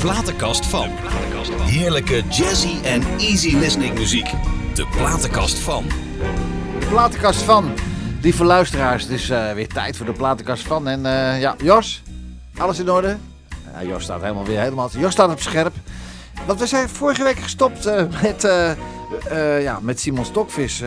platenkast 0.00 0.66
van. 0.66 0.88
Heerlijke 1.60 2.22
jazzy 2.28 2.82
en 2.82 3.02
easy 3.18 3.56
listening 3.56 3.94
muziek. 3.94 4.30
De 4.74 4.86
platenkast 4.96 5.58
van. 5.58 5.84
De 6.80 6.86
platenkast 6.88 7.42
van. 7.42 7.72
Lieve 8.22 8.44
luisteraars, 8.44 9.02
het 9.02 9.12
is 9.12 9.30
eh, 9.30 9.52
weer 9.52 9.68
tijd 9.68 9.96
voor 9.96 10.06
de 10.06 10.12
platenkast 10.12 10.66
van. 10.66 10.88
En 10.88 11.06
eh, 11.06 11.40
ja, 11.40 11.54
Jos, 11.62 12.02
alles 12.56 12.78
in 12.78 12.90
orde? 12.90 13.16
Ja, 13.72 13.82
Jos 13.88 14.02
staat 14.02 14.20
helemaal 14.20 14.44
weer 14.44 14.60
helemaal. 14.60 14.90
Jos 14.98 15.12
staat 15.12 15.30
op 15.30 15.40
scherp. 15.40 15.74
Want 16.46 16.58
we 16.58 16.66
zijn 16.66 16.88
vorige 16.88 17.22
week 17.22 17.38
gestopt 17.38 17.86
eh, 17.86 18.04
met, 18.22 18.42
ja, 19.60 19.78
met 19.82 20.00
Simon 20.00 20.24
Stokvis. 20.24 20.82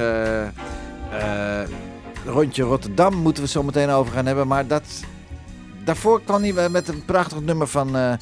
rondje 2.25 2.63
Rotterdam 2.63 3.13
moeten 3.13 3.43
we 3.43 3.49
het 3.49 3.57
zo 3.57 3.63
meteen 3.63 3.89
over 3.89 4.13
gaan 4.13 4.25
hebben. 4.25 4.47
Maar 4.47 4.67
dat, 4.67 4.83
daarvoor 5.83 6.21
kwam 6.21 6.43
hij 6.43 6.69
met 6.69 6.87
een 6.87 7.05
prachtig 7.05 7.41
nummer 7.41 7.67
van... 7.67 8.17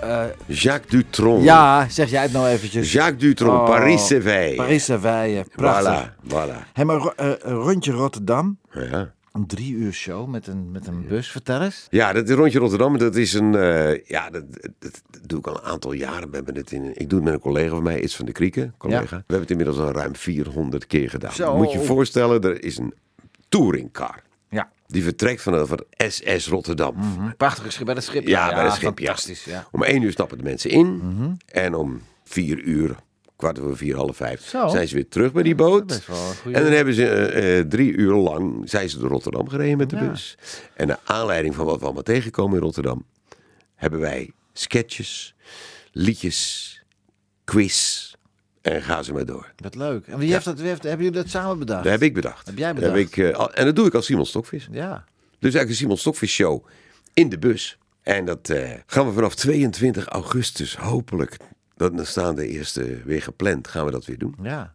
eh, 0.00 0.22
eh, 0.24 0.30
Jacques 0.46 0.90
Dutronc. 0.90 1.42
ja, 1.42 1.88
zeg 1.88 2.10
jij 2.10 2.22
het 2.22 2.32
nou 2.32 2.48
eventjes. 2.48 2.92
Jacques 2.92 3.18
Dutronc, 3.20 3.60
Oh, 3.60 3.66
Paris 3.66 4.06
Séveille. 4.06 4.56
Paris 4.56 4.84
Séveille, 4.84 5.44
prachtig. 5.56 6.12
Voilà, 6.14 6.32
voilà. 6.32 6.56
Hey, 6.72 6.84
maar 6.84 7.12
eh, 7.16 7.30
rondje 7.42 7.92
Rotterdam. 7.92 8.58
Ja. 8.72 9.12
Een 9.32 9.46
drie 9.46 9.74
uur 9.74 9.92
show 9.92 10.28
met 10.28 10.46
een, 10.46 10.70
met 10.70 10.86
een 10.86 11.06
bus. 11.08 11.30
Vertel 11.30 11.62
eens. 11.62 11.86
Ja, 11.90 12.12
dat 12.12 12.30
rondje 12.30 12.58
Rotterdam, 12.58 12.98
dat 12.98 13.16
is 13.16 13.32
een. 13.32 13.54
eh, 13.54 14.04
ja, 14.04 14.30
dat, 14.30 14.44
dat, 14.78 15.02
dat 15.10 15.20
doe 15.26 15.38
ik 15.38 15.46
al 15.46 15.54
een 15.56 15.62
aantal 15.64 15.92
jaren. 15.92 16.28
We 16.30 16.36
hebben 16.36 16.54
het 16.56 16.72
in, 16.72 16.84
ik 17.00 17.08
doe 17.08 17.18
het 17.18 17.24
met 17.24 17.34
een 17.34 17.40
collega 17.40 17.68
van 17.70 17.82
mij, 17.82 18.00
Iets 18.00 18.16
van 18.16 18.26
de 18.26 18.32
Krieken, 18.32 18.74
collega. 18.78 19.04
We 19.08 19.14
hebben 19.16 19.40
het 19.40 19.50
inmiddels 19.50 19.78
al 19.78 19.90
ruim 19.92 20.16
400 20.16 20.86
keer 20.86 21.10
gedaan. 21.10 21.32
Zo. 21.32 21.56
Moet 21.56 21.72
je 21.72 21.78
je 21.78 21.84
voorstellen, 21.84 22.40
er 22.42 22.64
is 22.64 22.78
een 22.78 22.94
touringcar. 23.48 24.22
Die 24.92 25.02
vertrekt 25.02 25.42
vanaf 25.42 25.70
het 25.70 25.84
SS 26.12 26.46
Rotterdam. 26.48 26.94
Prachtige 27.36 27.70
schip 27.70 27.84
bij 27.86 27.94
het 27.94 28.04
schip. 28.04 28.26
Ja, 28.26 28.54
bij 28.54 28.64
het 28.64 28.72
schip. 28.72 28.98
Fantastisch, 28.98 29.44
ja. 29.44 29.66
Om 29.70 29.82
één 29.82 30.02
uur 30.02 30.12
stappen 30.12 30.38
de 30.38 30.44
mensen 30.44 30.70
in. 30.70 31.38
En 31.46 31.74
om 31.74 32.02
vier 32.24 32.58
uur, 32.58 32.96
kwart 33.36 33.60
over 33.60 33.76
vier, 33.76 33.96
half 33.96 34.16
vijf, 34.16 34.48
Zo. 34.48 34.68
zijn 34.68 34.88
ze 34.88 34.94
weer 34.94 35.08
terug 35.08 35.32
bij 35.32 35.42
die 35.42 35.54
boot. 35.54 36.02
En 36.44 36.62
dan 36.62 36.72
hebben 36.72 36.94
ze 36.94 37.08
eh, 37.08 37.58
eh, 37.58 37.66
drie 37.68 37.92
uur 37.92 38.14
lang, 38.14 38.62
zijn 38.64 38.88
ze 38.88 38.98
door 38.98 39.08
Rotterdam 39.08 39.48
gereden 39.48 39.78
met 39.78 39.90
de 39.90 39.96
bus. 39.96 40.36
En 40.74 40.86
naar 40.86 41.00
aanleiding 41.04 41.54
van 41.54 41.64
wat 41.66 41.78
we 41.78 41.84
allemaal 41.84 42.02
tegenkomen 42.02 42.56
in 42.56 42.62
Rotterdam, 42.62 43.04
hebben 43.74 44.00
wij 44.00 44.30
sketches, 44.52 45.34
liedjes, 45.92 46.82
quiz 47.44 48.11
en 48.62 48.82
gaan 48.82 49.04
ze 49.04 49.12
maar 49.12 49.26
door. 49.26 49.52
Wat 49.56 49.74
leuk. 49.74 50.06
En 50.06 50.18
wie 50.18 50.32
heeft 50.32 50.44
dat, 50.44 50.58
wie 50.58 50.68
heeft, 50.68 50.82
hebben 50.82 51.04
jullie 51.04 51.20
dat 51.22 51.30
samen 51.30 51.58
bedacht? 51.58 51.82
Dat 51.82 51.92
heb 51.92 52.02
ik 52.02 52.14
bedacht. 52.14 52.46
Heb 52.46 52.58
jij 52.58 52.72
Dat 52.72 52.82
Heb 52.82 52.92
bedacht? 52.92 53.16
ik, 53.16 53.36
eh, 53.36 53.46
en 53.58 53.64
dat 53.64 53.76
doe 53.76 53.86
ik 53.86 53.94
als 53.94 54.06
Simon 54.06 54.26
Stokvis. 54.26 54.68
Ja. 54.70 55.04
Dus 55.38 55.54
eigenlijk 55.54 55.68
een 55.68 55.74
Simon 55.74 55.96
Stokvis 55.96 56.32
show 56.32 56.66
in 57.14 57.28
de 57.28 57.38
bus. 57.38 57.78
En 58.02 58.24
dat 58.24 58.48
eh, 58.48 58.70
gaan 58.86 59.06
we 59.06 59.12
vanaf 59.12 59.34
22 59.34 60.06
augustus 60.06 60.76
hopelijk, 60.76 61.36
dat, 61.76 61.96
dan 61.96 62.06
staan 62.06 62.34
de 62.34 62.46
eerste 62.48 63.02
weer 63.04 63.22
gepland, 63.22 63.68
gaan 63.68 63.84
we 63.84 63.90
dat 63.90 64.04
weer 64.04 64.18
doen. 64.18 64.34
Ja. 64.42 64.74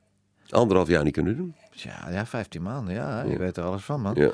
Anderhalf 0.49 0.87
jaar 0.87 1.03
niet 1.03 1.13
kunnen 1.13 1.37
doen. 1.37 1.55
Ja, 1.71 2.07
ja, 2.11 2.25
15 2.25 2.61
maanden. 2.61 2.93
Ja, 2.93 3.23
je 3.23 3.37
weet 3.37 3.57
er 3.57 3.63
alles 3.63 3.83
van, 3.83 4.01
man. 4.01 4.15
Ja. 4.15 4.31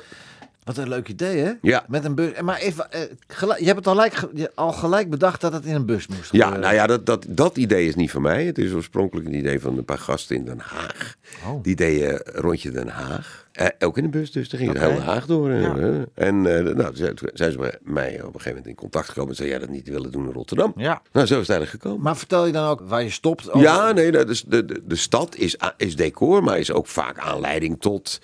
Wat 0.64 0.76
een 0.76 0.88
leuk 0.88 1.08
idee, 1.08 1.38
hè? 1.38 1.52
Ja. 1.62 1.84
Met 1.88 2.04
een 2.04 2.14
bus. 2.14 2.40
Maar 2.40 2.58
even, 2.58 2.92
eh, 2.92 3.00
gelijk- 3.26 3.58
je 3.60 3.64
hebt 3.66 3.76
het 3.78 3.86
al 3.86 3.94
gelijk, 3.94 4.28
al 4.54 4.72
gelijk 4.72 5.10
bedacht 5.10 5.40
dat 5.40 5.52
het 5.52 5.64
in 5.64 5.74
een 5.74 5.86
bus 5.86 6.06
moest 6.06 6.20
Ja, 6.20 6.26
gebeuren. 6.38 6.60
nou 6.60 6.74
ja, 6.74 6.86
dat, 6.86 7.06
dat, 7.06 7.26
dat 7.28 7.56
idee 7.56 7.86
is 7.88 7.94
niet 7.94 8.10
van 8.10 8.22
mij. 8.22 8.44
Het 8.44 8.58
is 8.58 8.72
oorspronkelijk 8.72 9.26
een 9.26 9.34
idee 9.34 9.60
van 9.60 9.78
een 9.78 9.84
paar 9.84 9.98
gasten 9.98 10.36
in 10.36 10.44
Den 10.44 10.58
Haag. 10.58 11.14
Oh. 11.46 11.62
Die 11.62 11.76
deden 11.76 12.22
rondje 12.34 12.70
Den 12.70 12.88
Haag. 12.88 13.42
Eh, 13.52 13.66
ook 13.78 13.96
in 13.96 14.02
de 14.02 14.08
bus, 14.10 14.32
dus 14.32 14.48
daar 14.48 14.60
ging 14.60 14.72
Oké. 14.72 14.80
heel 14.80 14.92
Den 14.94 15.02
Haag 15.02 15.26
door. 15.26 15.50
eh, 15.50 15.62
Ja. 15.62 15.76
eh. 15.76 15.88
En 16.14 16.56
eh, 16.66 16.74
nou, 16.74 16.96
zijn 17.34 17.52
ze 17.52 17.58
bij 17.58 17.78
mij 17.82 18.12
op 18.12 18.18
een 18.18 18.32
gegeven 18.32 18.48
moment 18.48 18.66
in 18.66 18.74
contact 18.74 19.08
gekomen. 19.08 19.30
En 19.30 19.36
zeiden, 19.36 19.58
jij 19.58 19.66
dat 19.66 19.76
niet 19.76 19.88
willen 19.88 20.10
doen 20.12 20.26
in 20.26 20.32
Rotterdam? 20.32 20.72
Ja. 20.76 21.02
Nou, 21.12 21.26
zo 21.26 21.34
is 21.34 21.40
het 21.40 21.50
eigenlijk 21.56 21.70
gekomen. 21.82 22.02
Maar 22.02 22.16
vertel 22.16 22.46
je 22.46 22.52
dan 22.52 22.68
ook 22.68 22.80
waar 22.84 23.02
je 23.02 23.10
stopt? 23.10 23.48
Ja, 23.52 23.92
nee, 23.92 24.12
dat 24.12 24.28
is, 24.28 24.42
de, 24.42 24.64
de, 24.64 24.82
de 24.86 24.96
stad 24.96 25.36
is, 25.36 25.56
is 25.76 25.96
decor, 25.96 26.42
maar 26.42 26.58
is 26.58 26.72
ook 26.72 26.86
vaak 26.86 27.18
aanleiding 27.18 27.80
tot 27.80 28.20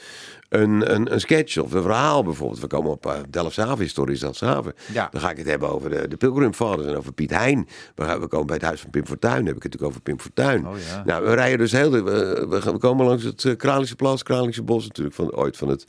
een, 0.50 0.94
een, 0.94 1.12
een 1.12 1.20
sketch 1.20 1.58
of 1.58 1.72
een 1.72 1.82
verhaal 1.82 2.24
bijvoorbeeld. 2.24 2.60
We 2.60 2.66
komen 2.66 2.90
op 2.90 3.06
uh, 3.06 3.12
Delfshaven, 3.28 3.78
historisch 3.78 4.20
Delfshaven. 4.20 4.74
Ja. 4.92 5.08
Dan 5.10 5.20
ga 5.20 5.30
ik 5.30 5.36
het 5.36 5.46
hebben 5.46 5.68
over 5.68 5.90
de, 5.90 6.08
de 6.08 6.16
Pilgrim 6.16 6.54
Fathers 6.54 6.88
en 6.88 6.96
over 6.96 7.12
Piet 7.12 7.30
Hein. 7.30 7.68
We, 7.94 8.04
gaan, 8.04 8.20
we 8.20 8.26
komen 8.26 8.46
bij 8.46 8.56
het 8.56 8.64
huis 8.64 8.80
van 8.80 8.90
Pim 8.90 9.06
Fortuyn, 9.06 9.34
dan 9.34 9.46
heb 9.46 9.56
ik 9.56 9.62
het 9.62 9.72
natuurlijk 9.72 9.90
over 9.90 10.00
Pim 10.00 10.20
Fortuyn. 10.20 10.66
Oh 10.66 10.74
ja. 10.88 11.02
Nou, 11.04 11.24
we 11.24 11.34
rijden 11.34 11.58
dus 11.58 11.72
heel... 11.72 11.90
de- 11.90 12.02
We, 12.02 12.46
we, 12.48 12.78
komen 12.78 13.06
langs 13.06 13.24
het 13.24 13.44
uh, 13.44 13.56
Kralische 13.56 13.96
Plas, 13.96 14.22
Kralische 14.22 14.62
Bos 14.62 14.86
natuurlijk, 14.86 15.16
van, 15.16 15.34
ooit 15.34 15.56
van 15.56 15.68
het 15.68 15.86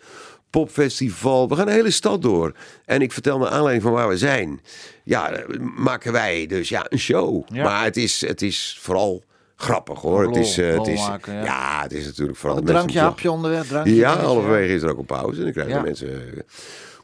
popfestival. 0.49 1.49
We 1.49 1.55
gaan 1.55 1.65
de 1.65 1.71
hele 1.71 1.91
stad 1.91 2.21
door. 2.21 2.55
En 2.85 3.01
ik 3.01 3.11
vertel 3.11 3.37
naar 3.37 3.49
aanleiding 3.49 3.83
van 3.83 3.91
waar 3.91 4.07
we 4.07 4.17
zijn. 4.17 4.61
Ja, 5.03 5.31
eh, 5.31 5.59
maken 5.77 6.11
wij 6.11 6.45
dus 6.45 6.69
ja, 6.69 6.85
een 6.89 6.99
show. 6.99 7.43
Ja. 7.53 7.63
Maar 7.63 7.83
het 7.83 7.97
is, 7.97 8.21
het 8.27 8.41
is 8.41 8.77
vooral 8.81 9.23
grappig 9.61 9.99
hoor. 10.01 10.27
Het 10.27 10.35
is, 10.35 10.57
eh, 10.57 10.77
het 10.77 10.87
is, 10.87 11.07
maken, 11.07 11.33
ja. 11.33 11.43
ja. 11.43 11.81
het 11.81 11.93
is 11.93 12.05
natuurlijk 12.05 12.37
vooral 12.37 12.57
Een 12.57 12.63
mensen 12.63 12.81
drankje, 12.81 12.99
hapje 13.05 13.31
onderweg, 13.31 13.67
drankje. 13.67 13.95
Ja, 13.95 14.17
halverwege 14.17 14.73
is 14.73 14.81
er 14.81 14.89
ook 14.89 14.97
een 14.97 15.05
pauze. 15.05 15.37
En 15.37 15.43
dan 15.43 15.51
krijgen 15.51 15.73
Ja. 15.73 15.79
de 15.79 15.85
mensen 15.85 16.33
eh, 16.35 16.39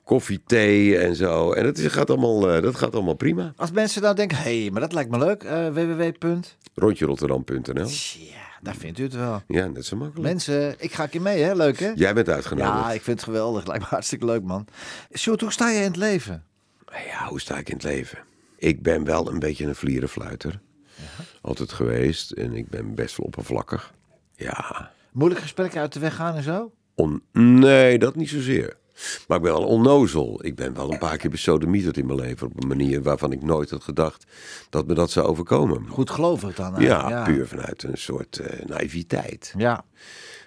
koffie, 0.03 0.41
thee 0.45 0.97
en 0.97 1.15
zo. 1.15 1.51
En 1.51 1.63
dat, 1.63 1.77
is, 1.77 1.91
gaat, 1.91 2.09
allemaal, 2.09 2.51
eh, 2.51 2.61
dat 2.61 2.75
gaat 2.75 2.93
allemaal 2.93 3.13
prima. 3.13 3.53
Als 3.55 3.71
mensen 3.71 4.01
nou 4.01 4.15
denken, 4.15 4.37
hé, 4.37 4.61
hey, 4.61 4.71
maar 4.71 4.81
dat 4.81 4.93
lijkt 4.93 5.09
me 5.09 5.17
leuk. 5.17 5.43
eh 5.43 5.67
www. 5.67 6.35
Rondjerotterdam.nl 6.75 7.87
Ja, 8.19 8.59
daar 8.61 8.75
vindt 8.75 8.99
u 8.99 9.03
het 9.03 9.13
wel. 9.15 9.41
Ja, 9.47 9.65
net 9.67 9.85
zo 9.85 9.95
makkelijk. 9.95 10.27
Mensen, 10.29 10.75
ik 10.77 10.93
ga 10.93 11.03
een 11.03 11.09
keer 11.09 11.21
mee, 11.21 11.41
hè? 11.41 11.53
Leuk, 11.55 11.79
hè? 11.79 11.91
Jij 11.95 12.13
bent 12.13 12.29
uitgenodigd. 12.29 12.73
Ja, 12.73 12.91
ik 12.91 13.01
vind 13.01 13.19
het 13.19 13.29
geweldig. 13.29 13.65
Lijkt 13.67 13.83
me 13.83 13.89
hartstikke 13.89 14.25
leuk, 14.25 14.43
man. 14.43 14.67
Sjoerd, 15.17 15.41
hoe 15.41 15.51
sta 15.51 15.69
je 15.69 15.77
in 15.79 15.83
het 15.83 15.95
leven? 15.95 16.43
Ja, 16.91 17.27
hoe 17.27 17.39
sta 17.39 17.57
ik 17.57 17.69
in 17.69 17.75
het 17.75 17.83
leven? 17.83 18.17
Ik 18.57 18.81
ben 18.81 19.03
wel 19.03 19.31
een 19.31 19.39
beetje 19.39 19.65
een 19.65 19.75
vlierenfluiter. 19.75 20.59
Altijd 21.47 21.71
geweest. 21.71 22.31
En 22.31 22.53
ik 22.53 22.69
ben 22.69 22.95
best 22.95 23.17
wel 23.17 23.25
oppervlakkig. 23.25 23.93
Ja. 24.35 24.91
Moeilijk 25.11 25.41
gesprekken 25.41 25.81
uit 25.81 25.93
de 25.93 25.99
weg 25.99 26.15
gaan 26.15 26.35
en 26.35 26.43
zo? 26.43 26.71
On 26.95 27.21
nee, 27.31 27.99
dat 27.99 28.15
niet 28.15 28.29
zozeer. 28.29 28.77
Maar 29.27 29.37
ik 29.37 29.43
ben 29.43 29.51
wel 29.53 29.65
onnozel. 29.67 30.45
Ik 30.45 30.55
ben 30.55 30.73
wel 30.73 30.91
een 30.91 30.97
paar 30.99 31.17
keer 31.17 31.29
besodemieterd 31.29 31.97
in 31.97 32.05
mijn 32.05 32.19
leven. 32.19 32.47
Op 32.47 32.61
een 32.61 32.67
manier 32.67 33.01
waarvan 33.03 33.31
ik 33.31 33.41
nooit 33.43 33.69
had 33.69 33.83
gedacht 33.83 34.25
dat 34.69 34.87
me 34.87 34.93
dat 34.93 35.11
zou 35.11 35.27
overkomen. 35.27 35.87
Goed 35.87 36.09
gelovig 36.09 36.55
dan. 36.55 36.73
hè? 36.75 36.81
Ja, 36.81 37.23
puur 37.23 37.47
vanuit 37.47 37.83
een 37.83 37.97
soort 37.97 38.39
eh, 38.39 38.65
naïviteit. 38.65 39.53
Ja, 39.57 39.85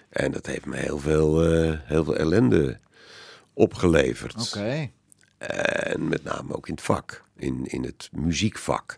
En 0.09 0.31
dat 0.31 0.45
heeft 0.45 0.65
me 0.65 0.75
heel 0.75 0.99
veel, 0.99 1.43
eh, 1.43 1.73
heel 1.83 2.03
veel 2.03 2.15
ellende 2.15 2.79
opgeleverd. 3.53 4.35
oké. 4.55 4.89
En 5.37 6.07
met 6.07 6.23
name 6.23 6.55
ook 6.55 6.67
in 6.67 6.73
het 6.73 6.83
vak, 6.83 7.23
in, 7.41 7.65
in 7.65 7.83
het 7.83 8.09
muziekvak. 8.11 8.97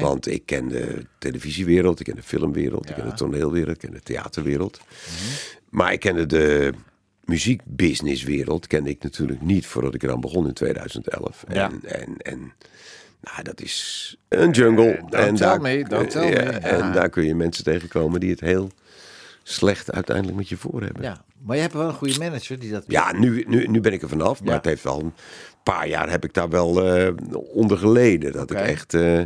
Want 0.00 0.26
ik 0.26 0.46
ken 0.46 0.68
de 0.68 1.06
televisiewereld, 1.18 2.00
ik 2.00 2.06
ken 2.06 2.14
de 2.14 2.22
filmwereld, 2.22 2.88
ik 2.88 2.94
ken 2.94 3.08
de 3.08 3.14
toneelwereld, 3.14 3.74
ik 3.74 3.78
ken 3.78 3.92
de 3.92 4.02
theaterwereld. 4.02 4.80
Maar 5.68 5.92
ik 5.92 6.00
kende 6.00 6.26
de 6.26 6.72
muziekbusinesswereld 7.24 8.66
kende 8.66 8.90
ik 8.90 9.02
natuurlijk 9.02 9.40
niet 9.40 9.66
voordat 9.66 9.94
ik 9.94 10.02
eraan 10.02 10.20
begon 10.20 10.46
in 10.46 10.52
2011. 10.52 11.44
Ja. 11.52 11.70
En, 11.70 11.80
en, 11.82 12.16
en 12.18 12.52
nou, 13.20 13.42
dat 13.42 13.60
is 13.60 14.16
een 14.28 14.50
jungle. 14.50 14.96
don't 14.96 15.14
en 15.14 15.36
daar, 15.36 15.60
me, 15.60 15.84
don't 15.88 16.10
tell 16.10 16.30
ja, 16.30 16.42
me. 16.42 16.50
En 16.50 16.92
daar 16.92 17.08
kun 17.08 17.24
je 17.24 17.34
mensen 17.34 17.64
tegenkomen 17.64 18.20
die 18.20 18.30
het 18.30 18.40
heel 18.40 18.70
slecht 19.46 19.92
uiteindelijk 19.92 20.36
met 20.36 20.48
je 20.48 20.56
voor 20.56 20.82
hebben. 20.82 21.02
Ja, 21.02 21.24
maar 21.42 21.56
je 21.56 21.62
hebt 21.62 21.74
wel 21.74 21.88
een 21.88 21.94
goede 21.94 22.18
manager 22.18 22.58
die 22.58 22.70
dat... 22.70 22.84
Ja, 22.86 23.12
nu, 23.12 23.44
nu, 23.48 23.66
nu 23.66 23.80
ben 23.80 23.92
ik 23.92 24.02
er 24.02 24.08
vanaf. 24.08 24.40
Maar 24.40 24.48
Ja. 24.48 24.54
het 24.56 24.64
heeft 24.64 24.82
wel 24.82 25.00
een 25.00 25.12
paar 25.62 25.88
jaar 25.88 26.10
heb 26.10 26.24
ik 26.24 26.34
daar 26.34 26.48
wel 26.48 26.84
eh, 26.96 27.12
onder 27.52 27.78
geleden. 27.78 28.32
Dat 28.32 28.50
ik 28.50 28.58
echt. 28.58 28.94
eh, 28.94 29.22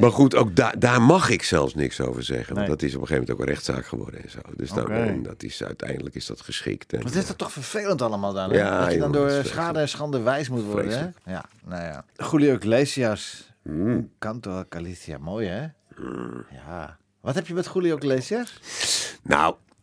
Maar 0.00 0.10
goed, 0.12 0.34
ook 0.34 0.56
daar 0.56 0.78
daar 0.78 1.02
mag 1.02 1.28
ik 1.30 1.42
zelfs 1.42 1.74
niks 1.74 2.00
over 2.00 2.22
zeggen. 2.22 2.54
Want 2.54 2.66
Nee. 2.66 2.76
dat 2.76 2.82
is 2.82 2.94
op 2.94 3.00
een 3.00 3.06
gegeven 3.06 3.22
moment 3.26 3.30
ook 3.40 3.46
een 3.46 3.52
rechtszaak 3.54 3.86
geworden 3.86 4.22
en 4.22 4.30
zo. 4.30 4.38
Dus 4.56 4.70
dan, 4.70 5.22
dat 5.22 5.42
is, 5.42 5.62
uiteindelijk 5.64 6.14
is 6.14 6.26
dat 6.26 6.40
geschikt. 6.40 6.92
En, 6.92 7.02
Wat 7.02 7.14
is 7.14 7.26
dat 7.26 7.38
toch 7.38 7.52
vervelend 7.52 8.02
allemaal 8.02 8.32
dan? 8.32 8.50
hè? 8.50 8.56
Ja, 8.56 8.80
dat 8.84 8.92
je 8.92 8.98
dan 8.98 9.12
jongen, 9.12 9.30
door 9.34 9.44
schade 9.44 9.78
en 9.78 9.88
schande 9.88 10.20
wijs 10.20 10.48
moet 10.48 10.64
worden, 10.64 10.98
hè? 11.24 11.32
Ja, 11.32 11.44
nou 11.64 11.82
ja. 11.82 12.04
Julio 12.30 12.54
Iglesias. 12.54 13.52
Mm. 13.62 14.10
Canto 14.18 14.64
Galicia. 14.70 15.18
Mooi, 15.18 15.46
hè? 15.48 15.66
Ja. 16.50 16.98
Wat 17.24 17.34
heb 17.34 17.46
je 17.46 17.54
met 17.54 17.70
Julio 17.74 17.96
Iglesias? 17.96 18.60
Nou, 19.22 19.42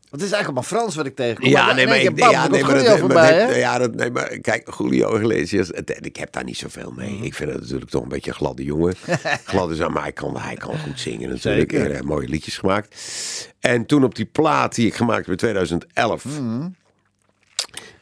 Want 0.09 0.21
het 0.23 0.31
is 0.31 0.31
eigenlijk 0.31 0.45
allemaal 0.45 0.63
Frans 0.63 0.95
wat 0.95 1.05
ik 1.05 1.15
tegenkom. 1.15 1.49
ja, 1.49 1.73
nee, 1.73 1.87
maar, 1.87 1.97
ik, 2.01 2.15
bam, 2.15 2.31
ja, 2.31 2.47
nee, 2.47 2.63
maar, 2.63 2.83
dat, 2.83 2.99
voorbij, 2.99 3.59
ja, 3.59 3.77
nee, 3.77 4.11
maar 4.11 4.27
kijk, 4.37 4.73
Julio 4.77 5.15
Iglesias, 5.19 5.67
het- 5.67 5.97
ik 6.05 6.15
heb 6.15 6.31
daar 6.31 6.43
niet 6.43 6.57
zoveel 6.57 6.91
mee. 6.91 7.11
Mhm. 7.11 7.23
Ik 7.23 7.33
vind 7.33 7.51
het 7.51 7.59
natuurlijk 7.61 7.89
toch 7.91 8.03
een 8.03 8.09
beetje 8.09 8.29
een 8.31 8.35
gladde 8.37 8.63
jongen. 8.63 8.95
glad 9.45 9.71
is 9.71 9.81
aan 9.81 9.91
maar 9.91 10.01
hij 10.03 10.11
kan, 10.11 10.37
hij 10.37 10.55
kan 10.55 10.77
goed 10.79 10.99
zingen 10.99 11.29
natuurlijk. 11.29 11.71
Zeker. 11.71 12.05
Mooie 12.05 12.27
liedjes 12.27 12.57
gemaakt. 12.57 12.95
En 13.59 13.85
toen 13.85 14.03
op 14.03 14.15
die 14.15 14.25
plaat 14.25 14.75
die 14.75 14.87
ik 14.87 14.95
gemaakt 14.95 15.19
heb 15.21 15.29
in 15.29 15.37
2011... 15.37 16.25
Mhm. 16.25 16.61
Ja, 16.61 16.71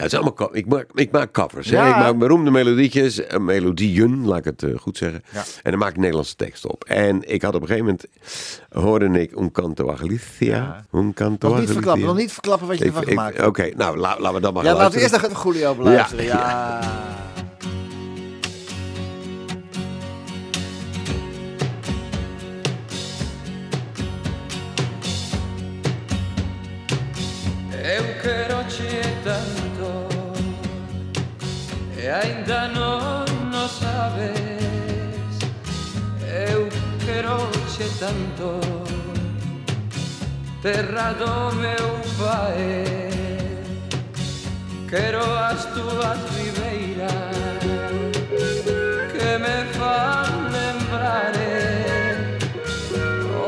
het 0.04 0.12
is 0.12 0.20
allemaal, 0.20 0.56
ik, 0.56 0.66
maak, 0.66 0.86
ik 0.94 1.12
maak 1.12 1.32
covers. 1.32 1.70
Ja. 1.70 1.84
Hè? 1.84 1.90
Ik 1.90 1.96
maak 1.96 2.18
beroemde 2.18 2.52
melodietjes, 2.52 3.26
eh, 3.26 3.40
melodieën, 3.40 4.26
laat 4.26 4.38
ik 4.38 4.44
het 4.44 4.64
eh, 4.64 4.80
goed 4.80 4.98
zeggen. 4.98 5.24
Ja. 5.32 5.44
En 5.64 5.72
dan 5.72 5.80
maak 5.80 5.90
ik 5.90 5.98
Nederlandse 5.98 6.36
tekst 6.36 6.66
op. 6.66 6.84
En 6.84 7.34
ik 7.34 7.42
had 7.42 7.56
op 7.56 7.62
een 7.62 7.68
gegeven 7.68 7.86
moment, 7.86 8.06
hoorde 8.70 9.20
ik 9.22 9.40
Un 9.40 9.52
canto 9.52 9.90
a 9.90 9.96
Galicia. 9.96 10.56
Ja. 10.56 10.86
Un 11.00 11.14
canto 11.14 11.48
nog 11.48 11.58
niet 11.58 11.68
Galicia. 11.68 11.74
verklappen, 11.74 12.06
nog 12.06 12.16
niet 12.16 12.32
verklappen 12.32 12.68
wat 12.68 12.78
je 12.78 12.84
ik, 12.84 12.90
ervan 12.90 13.04
ik, 13.04 13.10
gemaakt 13.10 13.36
hebt. 13.36 13.48
Oké, 13.48 13.62
okay, 13.62 13.74
nou, 13.78 13.98
la, 13.98 14.20
laten 14.20 14.34
we 14.34 14.42
dan 14.42 14.54
maar 14.54 14.64
ja, 14.64 14.70
gaan 14.70 14.80
laten 14.80 14.96
we 14.96 15.02
eerst 15.02 15.14
nog 15.14 15.24
even 15.24 15.52
Julio 15.52 15.76
beluisteren. 15.76 16.26
ja. 16.26 16.80
Eu 27.82 28.04
quero 28.22 28.64
te 28.68 29.69
E 32.02 32.08
ainda 32.08 32.70
non 32.70 33.26
no 33.52 33.68
sabes. 33.68 34.40
Eu 36.50 36.70
quero 37.06 37.38
che 37.76 37.88
tanto 38.00 38.60
terra 40.62 41.14
do 41.14 41.56
meu 41.56 41.88
pai 42.20 43.10
quero 44.90 45.24
as 45.50 45.66
túas 45.76 46.20
ribeiras 46.36 47.60
que 49.12 49.38
me 49.44 49.58
fan 49.78 50.32
lembrar 50.52 51.34
eh, 51.36 52.38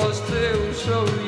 os 0.05 0.19
teus 0.31 0.87
olhos 0.87 1.20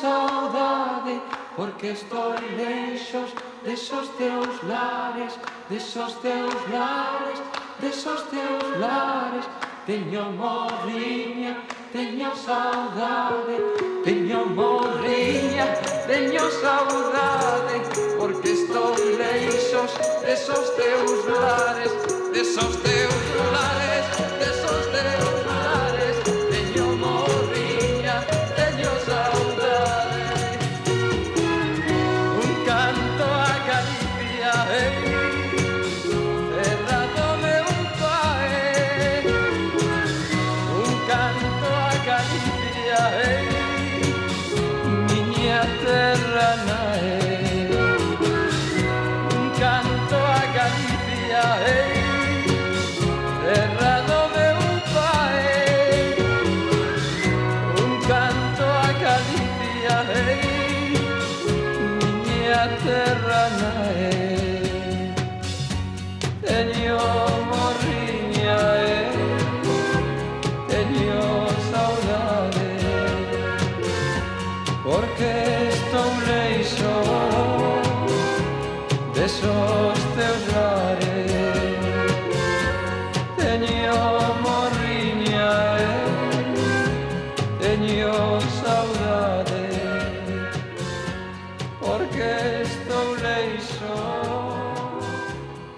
saudade 0.00 1.20
Porque 1.56 1.88
estou 1.88 2.34
leixos 2.56 3.30
desos 3.64 4.08
teus 4.18 4.62
lares 4.64 5.38
Desos 5.68 6.14
teus 6.20 6.54
lares, 6.70 7.40
desos 7.80 8.22
teus 8.28 8.78
lares. 8.78 9.46
Teño 9.86 10.30
morriña, 10.32 11.62
teño 11.92 12.34
saudade 12.36 13.56
Teño 14.04 14.46
morriña, 14.46 15.66
teño 16.06 16.50
saudade 16.50 17.82
Porque 18.18 18.50
estou 18.50 18.94
leixos 18.94 19.90
desos 20.26 20.70
teus 20.76 21.24
lares 21.26 21.92
Desos 22.32 22.76
teus 22.82 23.14
lares. 23.52 23.83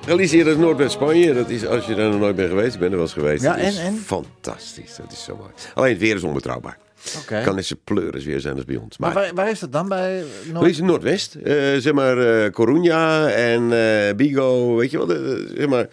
Galicië, 0.07 0.39
dat 0.39 0.47
is 0.55 0.57
Noordwest-Spanje. 0.61 1.35
Dat 1.35 1.49
is, 1.49 1.67
als 1.67 1.87
je 1.87 1.95
daar 1.95 2.11
nog 2.11 2.21
nooit 2.21 2.37
bent 2.37 2.49
geweest, 2.49 2.75
ik 2.75 2.81
ben 2.81 2.89
er 2.89 2.95
wel 2.95 3.05
eens 3.05 3.13
geweest. 3.13 3.43
Ja, 3.43 3.57
dat 3.57 3.65
is 3.65 3.79
en- 3.79 3.87
en? 3.87 3.95
fantastisch. 3.97 4.97
Dat 4.97 5.13
is 5.13 5.25
zo 5.25 5.37
mooi. 5.37 5.51
Alleen 5.75 5.91
het 5.93 6.01
weer 6.01 6.15
is 6.15 6.23
onbetrouwbaar. 6.23 6.79
Kan 7.45 7.55
net 7.55 7.67
zo 7.67 7.75
pleuris 7.85 8.25
weer 8.25 8.41
zijn 8.41 8.55
als 8.55 8.65
bij 8.65 8.77
ons. 8.77 8.99
Maar 8.99 9.13
Maar, 9.15 9.23
waar, 9.25 9.35
waar 9.35 9.51
is 9.51 9.59
dat 9.59 9.73
dan 9.73 9.89
bij 9.89 10.23
Noord? 10.45 10.59
Galicië 10.59 10.83
Noordwest. 10.83 11.35
eh, 11.35 11.55
zeg 11.79 11.93
maar 11.93 12.19
eh 12.19 12.51
Coruña 12.51 13.33
en 13.35 13.73
eh 13.73 14.15
Bigo. 14.17 14.77
Weet 14.77 14.91
je 14.91 15.07
wel, 15.07 15.17
zeg 15.57 15.67
maar... 15.69 15.87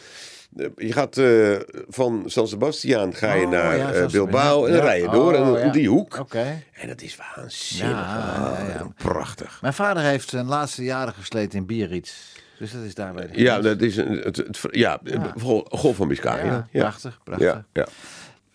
Je 0.78 0.92
gaat 0.92 1.22
van 1.90 2.24
San 2.26 2.48
Sebastian 2.48 3.14
ga 3.16 3.34
je 3.34 3.46
Oh, 3.46 3.52
naar 3.52 3.78
ja, 3.78 4.06
Bilbao 4.12 4.66
en 4.66 4.72
dan 4.74 4.82
rij 4.82 5.02
je 5.02 5.10
door 5.10 5.34
en 5.34 5.42
Oh, 5.42 5.52
dan 5.54 5.60
ja. 5.60 5.72
die 5.72 5.90
hoek. 5.90 6.26
En 6.74 6.88
dat 6.88 7.02
is 7.02 7.18
waanzinnig. 7.36 7.96
Ja, 7.96 8.56
ja, 8.60 8.74
ja. 8.74 8.80
Ah, 8.80 8.86
Prachtig. 8.98 9.58
Mijn 9.62 9.74
vader 9.74 10.04
heeft 10.04 10.30
zijn 10.30 10.46
laatste 10.46 10.84
jaren 10.84 11.14
gesleten 11.14 11.60
in 11.60 11.66
Biarritz. 11.66 12.12
Dus 12.64 12.72
dat 12.72 12.82
is 12.84 12.96
daar 12.96 13.14
bij 13.14 13.28
de 13.28 13.42
Ja, 13.42 13.60
dat 13.62 13.82
is 13.82 13.98
een, 13.98 14.18
het, 14.18 14.38
het, 14.38 14.60
ja, 14.72 15.00
Gol- 15.40 15.66
Golf 15.70 15.96
van 15.96 16.08
Biscayen. 16.08 16.46
Ja, 16.46 16.68
ja. 16.72 16.80
prachtig, 16.80 17.20
prachtig. 17.24 17.48
Ja, 17.48 17.66
ja. 17.74 17.88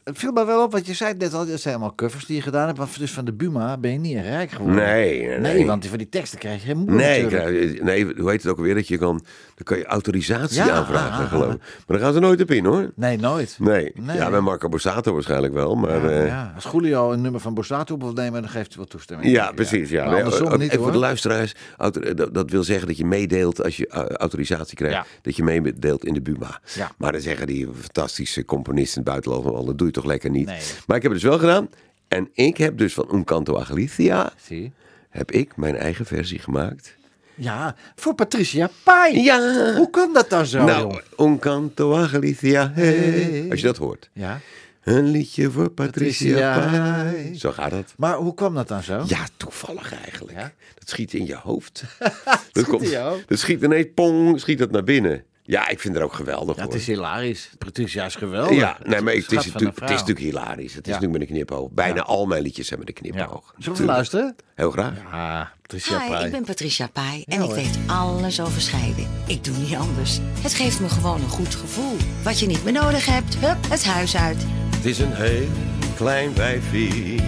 Het 0.08 0.18
viel 0.18 0.32
me 0.32 0.44
wel 0.44 0.62
op, 0.62 0.72
want 0.72 0.86
je 0.86 0.94
zei 0.94 1.10
het 1.10 1.18
net 1.20 1.34
al, 1.34 1.46
dat 1.46 1.60
zijn 1.60 1.74
allemaal 1.74 1.94
covers 1.94 2.26
die 2.26 2.36
je 2.36 2.42
gedaan 2.42 2.66
hebt. 2.66 2.78
Maar 2.78 2.88
dus 2.98 3.10
van 3.12 3.24
de 3.24 3.32
Buma 3.32 3.76
ben 3.78 3.92
je 3.92 3.98
niet 3.98 4.16
rijk 4.20 4.50
geworden. 4.50 4.84
Nee, 4.84 5.26
nee, 5.28 5.38
Nee, 5.38 5.66
want 5.66 5.86
van 5.86 5.98
die 5.98 6.08
teksten 6.08 6.38
krijg 6.38 6.64
je 6.66 6.74
moe 6.74 6.90
Nee, 6.94 7.26
krijg- 7.26 7.80
nee, 7.82 8.04
hoe 8.18 8.30
heet 8.30 8.42
het 8.42 8.50
ook 8.52 8.56
alweer? 8.56 8.74
Dat 8.74 8.88
je 8.88 8.98
kan, 8.98 9.16
dan 9.54 9.64
kan 9.64 9.78
je 9.78 9.86
autorisatie 9.86 10.64
Ja, 10.64 10.70
aanvragen, 10.70 11.10
ah, 11.12 11.20
ah, 11.20 11.28
geloof 11.28 11.52
ik. 11.54 11.60
ah. 11.60 11.66
Maar 11.86 11.96
daar 11.96 11.98
gaan 11.98 12.12
ze 12.12 12.20
nooit 12.20 12.42
op 12.42 12.50
in, 12.50 12.64
hoor. 12.64 12.92
Nee, 12.94 13.16
nooit. 13.18 13.56
Nee. 13.60 13.92
Nee. 13.94 14.16
Ja, 14.16 14.30
bij 14.30 14.40
Marco 14.40 14.68
Borsato 14.68 15.12
waarschijnlijk 15.12 15.52
wel, 15.54 15.74
maar... 15.74 16.02
Ja, 16.04 16.10
eh, 16.20 16.26
ja. 16.26 16.52
Als 16.54 16.66
Julio 16.72 17.12
een 17.12 17.20
nummer 17.20 17.40
van 17.40 17.54
Borsato 17.54 17.94
op 17.94 18.02
wil 18.02 18.12
nemen, 18.12 18.40
dan 18.42 18.50
geeft 18.50 18.68
hij 18.68 18.76
wel 18.76 18.86
toestemming. 18.86 19.30
Ja, 19.32 19.52
precies. 19.52 19.90
Ja. 19.90 20.04
Maar 20.04 20.12
Nee, 20.14 20.22
andersom 20.24 20.58
niet, 20.58 20.70
en 20.70 20.74
voor 20.76 20.82
hoor. 20.84 20.92
de 20.92 20.98
luisteraars, 20.98 21.54
autor- 21.76 22.14
dat, 22.16 22.34
dat 22.34 22.50
wil 22.50 22.64
zeggen 22.64 22.86
dat 22.86 22.96
je 22.96 23.04
meedeelt 23.06 23.64
als 23.64 23.76
je 23.76 23.88
uh, 23.94 24.04
autorisatie 24.06 24.76
krijgt. 24.76 25.08
Dat 25.22 25.36
je 25.36 25.42
meedeelt 25.44 26.04
in 26.04 26.14
de 26.14 26.20
Buma. 26.22 26.60
Ja. 26.74 26.90
Maar 26.98 27.12
dan 27.12 27.20
zeggen 27.20 27.46
die 27.46 27.68
fantastische 27.80 28.44
componisten 28.44 29.02
in 29.02 29.02
het 29.02 29.22
buitenland, 29.24 29.56
al, 29.56 29.64
dat 29.64 29.78
doe 29.78 29.86
je 29.86 29.92
toch 29.98 30.06
lekker 30.10 30.30
niet. 30.30 30.46
Nee. 30.46 30.60
Maar 30.86 30.96
ik 30.96 31.02
heb 31.02 31.12
het 31.12 31.20
dus 31.20 31.30
wel 31.30 31.38
gedaan. 31.38 31.68
En 32.08 32.28
ik 32.32 32.56
heb 32.56 32.78
dus 32.78 32.94
van 32.94 33.08
Un 33.12 33.24
Canto 33.24 33.58
a 33.58 33.64
Galicia, 33.64 34.32
Zie. 34.46 34.72
heb 35.08 35.32
ik 35.32 35.56
mijn 35.56 35.76
eigen 35.76 36.06
versie 36.06 36.38
gemaakt. 36.38 36.96
Ja, 37.34 37.74
voor 37.94 38.14
Patricia 38.14 38.70
Pai. 38.82 39.22
Ja! 39.22 39.74
Hoe 39.76 39.90
kan 39.90 40.12
dat 40.12 40.30
dan 40.30 40.46
zo, 40.46 40.64
nou? 40.64 41.00
Un 41.16 41.38
Canto 41.38 41.94
a 41.96 42.06
Galicia, 42.06 42.72
hey. 42.74 42.96
Hey. 42.96 43.46
Als 43.50 43.60
je 43.60 43.66
dat 43.66 43.76
hoort. 43.76 44.10
Ja. 44.12 44.40
Een 44.82 45.04
liedje 45.04 45.50
voor 45.50 45.70
Patricia, 45.70 46.54
Patricia. 46.54 47.02
Pai. 47.02 47.38
Zo 47.38 47.52
gaat 47.52 47.70
dat. 47.70 47.94
Maar 47.96 48.16
hoe 48.16 48.34
kwam 48.34 48.54
dat 48.54 48.68
dan 48.68 48.82
zo? 48.82 49.04
Ja, 49.06 49.26
toevallig 49.36 49.94
eigenlijk. 50.04 50.36
Ja? 50.38 50.52
Dat 50.78 50.88
schiet 50.88 51.14
in 51.14 51.26
je 51.26 51.36
hoofd. 51.36 51.84
dat, 52.52 52.64
schiet 52.64 52.82
in 52.82 52.90
je 52.90 52.96
hoofd? 52.96 53.28
dat 53.28 53.38
schiet 53.38 53.62
ineens, 53.62 53.86
pong, 53.94 54.40
schiet 54.40 54.58
dat 54.58 54.70
naar 54.70 54.84
binnen. 54.84 55.24
Ja, 55.50 55.68
ik 55.68 55.80
vind 55.80 55.94
het 55.94 56.02
ook 56.02 56.12
geweldig 56.12 56.56
Ja, 56.56 56.62
het 56.62 56.74
is 56.74 56.86
hilarisch. 56.86 57.50
Patricia 57.58 58.04
is 58.04 58.14
geweldig. 58.14 58.56
Ja, 58.56 58.78
nee, 58.84 59.00
maar 59.00 59.14
het 59.14 59.22
Schat 59.24 59.44
is, 59.44 59.52
natuurlijk, 59.52 59.80
het 59.80 59.90
is 59.90 60.00
natuurlijk 60.00 60.26
hilarisch. 60.26 60.74
Het 60.74 60.86
is 60.86 60.92
Ja. 60.92 61.00
natuurlijk 61.00 61.20
met 61.20 61.20
een 61.28 61.34
knipoog. 61.34 61.70
Bijna 61.70 61.94
Ja. 61.94 62.00
al 62.02 62.26
mijn 62.26 62.42
liedjes 62.42 62.68
hebben 62.68 62.86
een 62.88 62.94
knipoog. 62.94 63.52
Ja. 63.56 63.62
Zullen 63.62 63.78
we 63.78 63.84
luisteren? 63.84 64.36
Heel 64.54 64.70
graag. 64.70 64.92
Ah, 65.12 65.40
Patricia 65.62 66.00
Hi, 66.00 66.08
Pai. 66.10 66.24
ik 66.26 66.30
ben 66.30 66.44
Patricia 66.44 66.86
Pai 66.86 67.22
en 67.26 67.38
Ja, 67.38 67.44
ik 67.48 67.54
weet 67.54 67.78
alles 67.86 68.40
over 68.40 68.60
scheiden. 68.60 69.06
Ik 69.26 69.44
doe 69.44 69.56
niet 69.56 69.74
anders. 69.74 70.18
Het 70.40 70.54
geeft 70.54 70.80
me 70.80 70.88
gewoon 70.88 71.20
een 71.22 71.28
goed 71.28 71.54
gevoel. 71.54 71.96
Wat 72.22 72.40
je 72.40 72.46
niet 72.46 72.64
meer 72.64 72.72
nodig 72.72 73.06
hebt, 73.06 73.36
hup, 73.36 73.56
het 73.68 73.84
huis 73.84 74.16
uit. 74.16 74.44
Het 74.76 74.84
is 74.84 74.98
een 74.98 75.12
heel 75.14 75.48
klein 75.96 76.34
wijfie 76.34 77.20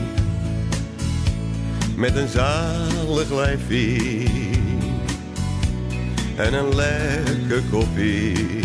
met 1.96 2.16
een 2.16 2.28
zalig 2.28 3.30
lijfie 3.30 4.49
en 6.40 6.54
een 6.54 6.74
lekker 6.74 7.62
koppie. 7.70 8.60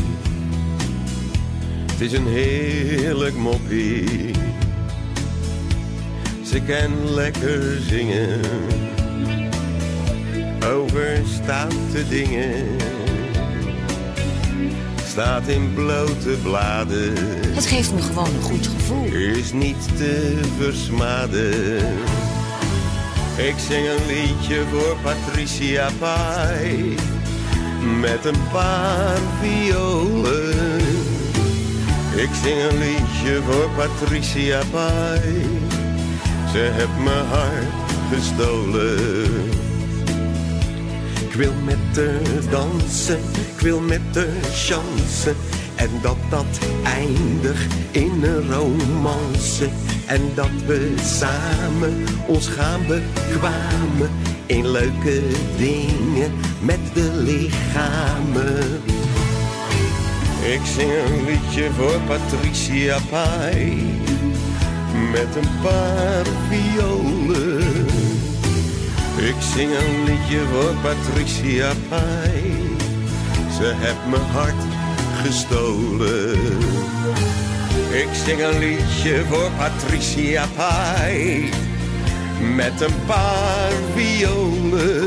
Het 1.92 2.02
is 2.02 2.14
een 2.14 2.28
heerlijk 2.28 3.36
moppie. 3.36 4.32
Ze 6.44 6.62
kan 6.62 7.14
lekker 7.14 7.82
zingen 7.82 8.40
over 10.74 11.22
stoute 11.42 12.08
dingen. 12.10 12.66
Staat 15.08 15.48
in 15.48 15.74
blote 15.74 16.38
bladen 16.44 17.14
Het 17.54 17.66
geeft 17.66 17.94
me 17.94 18.02
gewoon 18.02 18.36
een 18.36 18.42
goed 18.42 18.68
gevoel. 18.68 19.14
is 19.14 19.54
niet 19.54 19.98
te 19.98 20.40
versmaden. 20.60 21.76
Ik 23.38 23.56
zing 23.68 23.88
een 23.88 24.06
liedje 24.08 24.64
voor 24.72 24.98
Patricia 25.04 25.90
Pai 26.00 26.96
met 27.86 28.26
een 28.26 28.48
paar 28.52 29.18
violen. 29.42 30.80
Ik 32.16 32.30
zing 32.44 32.62
een 32.62 32.78
liedje 32.78 33.42
voor 33.42 33.70
Patricia 33.76 34.62
Pai. 34.72 35.46
Ze 36.52 36.70
heeft 36.74 37.04
mijn 37.04 37.26
hart 37.26 37.92
gestolen. 38.14 39.34
Ik 41.28 41.34
wil 41.34 41.54
met 41.64 41.96
haar 41.96 42.50
dansen, 42.50 43.20
ik 43.56 43.60
wil 43.60 43.80
met 43.80 44.02
haar 44.14 44.52
chansen. 44.54 45.36
En 45.76 45.90
dat 46.02 46.18
dat 46.30 46.60
eindigt 46.84 47.74
in 47.92 48.24
een 48.24 48.52
romance. 48.54 49.70
En 50.06 50.22
dat 50.36 50.50
we 50.66 50.94
samen 51.04 52.06
ons 52.28 52.48
gaan 52.48 52.82
bekwamen 52.88 54.10
in 54.46 54.72
leuke 54.72 55.22
dingen 55.58 56.32
met 56.62 56.80
de 56.94 57.12
lichamen. 57.14 58.82
Ik 60.54 60.62
zing 60.76 60.92
een 60.92 61.26
liedje 61.26 61.70
voor 61.72 62.00
Patricia 62.08 62.98
Pai 63.10 63.76
met 65.12 65.36
een 65.36 65.62
paar 65.62 66.26
violen. 66.50 67.86
Ik 69.18 69.36
zing 69.56 69.72
een 69.72 70.04
liedje 70.04 70.40
voor 70.52 70.74
Patricia 70.82 71.72
Pai. 71.90 72.42
Ze 73.58 73.74
heeft 73.78 74.06
mijn 74.10 74.32
hart 74.32 74.64
gestolen. 75.24 76.38
Ik 77.92 78.10
zing 78.26 78.42
een 78.42 78.60
liedje 78.60 79.26
voor 79.26 79.52
Patricia 79.58 80.46
Pai. 80.56 81.50
Met 82.56 82.82
een 82.82 83.06
paar 83.06 83.72
violen. 83.96 85.04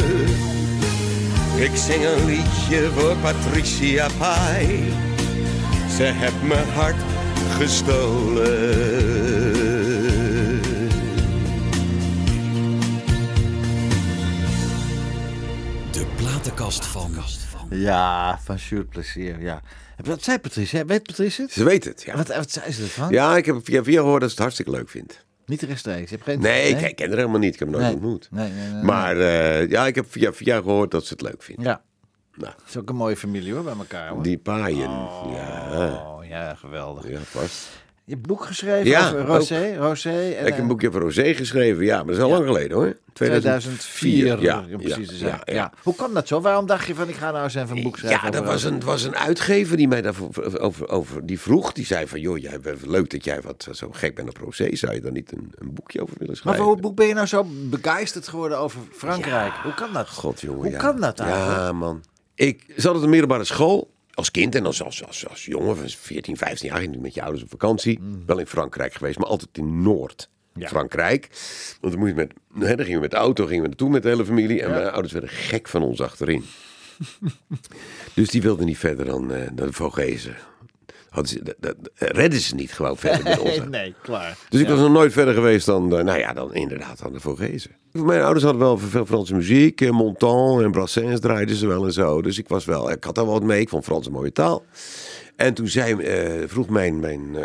Ik 1.56 1.76
zing 1.76 2.04
een 2.04 2.24
liedje 2.24 2.90
voor 2.94 3.16
Patricia 3.16 4.08
Pai. 4.18 4.92
Ze 5.96 6.02
heeft 6.02 6.42
mijn 6.42 6.68
hart 6.68 6.96
gestolen. 7.58 8.46
De 15.90 16.06
platenkast 16.16 16.86
van. 16.86 17.14
Ja, 17.70 18.38
van 18.44 18.58
Sjoerd 18.58 18.88
Plezier, 18.88 19.40
ja. 19.40 19.60
Wat 20.04 20.22
zei 20.22 20.38
Patricia? 20.38 20.84
Weet 20.84 21.02
Patricia 21.02 21.44
het? 21.44 21.52
Ze 21.52 21.64
weet 21.64 21.84
het, 21.84 22.02
ja. 22.02 22.16
Wat, 22.16 22.28
wat 22.36 22.50
zei 22.50 22.72
ze 22.72 22.82
ervan? 22.82 23.10
Ja, 23.10 23.36
ik 23.36 23.44
heb 23.46 23.56
via 23.62 23.82
via 23.84 24.00
gehoord 24.00 24.20
dat 24.20 24.28
ze 24.28 24.34
het 24.34 24.42
hartstikke 24.44 24.70
leuk 24.70 24.88
vindt. 24.88 25.24
Niet 25.46 25.62
rechtstreeks. 25.62 26.10
Je 26.10 26.16
hebt 26.16 26.28
geen... 26.28 26.40
Nee, 26.40 26.68
ik, 26.68 26.80
ik 26.80 26.96
ken 26.96 27.08
haar 27.08 27.16
helemaal 27.16 27.38
niet. 27.38 27.52
Ik 27.54 27.58
heb 27.58 27.68
haar 27.68 27.76
nooit 27.80 27.92
Nee. 27.92 28.02
ontmoet. 28.02 28.28
Nee, 28.30 28.48
nee, 28.50 28.62
nee, 28.62 28.72
nee. 28.72 28.82
Maar 28.82 29.16
eh, 29.20 29.70
ja, 29.70 29.86
ik 29.86 29.94
heb 29.94 30.06
via 30.08 30.32
via 30.32 30.56
gehoord 30.56 30.90
dat 30.90 31.04
ze 31.06 31.12
het 31.12 31.22
leuk 31.22 31.42
vindt. 31.42 31.62
Ja, 31.62 31.82
Nou, 32.34 32.52
het 32.52 32.62
is 32.68 32.76
ook 32.76 32.88
een 32.88 32.96
mooie 32.96 33.16
familie 33.16 33.52
hoor, 33.52 33.62
bij 33.62 33.74
elkaar 33.78 34.08
hoor. 34.08 34.22
die 34.22 34.38
paaien. 34.38 34.90
Ja, 34.90 36.04
Oh, 36.16 36.24
ja, 36.26 36.54
geweldig. 36.54 37.08
ja, 37.10 37.18
vast. 37.18 37.68
Je 38.08 38.14
hebt 38.14 38.26
een 38.28 38.34
boek 38.36 38.44
geschreven 38.46 38.86
Ja, 38.90 39.06
over 39.08 39.24
Rosé, 39.24 39.76
Rosé. 39.76 40.08
En, 40.10 40.30
Ik 40.30 40.36
heb 40.44 40.52
eh, 40.52 40.58
een 40.58 40.66
boekje 40.66 40.90
voor 40.90 41.00
Rosé 41.00 41.34
geschreven, 41.34 41.84
ja, 41.84 41.96
maar 41.96 42.06
dat 42.06 42.16
is 42.16 42.22
al 42.22 42.28
lang 42.30 42.46
geleden 42.46 42.76
hoor. 42.76 42.96
2004, 43.12 44.42
Ja, 44.42 44.58
om 44.72 44.80
precies 44.80 44.96
ja, 44.96 45.06
te 45.06 45.14
zijn. 45.14 45.30
ja, 45.30 45.40
Ja, 45.44 45.54
ja. 45.54 45.72
Hoe 45.82 45.94
kwam 45.94 46.14
dat 46.14 46.28
zo? 46.28 46.40
Waarom 46.40 46.66
dacht 46.66 46.86
je 46.86 46.94
van 46.94 47.08
ik 47.08 47.14
ga 47.14 47.30
nou 47.30 47.44
eens 47.44 47.54
even 47.54 47.76
een 47.76 47.82
boek 47.82 47.96
schrijven? 47.98 48.32
Ja, 48.32 48.38
over 48.38 48.50
was 48.50 48.64
een, 48.64 48.80
was 48.84 49.02
een 49.02 49.16
uitgever 49.16 49.76
die 49.76 49.88
mij 49.88 50.02
daarvoor 50.02 50.58
over, 50.58 50.88
over 50.88 51.26
die 51.26 51.40
vroeg. 51.40 51.72
Die 51.72 51.86
zei 51.86 52.06
van, 52.06 52.20
joh, 52.20 52.38
jij, 52.38 52.58
leuk 52.82 53.10
dat 53.10 53.24
jij 53.24 53.40
wat 53.40 53.68
zo 53.72 53.88
gek 53.92 54.14
bent 54.14 54.28
op 54.28 54.36
Rosé. 54.36 54.76
Zou 54.76 54.94
je 54.94 55.00
dan 55.00 55.12
niet 55.12 55.32
een, 55.32 55.52
een 55.54 55.74
boekje 55.74 56.02
over 56.02 56.12
willen 56.18 56.26
Maar 56.28 56.36
schrijven? 56.36 56.62
voor 56.64 56.72
hoe 56.72 56.82
boek 56.82 56.96
ben 56.96 57.06
je 57.06 57.14
nou 57.14 57.26
zo 57.26 57.46
begeisterd 57.70 58.28
geworden 58.28 58.58
over 58.58 58.80
Frankrijk? 58.92 59.52
hoe 59.62 59.74
kan 59.74 59.92
dat? 59.92 60.08
God, 60.08 60.40
jongen. 60.40 60.68
Hoe 60.70 60.76
kan 60.76 61.00
dat 61.00 61.18
eigenlijk? 61.18 61.56
Ja, 61.58 61.72
man. 61.72 62.04
Ik 62.34 62.64
zat 62.76 62.94
op 62.94 63.00
de 63.00 63.08
middelbare 63.08 63.44
school. 63.44 63.90
Als 64.18 64.30
kind 64.30 64.54
en 64.54 64.66
als, 64.66 64.82
als, 64.82 65.06
als, 65.06 65.28
als 65.28 65.44
jongen 65.44 65.76
van 65.76 65.88
14, 65.88 66.36
15 66.36 66.68
jaar 66.68 66.78
ging 66.78 66.94
ik 66.94 67.00
met 67.00 67.14
je 67.14 67.22
ouders 67.22 67.42
op 67.42 67.50
vakantie. 67.50 67.98
Wel 68.26 68.38
in 68.38 68.46
Frankrijk 68.46 68.94
geweest, 68.94 69.18
maar 69.18 69.28
altijd 69.28 69.50
in 69.52 69.82
Noord-Frankrijk. 69.82 71.28
Want 71.80 71.92
dan, 71.92 72.02
moet 72.02 72.08
je 72.08 72.14
met, 72.14 72.32
hè, 72.54 72.76
dan 72.76 72.84
gingen 72.84 72.94
we 72.94 73.00
met 73.00 73.10
de 73.10 73.16
auto 73.16 73.46
gingen 73.46 73.62
we 73.62 73.68
naartoe 73.68 73.90
met 73.90 74.02
de 74.02 74.08
hele 74.08 74.24
familie. 74.24 74.62
En 74.62 74.70
mijn 74.70 74.90
ouders 74.90 75.12
werden 75.12 75.30
gek 75.30 75.68
van 75.68 75.82
ons 75.82 76.00
achterin. 76.00 76.44
dus 78.14 78.28
die 78.28 78.42
wilden 78.42 78.66
niet 78.66 78.78
verder 78.78 79.04
dan, 79.06 79.28
dan 79.28 79.66
de 79.66 79.72
Vogezen. 79.72 80.36
Ze, 81.24 81.54
dat, 81.58 81.74
redden 81.94 82.40
ze 82.40 82.54
niet 82.54 82.72
gewoon 82.72 82.96
verder 82.96 83.22
met 83.24 83.38
ons. 83.48 83.56
Nee, 83.58 83.68
nee, 83.68 83.94
klaar. 84.02 84.38
Dus 84.48 84.60
ik 84.60 84.68
was 84.68 84.78
nog 84.78 84.90
nooit 84.92 85.12
verder 85.12 85.34
geweest 85.34 85.66
dan, 85.66 85.98
eh, 85.98 86.04
nou 86.04 86.18
ja, 86.18 86.32
dan 86.32 86.54
inderdaad 86.54 87.02
aan 87.04 87.12
de 87.12 87.20
Vogezen. 87.20 87.70
Mijn 87.92 88.22
ouders 88.22 88.44
hadden 88.44 88.62
wel 88.62 88.78
veel 88.78 89.06
Franse 89.06 89.34
muziek. 89.34 89.80
eh, 89.80 89.90
Montand 89.90 90.62
en 90.62 90.70
Brassens 90.70 91.20
draaiden 91.20 91.56
ze 91.56 91.66
wel 91.66 91.84
en 91.84 91.92
zo. 91.92 92.22
Dus 92.22 92.38
ik 92.38 92.48
was 92.48 92.64
wel, 92.64 92.90
ik 92.90 93.04
had 93.04 93.14
daar 93.14 93.24
wat 93.26 93.42
mee. 93.42 93.60
Ik 93.60 93.68
vond 93.68 93.84
Frans 93.84 94.06
een 94.06 94.12
mooie 94.12 94.32
taal. 94.32 94.64
En 95.36 95.54
toen 95.54 95.68
zei, 95.68 95.94
eh, 96.02 96.48
vroeg 96.48 96.68
mijn, 96.68 97.00
mijn 97.00 97.36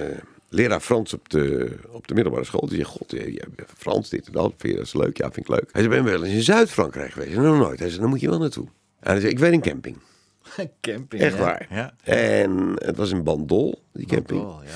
leraar 0.50 0.80
Frans 0.80 1.14
op 1.14 1.30
de, 1.30 1.76
op 1.92 2.08
de 2.08 2.14
middelbare 2.14 2.46
school. 2.46 2.68
Die 2.68 2.76
zei, 2.76 2.84
god, 2.84 3.12
jij 3.12 3.46
bent 3.56 3.70
Frans, 3.78 4.10
dit 4.10 4.26
en 4.28 4.32
dat. 4.34 4.54
Vind 4.58 4.74
je 4.74 4.78
dat 4.80 4.88
is 4.88 4.94
leuk? 4.94 5.18
Ja, 5.18 5.32
vind 5.32 5.50
ik 5.50 5.56
leuk. 5.56 5.70
Hij 5.72 5.82
zei, 5.82 5.94
ben 5.94 6.04
je 6.04 6.10
wel 6.18 6.24
eens 6.24 6.34
in 6.36 6.44
Zuid-Frankrijk 6.44 7.12
geweest? 7.12 7.36
Nog 7.36 7.58
nooit. 7.58 7.80
Hij 7.80 7.88
zei, 7.90 8.02
dan 8.02 8.10
moet 8.10 8.20
je 8.22 8.30
wel 8.30 8.40
naartoe. 8.40 8.66
En 9.00 9.12
hij 9.12 9.20
zei, 9.20 9.32
ik 9.32 9.40
weet 9.40 9.54
een 9.54 9.62
camping. 9.62 9.98
Camping. 10.82 11.22
Echt 11.22 11.34
ja. 11.36 11.40
waar. 11.40 11.68
Ja. 11.70 11.94
En 12.04 12.74
het 12.76 12.96
was 12.98 13.12
in 13.12 13.24
Bandol, 13.24 13.84
die 13.94 14.06
camping. 14.08 14.42
Oh, 14.42 14.64
ja. 14.64 14.70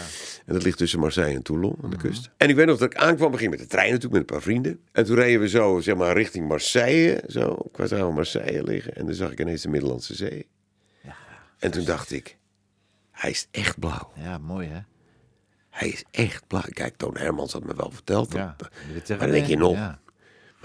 En 0.45 0.53
dat 0.53 0.63
ligt 0.63 0.77
tussen 0.77 0.99
Marseille 0.99 1.35
en 1.35 1.41
Toulon 1.43 1.75
aan 1.83 1.89
de 1.89 1.95
Mhm. 1.95 2.07
kust. 2.07 2.29
En 2.37 2.49
ik 2.49 2.55
weet 2.55 2.65
nog 2.65 2.77
dat 2.77 2.91
ik 2.93 2.97
aankwam, 2.99 3.31
we 3.31 3.37
gingen 3.37 3.51
met 3.51 3.59
de 3.59 3.67
trein 3.67 3.91
natuurlijk 3.91 4.13
met 4.13 4.21
een 4.21 4.35
paar 4.35 4.41
vrienden. 4.45 4.79
En 4.91 5.05
toen 5.05 5.15
reden 5.15 5.39
we 5.41 5.49
zo, 5.49 5.79
zeg 5.79 5.95
maar, 5.95 6.13
richting 6.15 6.47
Marseille. 6.47 7.23
Zo, 7.27 7.55
qua 7.71 7.85
zou 7.87 8.13
Marseille 8.13 8.63
liggen. 8.63 8.95
En 8.95 9.05
dan 9.05 9.13
zag 9.15 9.31
ik 9.31 9.39
ineens 9.39 9.61
de 9.61 9.69
Middellandse 9.69 10.15
Zee. 10.15 10.47
En 11.59 11.71
toen 11.71 11.85
dacht 11.85 12.11
ik, 12.11 12.37
hij 13.11 13.29
is 13.29 13.47
echt 13.51 13.79
blauw. 13.79 14.11
ja, 14.15 14.37
mooi 14.37 14.67
hè? 14.67 14.79
Hij 15.69 15.87
is 15.89 16.03
echt 16.11 16.47
blauw. 16.47 16.61
Kijk, 16.69 16.95
Toon 16.97 17.17
Hermans 17.17 17.53
had 17.53 17.63
me 17.63 17.75
wel 17.75 17.91
verteld. 17.91 18.33
Ja. 18.33 18.55
Maar 19.07 19.17
dan 19.19 19.29
denk 19.31 19.45
je 19.47 19.57
nog, 19.57 19.73
Ja. 19.75 19.99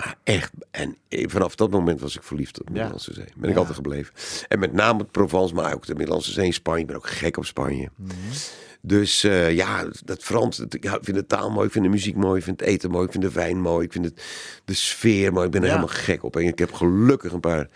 Maar 0.04 0.16
echt. 0.24 0.50
En 0.70 0.96
eh, 1.08 1.24
vanaf 1.28 1.54
dat 1.54 1.70
moment 1.70 2.00
was 2.00 2.16
ik 2.16 2.22
verliefd 2.22 2.60
op 2.60 2.66
de 2.66 2.72
Middellandse 2.72 3.12
Zee. 3.14 3.24
Ben 3.36 3.50
ik 3.50 3.56
altijd 3.56 3.74
gebleven. 3.76 4.14
En 4.48 4.58
met 4.58 4.72
name 4.72 5.04
Provence, 5.04 5.54
maar 5.54 5.74
ook 5.74 5.86
de 5.86 5.94
Middellandse 5.94 6.32
Zee 6.32 6.46
in 6.46 6.52
Spanje. 6.52 6.80
Ik 6.80 6.86
ben 6.86 6.96
ook 6.96 7.08
gek 7.08 7.36
op 7.36 7.44
Spanje. 7.44 7.88
Mhm. 7.96 8.10
Dus 8.84 9.24
eh, 9.24 9.52
ja, 9.54 9.86
dat 10.04 10.22
Frans, 10.22 10.56
dat- 10.56 10.74
ik 10.74 10.88
vind 11.00 11.16
de 11.16 11.26
taal 11.26 11.50
mooi, 11.50 11.66
ik 11.66 11.72
vind 11.72 11.84
de 11.84 11.90
muziek 11.90 12.16
mooi, 12.16 12.38
ik 12.38 12.44
vind 12.44 12.60
het 12.60 12.68
eten 12.68 12.90
mooi, 12.90 13.04
ik 13.06 13.10
vind 13.12 13.24
de 13.24 13.30
wijn 13.32 13.60
mooi, 13.60 13.84
ik 13.86 13.92
vind 13.92 14.04
het, 14.04 14.22
de 14.64 14.74
sfeer 14.74 15.32
mooi. 15.32 15.46
Ik 15.46 15.52
ben 15.52 15.60
er 15.62 15.66
Ja. 15.68 15.74
helemaal 15.74 15.94
gek 15.96 16.22
op. 16.22 16.36
En 16.36 16.42
ik 16.46 16.58
heb 16.58 16.72
gelukkig 16.72 17.32
een 17.32 17.40
paar 17.40 17.68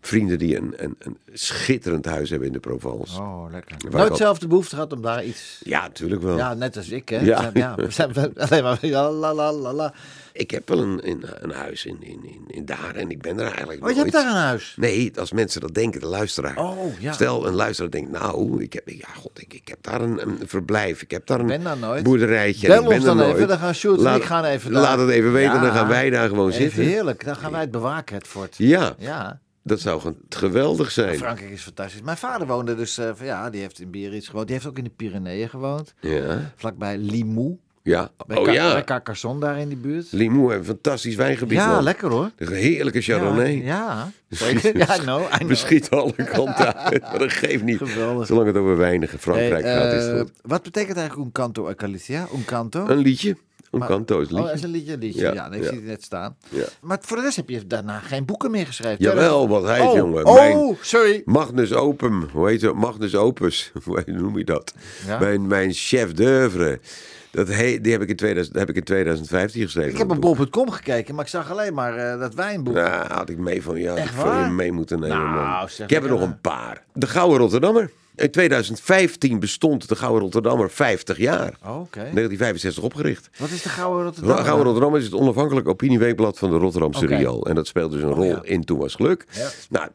vrienden 0.00 0.38
die 0.38 0.56
een, 0.56 0.74
een, 0.76 0.96
een 0.98 1.16
schitterend 1.32 2.04
huis 2.04 2.30
hebben 2.30 2.46
in 2.48 2.52
de 2.54 2.60
Provence. 2.60 3.20
Oh, 3.20 3.46
lekker. 3.50 3.76
Waar 3.90 4.00
Nooit 4.06 4.16
zelf 4.16 4.38
de 4.38 4.46
behoefte 4.46 4.74
gehad 4.74 4.92
om 4.92 5.02
daar 5.02 5.24
iets... 5.24 5.60
Ja, 5.64 5.80
natuurlijk 5.82 6.22
wel. 6.22 6.36
Ja, 6.36 6.54
net 6.54 6.76
als 6.76 6.88
ik, 6.88 7.08
hè. 7.08 7.20
Ja. 7.20 7.50
ja 7.54 7.74
we 7.74 7.90
zijn 7.90 8.12
alleen 8.36 8.62
maar... 8.62 8.78
Ja, 8.80 9.10
la, 9.10 9.34
la, 9.34 9.52
la, 9.52 9.72
la. 9.72 9.92
Ik 10.32 10.50
heb 10.50 10.68
wel 10.68 10.78
een, 10.78 11.00
een, 11.08 11.24
een 11.40 11.50
huis 11.50 11.84
in, 11.86 11.96
in, 12.00 12.20
in, 12.24 12.44
in 12.46 12.64
daar 12.64 12.94
en 12.94 13.10
ik 13.10 13.20
ben 13.22 13.38
er 13.38 13.46
eigenlijk 13.46 13.82
Oh, 13.82 13.88
je 13.90 13.94
nooit. 13.96 14.12
hebt 14.12 14.24
daar 14.24 14.34
een 14.34 14.40
huis? 14.42 14.74
Nee, 14.76 15.12
als 15.16 15.32
mensen 15.32 15.60
dat 15.60 15.74
denken, 15.74 16.00
de 16.00 16.06
luisteraar. 16.06 16.56
Oh, 16.56 17.00
ja. 17.00 17.12
Stel, 17.12 17.46
een 17.46 17.54
luisteraar 17.54 17.90
denkt, 17.90 18.10
nou, 18.10 18.62
ik 18.62 18.72
heb, 18.72 18.88
ja, 18.88 19.08
god, 19.16 19.40
ik, 19.40 19.54
ik 19.54 19.68
heb 19.68 19.78
daar 19.80 20.00
een, 20.00 20.22
een 20.22 20.38
verblijf, 20.46 21.02
ik 21.02 21.10
heb 21.10 21.26
daar 21.26 21.40
een 21.40 21.46
ben 21.46 21.62
daar 21.62 21.78
nooit. 21.78 22.02
boerderijtje. 22.02 22.66
Bel 22.68 22.86
ons 22.86 23.04
dan 23.04 23.16
nooit. 23.16 23.34
even, 23.36 23.48
dan 23.48 23.58
gaan 23.58 23.74
Sjoerd 23.74 23.96
en 23.98 24.02
Laat- 24.02 24.16
ik 24.16 24.24
gaan 24.24 24.44
even 24.44 24.72
daar. 24.72 24.82
Laat 24.82 24.98
het 24.98 25.08
even 25.08 25.32
weten, 25.32 25.54
Ja. 25.54 25.60
dan 25.60 25.72
gaan 25.72 25.88
wij 25.88 26.10
daar 26.10 26.28
gewoon 26.28 26.50
Even 26.50 26.62
zitten. 26.62 26.82
heerlijk. 26.82 27.24
Dan 27.24 27.36
gaan 27.36 27.50
wij 27.50 27.60
het 27.60 27.70
bewaken, 27.70 28.14
het 28.16 28.26
fort. 28.26 28.54
Ja, 28.58 28.94
Ja. 28.98 29.40
Dat 29.68 29.80
zou 29.80 30.14
geweldig 30.28 30.90
zijn. 30.90 31.16
Frankrijk 31.16 31.50
is 31.50 31.62
fantastisch. 31.62 32.02
Mijn 32.02 32.16
vader 32.16 32.46
woonde 32.46 32.74
dus... 32.74 32.98
eh, 32.98 33.10
van, 33.14 33.26
ja, 33.26 33.50
die 33.50 33.60
heeft 33.60 33.80
in 33.80 33.90
Biarritz 33.90 34.26
gewoond. 34.30 34.46
Die 34.46 34.54
heeft 34.56 34.68
ook 34.68 34.78
in 34.78 34.84
de 34.84 34.90
Pyreneeën 34.96 35.48
gewoond. 35.48 35.94
Ja, 36.00 36.52
Vlakbij 36.56 36.98
Limoux. 36.98 37.56
ja. 37.82 38.10
Bij, 38.26 38.36
Oh 38.36 38.52
ja, 38.52 38.72
bij 38.72 38.84
Carcassonne 38.84 39.40
daar 39.40 39.58
in 39.58 39.68
die 39.68 39.76
buurt. 39.76 40.12
Limoux 40.12 40.48
heeft 40.52 40.58
een 40.68 40.74
fantastisch 40.74 41.14
wijngebied. 41.14 41.58
Ja, 41.58 41.70
man. 41.72 41.82
lekker 41.82 42.10
hoor. 42.10 42.30
Een 42.36 42.52
heerlijke 42.52 43.00
Chardonnay. 43.00 43.62
Ja, 43.62 44.10
ja. 44.28 44.46
Ja, 44.74 44.96
know. 44.96 45.46
Beschiet 45.46 45.90
alle 45.90 46.12
kanten 46.12 46.76
uit. 46.76 47.00
Maar 47.02 47.18
dat 47.18 47.32
geeft 47.32 47.62
niet. 47.62 47.78
Geweldig. 47.78 48.26
Zolang 48.26 48.46
het 48.46 48.56
over 48.56 48.76
weinige 48.76 49.18
Frankrijk 49.18 49.64
Hey, 49.64 49.74
gaat, 49.74 49.92
is 49.92 50.06
eh, 50.06 50.12
het 50.12 50.20
goed. 50.20 50.32
Wat 50.42 50.62
betekent 50.62 50.96
eigenlijk 50.96 51.26
un 51.26 51.32
canto 51.32 51.68
a 51.68 51.72
Galicia? 51.76 52.26
Un 52.34 52.44
canto? 52.44 52.86
Een 52.86 52.98
liedje. 52.98 53.36
Een 53.70 53.78
Maar- 53.78 53.88
canto 53.88 54.20
is 54.20 54.26
Oh, 54.26 54.30
liedje. 54.32 54.46
dat 54.46 54.54
is 54.56 54.62
een 54.62 54.70
liedje, 54.70 54.98
liedje. 54.98 55.20
Ja, 55.20 55.32
Ja, 55.32 55.48
nee, 55.48 55.58
ik 55.58 55.64
ja. 55.64 55.70
zie 55.70 55.78
het 55.78 55.88
net 55.88 56.02
staan. 56.02 56.36
Ja. 56.48 56.64
Maar 56.80 56.98
voor 57.00 57.16
de 57.16 57.22
rest 57.22 57.36
heb 57.36 57.48
je 57.48 57.66
daarna 57.66 57.98
geen 57.98 58.24
boeken 58.24 58.50
meer 58.50 58.66
geschreven. 58.66 59.04
Jawel, 59.04 59.48
wat 59.48 59.62
hij 59.64 59.80
oh, 59.80 59.96
jongen. 59.96 60.26
Oh, 60.26 60.34
Mijn- 60.34 60.76
sorry. 60.80 61.22
Magnus 61.24 61.72
Opum, 61.72 62.28
hoe 62.32 62.48
heet 62.48 62.62
het? 62.62 62.74
Magnus 62.74 63.14
Opus, 63.14 63.72
hoe 63.84 64.02
noem 64.06 64.38
je 64.38 64.44
dat? 64.44 64.74
Mijn, 65.20 65.46
mijn 65.46 65.72
chef 65.72 66.12
d'oeuvre. 66.12 66.80
Dat 67.30 67.46
die 67.46 67.92
heb 67.92 68.02
ik, 68.02 68.08
in 68.08 68.16
2000, 68.16 68.56
heb 68.58 68.68
ik 68.68 68.76
in 68.76 68.82
2015 68.84 69.62
geschreven. 69.62 69.90
Ik 69.90 69.98
heb 69.98 70.10
op 70.10 70.22
dat 70.22 70.36
bol.com 70.36 70.70
gekeken, 70.70 71.14
maar 71.14 71.24
ik 71.24 71.30
zag 71.30 71.50
alleen 71.50 71.74
maar 71.74 71.96
eh, 71.96 72.20
dat 72.20 72.34
wijnboek. 72.34 72.74
Nou, 72.74 73.12
had 73.12 73.28
ik 73.28 73.38
mee 73.38 73.62
van, 73.62 73.76
ja, 73.80 73.88
had 73.88 73.98
Echt 73.98 74.10
ik 74.14 74.20
van 74.20 74.44
je 74.44 74.50
mee 74.50 74.72
moeten 74.72 75.00
nemen, 75.00 75.16
Nou, 75.16 75.30
man. 75.58 75.68
Ik 75.78 75.90
heb 75.90 76.02
er 76.04 76.10
nog 76.10 76.20
een 76.20 76.40
paar. 76.40 76.84
De 76.92 77.06
Gouden 77.06 77.38
Rotterdammer. 77.38 77.90
In 78.18 78.30
2015 78.30 79.40
bestond 79.40 79.88
de 79.88 79.96
Gouden 79.96 80.22
Rotterdammer 80.22 80.70
50 80.70 81.18
jaar. 81.18 81.58
Oh, 81.64 81.80
Oké. 81.80 81.98
1965 81.98 82.82
opgericht. 82.82 83.30
Wat 83.38 83.50
is 83.50 83.62
de 83.62 83.68
Gouden 83.68 83.98
De 83.98 84.04
Rotterdam? 84.04 84.36
Gouden 84.36 84.64
Rotterdammer 84.64 85.00
is 85.00 85.04
het 85.04 85.14
onafhankelijk 85.14 85.68
opinieweekblad 85.68 86.38
van 86.38 86.50
de 86.50 86.56
Rotterdamse 86.56 87.04
Oké. 87.04 87.16
Riool. 87.16 87.46
En 87.46 87.54
dat 87.54 87.66
speelt 87.66 87.92
dus 87.92 88.02
een 88.02 88.12
rol 88.12 88.24
ja. 88.24 88.40
in 88.42 88.64
Toen 88.64 88.78
was 88.78 88.94
geluk. 88.94 89.26
Ja. 89.30 89.48
Nou, 89.68 89.88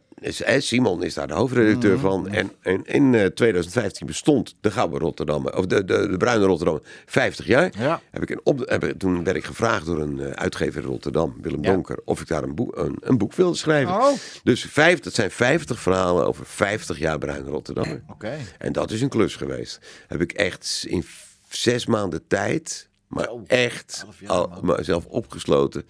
Simon 0.57 1.03
is 1.03 1.13
daar 1.13 1.27
de 1.27 1.33
hoofdredacteur 1.33 1.99
van. 1.99 2.27
En, 2.27 2.51
en 2.61 2.85
in 2.85 3.15
eh, 3.15 3.25
2015 3.25 4.07
bestond 4.07 4.55
de 4.61 4.71
Gouden 4.71 4.99
Rotterdammer, 4.99 5.57
of 5.57 5.65
de, 5.65 5.85
de, 5.85 6.07
de 6.09 6.17
Bruine 6.17 6.45
Rotterdammer, 6.45 6.83
50 7.05 7.45
jaar. 7.45 7.71
Ja. 7.77 8.01
Heb 8.11 8.21
ik 8.21 8.29
een 8.29 8.41
op, 8.43 8.59
heb, 8.69 8.93
toen 8.97 9.23
werd 9.23 9.37
ik 9.37 9.43
gevraagd 9.43 9.85
door 9.85 9.99
een 9.99 10.19
eh, 10.19 10.31
uitgever 10.31 10.81
in 10.81 10.87
Rotterdam, 10.87 11.35
Willem 11.41 11.63
Ja. 11.63 11.71
Donker, 11.71 11.99
of 12.05 12.21
ik 12.21 12.27
daar 12.27 12.43
een 12.43 12.55
boek, 12.55 12.77
een, 12.77 12.97
een 12.99 13.17
boek 13.17 13.33
wilde 13.33 13.57
schrijven. 13.57 13.93
Oh. 13.93 14.11
Dus 14.43 14.63
vijf, 14.63 14.99
dat 14.99 15.13
zijn 15.13 15.31
50 15.31 15.79
verhalen 15.79 16.27
over 16.27 16.45
50 16.45 16.99
jaar 16.99 17.17
Bruine 17.17 17.49
Rotterdammer. 17.49 18.03
Oké. 18.09 18.37
En 18.57 18.71
dat 18.71 18.91
is 18.91 19.01
een 19.01 19.09
klus 19.09 19.35
geweest. 19.35 19.79
Heb 20.07 20.21
ik 20.21 20.31
echt 20.31 20.85
in 20.87 21.05
zes 21.49 21.85
maanden 21.85 22.27
tijd, 22.27 22.89
maar 23.07 23.23
Zo, 23.23 23.43
echt 23.47 24.05
al, 24.25 24.47
man. 24.61 24.75
mezelf 24.75 25.05
opgesloten, 25.05 25.85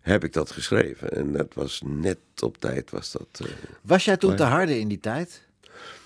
heb 0.00 0.24
ik 0.24 0.32
dat 0.32 0.50
geschreven. 0.50 1.10
En 1.10 1.32
dat 1.32 1.54
was 1.54 1.82
net 1.84 2.18
op 2.40 2.58
tijd. 2.58 2.90
Was 2.90 3.12
dat, 3.12 3.26
eh, 3.44 3.46
Was 3.82 4.04
jij 4.04 4.16
toen 4.16 4.36
te 4.36 4.42
harde 4.42 4.78
in 4.78 4.88
die 4.88 5.00
tijd? 5.00 5.42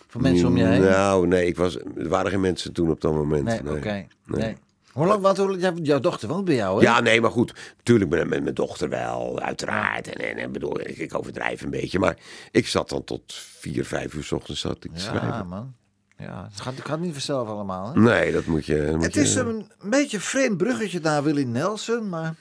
Voor 0.09 0.21
mensen 0.23 0.47
om 0.49 0.57
je 0.57 0.65
heen? 0.65 0.81
Nou, 0.81 1.27
nee, 1.27 1.47
ik 1.47 1.57
was, 1.57 1.77
er 1.97 2.09
waren 2.09 2.31
geen 2.31 2.41
mensen 2.41 2.73
toen 2.73 2.91
op 2.91 3.01
dat 3.01 3.13
moment. 3.13 3.45
nee, 3.45 3.63
nee. 3.63 3.77
oké. 3.77 4.07
Nee. 4.27 4.57
Hoe 4.93 5.07
lang, 5.07 5.57
jou- 5.61 5.83
jouw 5.83 6.01
dochter 6.01 6.29
woont 6.29 6.45
bij 6.45 6.55
jou, 6.55 6.77
hè? 6.79 6.83
Ja, 6.91 7.01
nee, 7.01 7.21
maar 7.21 7.31
goed. 7.31 7.55
Natuurlijk 7.77 8.11
met, 8.11 8.29
met 8.29 8.43
mijn 8.43 8.55
dochter 8.55 8.89
wel, 8.89 9.41
uiteraard. 9.41 10.09
En, 10.09 10.31
en, 10.31 10.37
en 10.37 10.53
bedoel, 10.53 10.81
ik, 10.81 10.97
ik 10.99 11.19
overdrijf 11.19 11.63
een 11.63 11.71
beetje. 11.71 11.99
Maar 11.99 12.17
ik 12.51 12.67
zat 12.67 12.89
dan 12.89 13.05
tot 13.05 13.23
vier, 13.35 13.85
vijf 13.85 14.15
uur 14.15 14.25
s 14.25 14.33
ochtends 14.33 14.61
zat 14.61 14.77
ik 14.77 14.81
te 14.81 14.89
Ja, 14.93 14.99
schrijven. 14.99 15.47
man. 15.47 15.75
Ja, 16.19 16.49
het 16.53 16.61
gaat, 16.61 16.77
het 16.77 16.85
gaat 16.87 17.01
niet 17.01 17.13
vanzelf 17.13 17.49
allemaal, 17.49 17.93
hè? 17.95 18.01
Nee, 18.01 18.33
dat 18.33 18.45
moet 18.45 18.67
je... 18.67 18.85
dat 18.87 18.95
moet 18.95 19.05
Het 19.05 19.15
je- 19.15 19.21
is 19.21 19.35
een 19.35 19.71
beetje 19.85 20.17
een 20.17 20.23
vreemd 20.23 20.57
bruggetje 20.57 21.01
naar 21.01 21.23
Willie 21.23 21.47
Nelson, 21.47 22.09
maar 22.09 22.35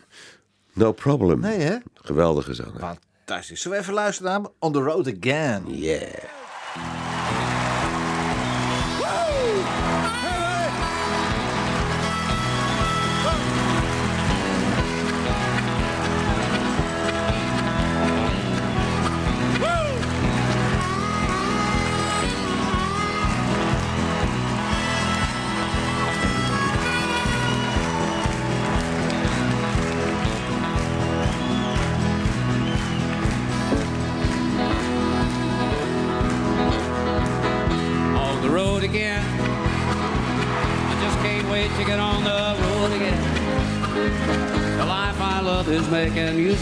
No 0.74 0.92
problem. 0.92 1.40
nee, 1.40 1.60
hè? 1.60 1.76
Geweldige 1.94 2.54
zanger. 2.54 2.98
Fantastisch. 3.26 3.62
Zullen 3.62 3.78
we 3.78 3.84
even 3.84 3.96
luisteren 3.96 4.32
naar 4.42 4.52
On 4.60 4.72
the 4.72 4.80
Road 4.80 5.14
Again? 5.18 5.64
Yeah. 5.68 7.13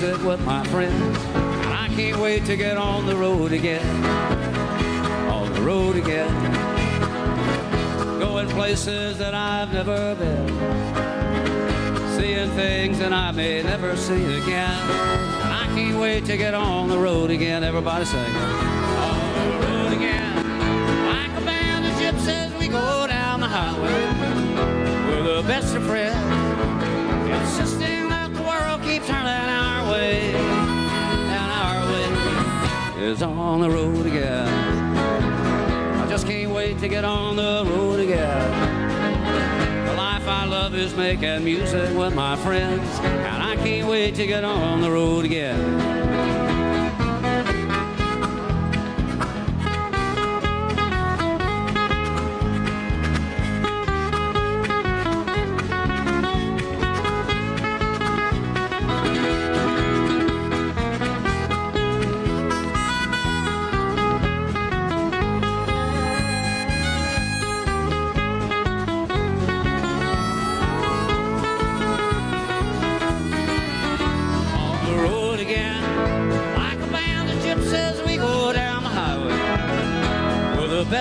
Music 0.01 0.23
with 0.25 0.43
my 0.45 0.63
friends. 0.67 1.17
And 1.35 1.73
I 1.73 1.87
can't 1.89 2.19
wait 2.19 2.45
to 2.45 2.55
get 2.55 2.75
on 2.77 3.05
the 3.05 3.15
road 3.15 3.51
again. 3.51 3.85
On 5.29 5.53
the 5.53 5.61
road 5.61 5.95
again. 5.95 6.33
Going 8.19 8.47
places 8.49 9.19
that 9.19 9.35
I've 9.35 9.71
never 9.71 10.15
been. 10.15 10.47
Seeing 12.17 12.49
things 12.51 12.97
that 12.99 13.13
I 13.13 13.31
may 13.31 13.61
never 13.61 13.95
see 13.95 14.23
again. 14.41 14.79
And 15.43 15.53
I 15.53 15.65
can't 15.75 15.99
wait 15.99 16.25
to 16.25 16.37
get 16.37 16.55
on 16.55 16.89
the 16.89 16.97
road 16.97 17.29
again. 17.29 17.63
Everybody 17.63 18.05
sing. 18.05 18.19
On 18.19 19.61
the 19.61 19.67
road 19.67 19.93
again. 19.93 20.35
Like 21.13 21.41
a 21.41 21.45
band 21.45 21.85
of 21.85 21.93
gypsies, 21.93 22.57
we 22.59 22.67
go 22.67 23.05
down 23.07 23.39
the 23.39 23.47
highway. 23.47 23.91
We're 25.09 25.41
the 25.41 25.47
best 25.47 25.75
of 25.75 25.83
friends. 25.83 26.20
Is 33.11 33.21
on 33.21 33.59
the 33.59 33.69
road 33.69 34.05
again. 34.05 34.47
I 35.97 36.07
just 36.09 36.25
can't 36.25 36.51
wait 36.51 36.79
to 36.79 36.87
get 36.87 37.03
on 37.03 37.35
the 37.35 37.63
road 37.67 37.99
again. 37.99 39.85
The 39.85 39.93
life 39.95 40.25
I 40.27 40.45
love 40.45 40.73
is 40.75 40.95
making 40.95 41.43
music 41.43 41.93
with 41.97 42.15
my 42.15 42.37
friends. 42.37 42.87
And 42.99 43.43
I 43.43 43.57
can't 43.57 43.89
wait 43.89 44.15
to 44.15 44.25
get 44.25 44.45
on 44.45 44.79
the 44.79 44.89
road 44.89 45.25
again. 45.25 46.30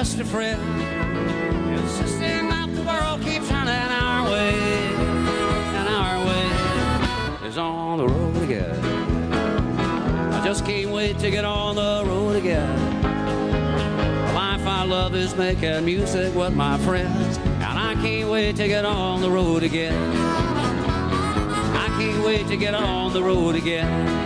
Best 0.01 0.19
of 0.19 0.29
friends, 0.29 0.63
insisting 1.79 2.49
that 2.49 2.75
the 2.75 2.83
world 2.85 3.21
keeps 3.21 3.47
turning 3.51 3.69
our 3.69 4.25
way. 4.31 4.55
And 5.77 5.89
our 5.91 6.25
way 6.25 7.47
is 7.47 7.59
on 7.59 7.99
the 7.99 8.09
road 8.09 8.43
again. 8.43 8.83
I 10.33 10.43
just 10.43 10.65
can't 10.65 10.91
wait 10.91 11.19
to 11.19 11.31
get 11.31 11.45
on 11.45 11.75
the 11.75 12.03
road 12.07 12.37
again. 12.37 13.03
The 13.03 14.33
life 14.33 14.67
I 14.67 14.87
love 14.87 15.15
is 15.15 15.37
making 15.37 15.85
music 15.85 16.35
with 16.35 16.55
my 16.55 16.79
friends. 16.79 17.37
And 17.37 17.79
I 17.79 17.93
can't 17.97 18.31
wait 18.31 18.57
to 18.57 18.69
get 18.69 18.87
on 18.87 19.21
the 19.21 19.31
road 19.31 19.63
again. 19.63 20.17
I 21.77 21.89
can't 21.99 22.25
wait 22.25 22.49
to 22.49 22.57
get 22.57 22.73
on 22.73 23.13
the 23.13 23.23
road 23.23 23.55
again. 23.55 24.20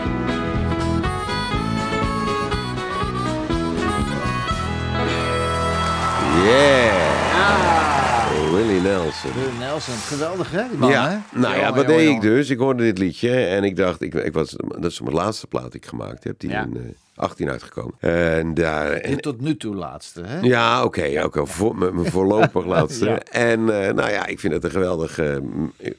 Yeah. 6.45 8.53
Willie 8.53 8.81
Nelson. 8.81 9.31
Willie 9.35 9.59
Nelson, 9.59 9.95
geweldig 9.95 10.51
hè, 10.51 10.69
die 10.69 10.79
man 10.79 10.91
ja, 10.91 11.09
hè? 11.11 11.39
nou 11.41 11.57
ja, 11.57 11.75
wat 11.75 11.87
deed 11.87 12.09
ik 12.09 12.21
dus? 12.21 12.51
Ik 12.51 12.59
hoorde 12.59 12.83
dit 12.83 12.99
liedje 12.99 13.37
en 13.37 13.65
ik 13.65 13.77
dacht, 13.77 14.03
ik, 14.03 14.15
ik 14.15 14.33
was, 14.33 14.57
dat 14.79 14.91
is 14.91 15.01
mijn 15.01 15.15
laatste 15.15 15.47
plaat 15.47 15.73
die 15.73 15.81
ik 15.81 15.87
gemaakt 15.87 16.25
heb. 16.25 16.39
Die 16.41 16.51
Ja. 16.51 16.63
in 16.63 16.77
eh, 16.77 16.83
18 17.15 17.51
uitgekomen. 17.51 17.95
En 18.01 18.55
daar, 18.55 18.91
en, 18.93 19.21
tot 19.21 19.41
nu 19.41 19.57
toe 19.57 19.75
laatste 19.75 20.23
hè? 20.23 20.41
ja, 20.41 20.85
oké, 20.85 21.05
ja, 21.05 21.25
oké, 21.25 21.47
voor, 21.47 21.77
mijn 21.77 22.11
voorlopig 22.11 22.65
laatste. 22.75 23.05
Ja. 23.05 23.19
En 23.31 23.87
eh, 23.87 23.93
nou 23.95 24.11
ja, 24.11 24.27
ik 24.27 24.41
vind 24.41 24.53
het 24.53 24.65
een 24.65 24.71
geweldige, 24.71 25.43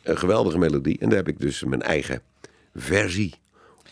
een 0.04 0.18
geweldige 0.18 0.58
melodie. 0.58 0.98
En 1.00 1.10
daar 1.10 1.18
heb 1.18 1.28
ik 1.28 1.40
dus 1.40 1.64
mijn 1.64 1.82
eigen 1.82 2.22
versie 2.76 3.36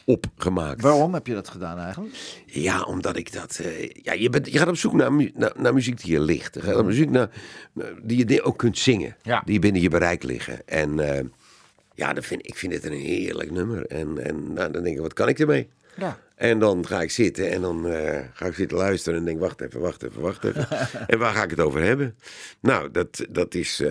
op 0.05 0.25
gemaakt. 0.37 0.81
Waarom 0.81 1.13
heb 1.13 1.27
je 1.27 1.33
dat 1.33 1.49
gedaan 1.49 1.77
eigenlijk? 1.77 2.15
Ja, 2.45 2.81
omdat 2.81 3.17
ik 3.17 3.33
dat. 3.33 3.59
eh, 3.63 3.89
ja, 3.89 4.13
je, 4.13 4.29
bent, 4.29 4.51
je 4.51 4.57
gaat 4.57 4.67
op 4.67 4.77
zoek 4.77 4.93
naar, 4.93 5.13
mu- 5.13 5.31
naar, 5.35 5.51
naar 5.57 5.73
muziek 5.73 6.01
die 6.01 6.11
je 6.11 6.19
ligt. 6.19 6.53
Je 6.55 6.61
gaat 6.61 6.75
op 6.75 6.85
muziek 6.85 7.09
naar, 7.09 7.29
die 8.01 8.27
je 8.29 8.41
ook 8.43 8.57
kunt 8.57 8.77
zingen. 8.77 9.15
Ja. 9.21 9.41
Die 9.45 9.59
binnen 9.59 9.81
je 9.81 9.89
bereik 9.89 10.23
liggen. 10.23 10.67
En 10.67 10.99
eh, 11.17 11.23
ja, 11.95 12.13
dat 12.13 12.25
vind, 12.25 12.47
ik 12.47 12.55
vind 12.55 12.73
het 12.73 12.83
een 12.85 12.91
heerlijk 12.93 13.51
nummer. 13.51 13.85
En, 13.85 14.17
en 14.25 14.53
nou, 14.53 14.71
dan 14.71 14.83
denk 14.83 14.95
ik, 14.95 15.01
wat 15.01 15.13
kan 15.13 15.27
ik 15.27 15.39
ermee? 15.39 15.69
Ja. 15.97 16.19
En 16.35 16.59
dan 16.59 16.87
ga 16.87 17.01
ik 17.01 17.11
zitten 17.11 17.51
en 17.51 17.61
dan 17.61 17.87
eh, 17.87 18.19
ga 18.33 18.45
ik 18.45 18.53
zitten 18.53 18.77
luisteren 18.77 19.19
en 19.19 19.25
denk, 19.25 19.39
wacht 19.39 19.61
even, 19.61 19.79
wacht 19.79 20.03
even, 20.03 20.21
wacht 20.21 20.43
even. 20.43 20.67
en 21.07 21.19
waar 21.19 21.33
ga 21.33 21.43
ik 21.43 21.49
het 21.49 21.59
over 21.59 21.81
hebben? 21.81 22.15
Nou, 22.59 22.91
dat, 22.91 23.25
dat 23.29 23.55
is 23.55 23.83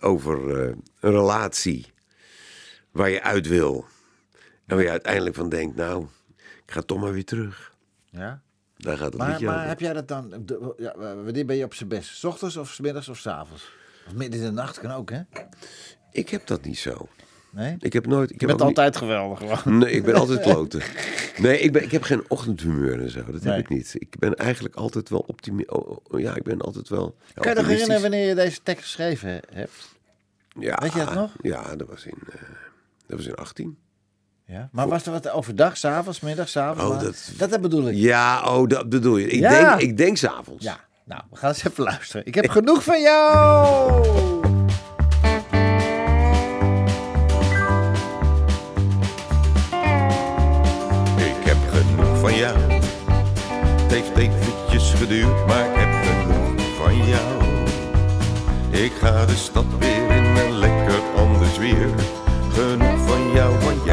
over 0.00 0.58
een 0.60 0.82
relatie 1.00 1.86
waar 2.90 3.10
je 3.10 3.22
uit 3.22 3.46
wil. 3.48 3.86
En 4.70 4.76
waar 4.76 4.84
je 4.84 4.90
uiteindelijk 4.90 5.34
van 5.36 5.48
denkt, 5.48 5.76
nou, 5.76 6.06
ik 6.36 6.72
ga 6.72 6.80
toch 6.80 7.00
maar 7.00 7.12
weer 7.12 7.24
terug. 7.24 7.74
ja. 8.10 8.40
Daar 8.76 8.96
gaat 8.96 9.06
het 9.06 9.16
Maar, 9.16 9.28
liedje 9.30 9.46
maar 9.46 9.54
over. 9.56 9.68
heb 9.68 9.80
jij 9.80 9.92
dat 9.92 10.08
dan... 10.08 10.34
de- 10.44 10.74
ja, 10.78 10.94
wanneer 10.96 11.46
ben 11.46 11.56
je 11.56 11.64
op 11.64 11.74
zijn 11.74 11.88
best? 11.88 12.18
's 12.18 12.24
ochtends 12.24 12.56
of 12.56 12.68
's 12.72 12.80
middags 12.80 13.08
of 13.08 13.18
's 13.18 13.26
avonds? 13.26 13.72
Of 14.06 14.14
midden 14.14 14.40
in 14.40 14.46
de 14.46 14.52
nacht 14.52 14.80
kan 14.80 14.90
ook 14.90 15.10
hè? 15.10 15.20
Ik 16.12 16.28
heb 16.28 16.46
dat 16.46 16.64
niet 16.64 16.78
zo. 16.78 17.08
Nee? 17.50 17.76
Ik 17.78 17.92
heb 17.92 18.06
nooit. 18.06 18.30
Ik 18.30 18.40
Je 18.40 18.46
heb 18.46 18.56
bent 18.56 18.68
niet- 18.68 18.78
altijd 18.78 18.96
geweldig 18.96 19.38
gewoon. 19.38 19.78
Nee, 19.78 19.90
ik 19.92 20.04
ben 20.04 20.14
altijd 20.14 20.40
kloten. 20.50 20.82
Nee, 21.38 21.58
ik, 21.58 21.72
ben, 21.72 21.82
ik 21.82 21.90
heb 21.90 22.02
geen 22.02 22.24
ochtendhumeur 22.28 23.00
en 23.02 23.10
zo. 23.10 23.24
Dat 23.24 23.42
Nee. 23.42 23.52
heb 23.54 23.62
ik 23.62 23.68
niet. 23.68 23.94
Ik 23.98 24.18
ben 24.18 24.34
eigenlijk 24.34 24.74
altijd 24.74 25.08
wel 25.08 25.24
optimistisch. 25.26 25.76
Ja, 26.10 26.34
ik 26.36 26.42
ben 26.42 26.60
altijd 26.60 26.88
wel. 26.88 27.16
Kan 27.34 27.48
je 27.52 27.58
nog 27.58 27.66
herinneren 27.68 28.02
wanneer 28.02 28.28
je 28.28 28.34
deze 28.34 28.62
tekst 28.62 28.82
geschreven 28.82 29.40
hebt? 29.52 29.88
Ja, 30.58 30.78
Weet 30.82 30.92
je 30.92 30.98
dat 30.98 31.14
nog? 31.14 31.32
Ja, 31.40 31.76
dat 31.76 31.88
was 31.88 32.04
in, 32.06 32.18
eh, 32.32 32.42
dat 33.06 33.16
was 33.18 33.26
in 33.26 33.34
18. 33.34 33.78
Ja. 34.50 34.68
Maar 34.72 34.88
was 34.88 35.06
er 35.06 35.12
wat 35.12 35.30
overdag, 35.30 35.76
s'avonds, 35.76 36.20
middags, 36.20 36.50
s'avonds? 36.52 36.94
Oh, 36.94 37.00
dat- 37.00 37.30
dat... 37.36 37.50
dat 37.50 37.60
bedoel 37.60 37.88
ik. 37.88 37.94
Ja, 37.96 38.42
oh, 38.44 38.68
dat 38.68 38.88
bedoel 38.88 39.16
je. 39.16 39.26
Ik 39.26 39.40
Ja. 39.40 39.68
denk, 39.68 39.80
ik 39.80 39.96
denk 39.96 40.16
s'avonds. 40.16 40.64
Ja, 40.64 40.76
nou, 41.04 41.20
we 41.30 41.36
gaan 41.36 41.48
eens 41.48 41.64
even 41.64 41.84
luisteren. 41.84 42.26
Ik 42.26 42.34
heb 42.34 42.48
genoeg 42.50 42.84
van 42.84 43.00
jou! 43.00 44.48
Ik 51.16 51.44
heb 51.46 51.56
genoeg 51.72 52.18
van 52.18 52.34
jou. 52.36 52.56
Het 53.82 53.92
heeft 53.92 54.16
eventjes 54.16 54.92
geduurd, 54.92 55.46
maar 55.46 55.64
ik 55.64 55.76
heb 55.76 56.04
genoeg 56.04 56.76
van 56.76 56.96
jou. 57.06 57.42
Ik 58.84 58.92
ga 59.00 59.24
de 59.26 59.36
stad 59.36 59.64
weer 59.78 60.10
in 60.10 60.36
en 60.36 60.52
lekker 60.58 61.00
anders 61.16 61.58
weer. 61.58 61.88
Genoeg 62.52 63.06
van 63.08 63.30
jou, 63.34 63.58
want 63.64 63.84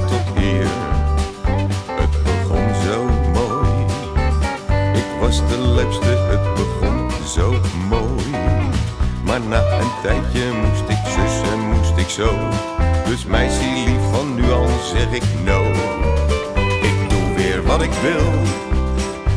tot 0.00 0.38
hier. 0.38 0.66
Het 1.86 2.22
begon 2.22 2.74
zo 2.84 3.04
mooi. 3.32 3.84
Ik 4.94 5.20
was 5.20 5.36
de 5.48 5.58
lepste, 5.58 6.06
het 6.06 6.54
begon 6.54 7.10
zo 7.26 7.54
mooi. 7.88 8.30
Maar 9.24 9.40
na 9.40 9.62
een 9.80 9.92
tijdje 10.02 10.52
moest 10.52 10.88
ik 10.88 11.04
zus 11.04 11.50
en 11.52 11.60
moest 11.60 11.96
ik 11.96 12.08
zo. 12.08 12.34
Dus 13.06 13.24
meisje 13.24 13.64
lief, 13.84 14.10
van 14.12 14.34
nu 14.34 14.52
al 14.52 14.68
zeg 14.94 15.10
ik 15.10 15.24
no. 15.44 15.62
Ik 16.82 17.08
doe 17.08 17.34
weer 17.36 17.62
wat 17.62 17.82
ik 17.82 17.92
wil. 17.92 18.30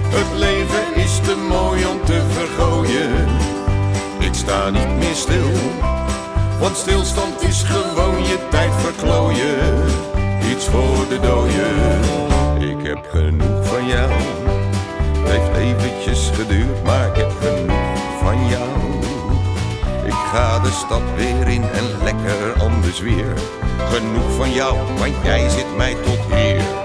Het 0.07 0.39
leven 0.39 0.95
is 0.95 1.19
te 1.19 1.35
mooi 1.49 1.85
om 1.85 2.05
te 2.05 2.21
vergooien. 2.29 3.27
Ik 4.19 4.33
sta 4.33 4.69
niet 4.69 4.97
meer 4.97 5.15
stil. 5.15 5.51
Want 6.59 6.77
stilstand 6.77 7.43
is 7.43 7.63
gewoon 7.63 8.23
je 8.23 8.37
tijd 8.49 8.71
verklooien. 8.73 10.04
Voor 10.75 11.07
de 11.09 11.19
dooien. 11.19 12.79
Ik 12.79 12.87
heb 12.87 13.07
genoeg 13.09 13.65
van 13.65 13.87
jou. 13.87 14.11
Het 14.11 15.31
heeft 15.31 15.57
eventjes 15.57 16.29
geduurd, 16.33 16.83
maar 16.83 17.07
ik 17.07 17.15
heb 17.15 17.31
genoeg 17.39 18.19
van 18.19 18.47
jou. 18.47 18.69
Ik 20.05 20.13
ga 20.31 20.59
de 20.59 20.71
stad 20.71 21.01
weer 21.15 21.47
in 21.47 21.63
en 21.63 22.03
lekker 22.03 22.53
anders 22.59 22.99
weer. 22.99 23.33
Genoeg 23.89 24.35
van 24.35 24.51
jou, 24.51 24.75
want 24.97 25.13
jij 25.23 25.49
zit 25.49 25.77
mij 25.77 25.93
tot 25.93 26.35
hier. 26.35 26.84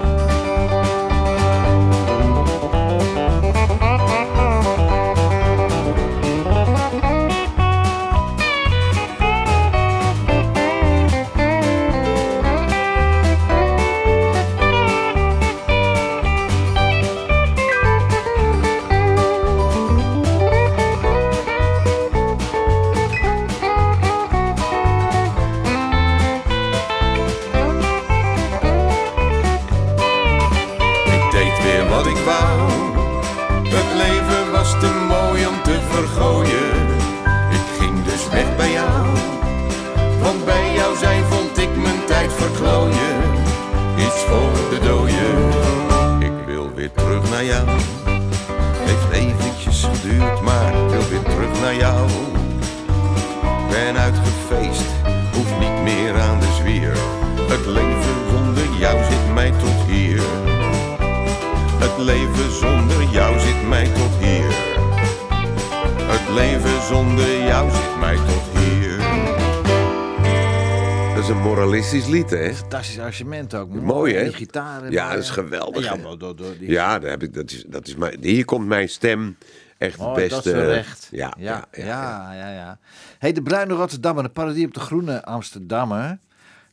Fantastisch 72.83 72.99
arrangement 72.99 73.55
ook. 73.55 73.73
Mooi, 73.73 74.15
hè? 74.15 74.23
Die 74.23 74.33
gitaren. 74.33 74.91
Ja, 74.91 75.13
dat 75.13 75.23
is 75.23 75.29
geweldig, 75.29 75.83
Ja, 75.83 75.95
door, 75.95 76.17
door, 76.17 76.35
door 76.35 76.57
die... 76.57 76.69
Ja, 76.69 76.99
daar 76.99 77.09
heb 77.09 77.23
ik, 77.23 77.33
dat 77.33 77.51
is, 77.51 77.63
dat 77.67 77.87
is 77.87 77.95
mijn, 77.95 78.17
hier 78.21 78.45
komt 78.45 78.67
mijn 78.67 78.89
stem 78.89 79.37
echt 79.77 79.97
het 79.97 80.07
Oh, 80.07 80.13
beste. 80.15 80.35
dat 80.35 80.45
is 80.45 80.51
terecht. 80.51 81.07
Ja, 81.11 81.33
ja, 81.37 81.65
ja, 81.71 81.83
ja. 81.85 82.33
ja, 82.33 82.53
ja. 82.53 82.79
hey, 83.19 83.31
de 83.31 83.41
Bruine 83.41 83.73
Rotterdammer, 83.73 84.23
de 84.23 84.29
parodie 84.29 84.65
op 84.65 84.73
de 84.73 84.79
Groene 84.79 85.25
Amsterdammer. 85.25 86.19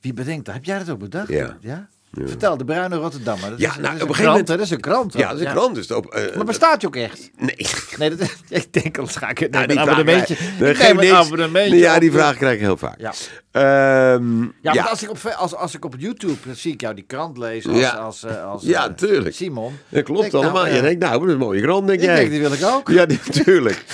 Wie 0.01 0.13
bedenkt 0.13 0.45
dat? 0.45 0.55
Heb 0.55 0.65
jij 0.65 0.79
dat 0.79 0.91
ook 0.91 0.99
bedacht? 0.99 1.29
Ja. 1.29 1.89
Vertel, 2.27 2.57
de 2.57 2.65
Bruine 2.65 2.97
Rotterdammer. 2.97 3.51
Dat 3.51 3.59
Ja, 3.59 3.69
is, 3.71 3.75
nou, 3.77 3.87
dat 3.87 3.95
is 3.97 4.03
op 4.03 4.09
een 4.09 4.15
gegeven 4.15 4.33
krant, 4.35 4.49
hè? 4.49 4.57
Dat 4.57 4.65
is 4.65 4.71
een 4.73 4.81
krant. 4.81 5.13
Ja, 5.13 5.29
dat 5.31 5.39
is 5.41 5.45
een 5.47 5.53
krant. 5.53 5.75
Dus 5.75 5.91
op, 5.91 6.07
eh, 6.07 6.37
Maar 6.37 6.45
bestaat 6.45 6.81
je 6.81 6.87
ook 6.87 6.97
echt? 6.97 7.31
Nee. 7.37 7.57
Nee, 7.99 8.15
dat, 8.15 8.29
ik 8.49 8.73
denk, 8.73 8.99
anders 8.99 9.17
ga 9.17 9.29
ik 9.31 9.39
het 9.39 9.51
Nou, 9.51 9.65
een 9.69 9.79
abonnementje. 9.79 10.37
neem 10.59 10.99
een 10.99 11.13
abonnementje 11.15 11.77
Ja, 11.77 11.99
die 11.99 12.13
vraag 12.13 12.37
krijg 12.37 12.55
ik 12.55 12.61
heel 12.61 12.77
vaak. 12.77 13.01
Ja. 13.01 13.13
Ehm, 13.51 14.43
Ja, 14.63 14.83
als 14.85 15.03
ik, 15.03 15.11
op, 15.11 15.19
als, 15.37 15.55
als 15.55 15.75
ik 15.75 15.85
op 15.85 15.95
YouTube 15.99 16.37
dan 16.45 16.55
zie 16.55 16.73
ik 16.73 16.81
jou 16.81 16.95
die 16.95 17.05
krant 17.07 17.39
lezen 17.39 17.71
als, 17.71 17.81
Ja. 17.81 17.91
als, 17.91 18.23
eh, 18.25 18.45
als, 18.45 18.63
Ja, 18.63 18.89
eh, 18.89 18.95
tuurlijk. 18.95 19.35
Simon. 19.35 19.79
Dat 19.89 20.03
klopt 20.05 20.33
nou, 20.33 20.45
allemaal. 20.45 20.67
eh, 20.67 20.75
je 20.77 20.83
denkt, 20.83 21.01
nou, 21.03 21.19
dat 21.19 21.27
is 21.29 21.33
een 21.33 21.39
mooie 21.39 21.61
krant, 21.63 21.87
denk 21.87 21.99
ik 22.01 22.05
jij. 22.05 22.17
denk, 22.17 22.31
die 22.31 22.41
wil 22.41 22.53
ik 22.53 22.65
ook. 22.65 22.89
Ja, 22.89 23.05
natuurlijk. 23.07 23.85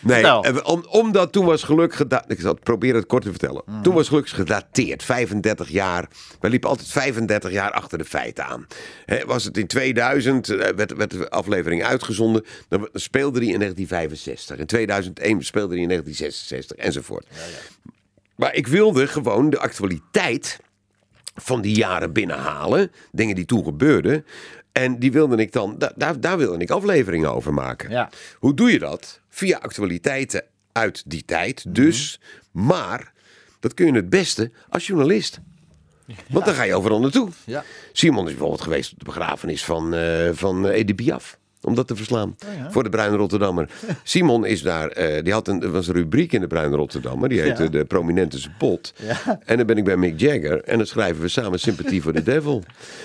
Nee, 0.00 0.64
om, 0.64 0.84
omdat 0.88 1.32
toen 1.32 1.44
was 1.44 1.62
geluk 1.62 1.94
gedateerd. 1.94 2.32
Ik 2.32 2.40
zal 2.40 2.52
het 2.54 2.62
proberen 2.62 2.96
het 2.96 3.06
kort 3.06 3.22
te 3.22 3.30
vertellen. 3.30 3.62
Mhm. 3.66 3.82
Toen 3.82 3.94
was 3.94 4.08
geluk 4.08 4.28
gedateerd. 4.28 5.02
35 5.02 5.68
jaar. 5.68 6.08
Wij 6.40 6.50
liepen 6.50 6.68
altijd 6.68 6.88
35 6.88 7.50
jaar 7.50 7.65
achter 7.72 7.98
de 7.98 8.04
feiten 8.04 8.44
aan. 8.46 8.66
Was 9.26 9.44
het 9.44 9.56
in 9.56 9.66
2000, 9.66 10.48
eh, 10.48 10.68
werd, 10.76 10.92
werd 10.96 11.10
de 11.10 11.30
aflevering 11.30 11.84
uitgezonden, 11.84 12.44
dan 12.68 12.88
speelde 12.92 13.38
hij 13.38 13.48
in 13.48 13.58
1965. 13.58 14.58
In 14.58 14.66
2001 14.66 15.42
speelde 15.44 15.72
hij 15.72 15.82
in 15.82 15.88
1966 15.88 16.76
enzovoort. 16.86 17.26
Maar 18.36 18.54
ik 18.54 18.66
wilde 18.66 19.06
gewoon 19.06 19.50
de 19.50 19.58
actualiteit 19.58 20.58
van 21.34 21.60
die 21.60 21.76
jaren 21.76 22.12
binnenhalen. 22.12 22.92
Dingen 23.12 23.34
die 23.34 23.44
toen 23.44 23.64
gebeurden. 23.64 24.24
En 24.72 24.98
die 24.98 25.12
wilde 25.12 25.36
ik 25.36 25.52
dan, 25.52 25.74
da- 25.78 25.92
daar, 25.96 26.20
daar 26.20 26.38
wilde 26.38 26.58
ik 26.58 26.70
afleveringen 26.70 27.32
over 27.34 27.54
maken. 27.54 27.90
Ja. 27.90 28.10
Hoe 28.38 28.54
doe 28.54 28.72
je 28.72 28.78
dat? 28.78 29.20
Via 29.28 29.58
actualiteiten 29.58 30.44
uit 30.72 31.02
die 31.06 31.24
tijd. 31.24 31.64
Dus, 31.74 32.20
maar 32.50 33.12
dat 33.60 33.74
kun 33.74 33.86
je 33.86 33.92
het 33.92 34.10
beste 34.10 34.50
als 34.68 34.86
journalist. 34.86 35.38
Want 36.30 36.44
dan 36.44 36.54
ga 36.54 36.62
je 36.62 36.74
overal 36.74 37.00
naartoe. 37.00 37.28
Ja. 37.44 37.64
Simon 37.92 38.24
is 38.24 38.30
bijvoorbeeld 38.30 38.60
geweest 38.60 38.92
op 38.92 38.98
de 38.98 39.04
begrafenis 39.04 39.64
van, 39.64 39.94
eh 39.94 40.30
van 40.32 40.68
eh, 40.68 40.78
Edith 40.78 40.96
Piaf. 40.96 41.38
Om 41.66 41.74
dat 41.74 41.86
te 41.86 41.96
verslaan. 41.96 42.36
Oh 42.46 42.70
Voor 42.70 42.82
de 42.82 42.88
Bruine 42.88 43.16
Rotterdammer. 43.16 43.70
Simon 44.02 44.46
is 44.46 44.62
daar, 44.62 44.88
eh, 44.88 45.22
die 45.24 45.32
had 45.32 45.48
een, 45.48 45.70
was 45.72 45.88
een 45.88 45.94
rubriek 45.94 46.32
in 46.32 46.40
de 46.40 46.46
Bruine 46.46 46.76
Rotterdammer. 46.76 47.28
Die 47.28 47.40
heette 47.40 47.62
Ja. 47.62 47.68
De 47.68 47.84
Prominente 47.84 48.40
Spot. 48.40 48.92
Ja. 49.02 49.40
En 49.44 49.56
dan 49.56 49.66
ben 49.66 49.76
ik 49.76 49.84
bij 49.84 49.96
Mick 49.96 50.20
Jagger. 50.20 50.62
En 50.64 50.76
dan 50.76 50.86
schrijven 50.86 51.22
we 51.22 51.28
samen 51.28 51.58
Sympathy 51.60 52.00
for 52.00 52.12
the 52.12 52.22
Devil. 52.32 52.62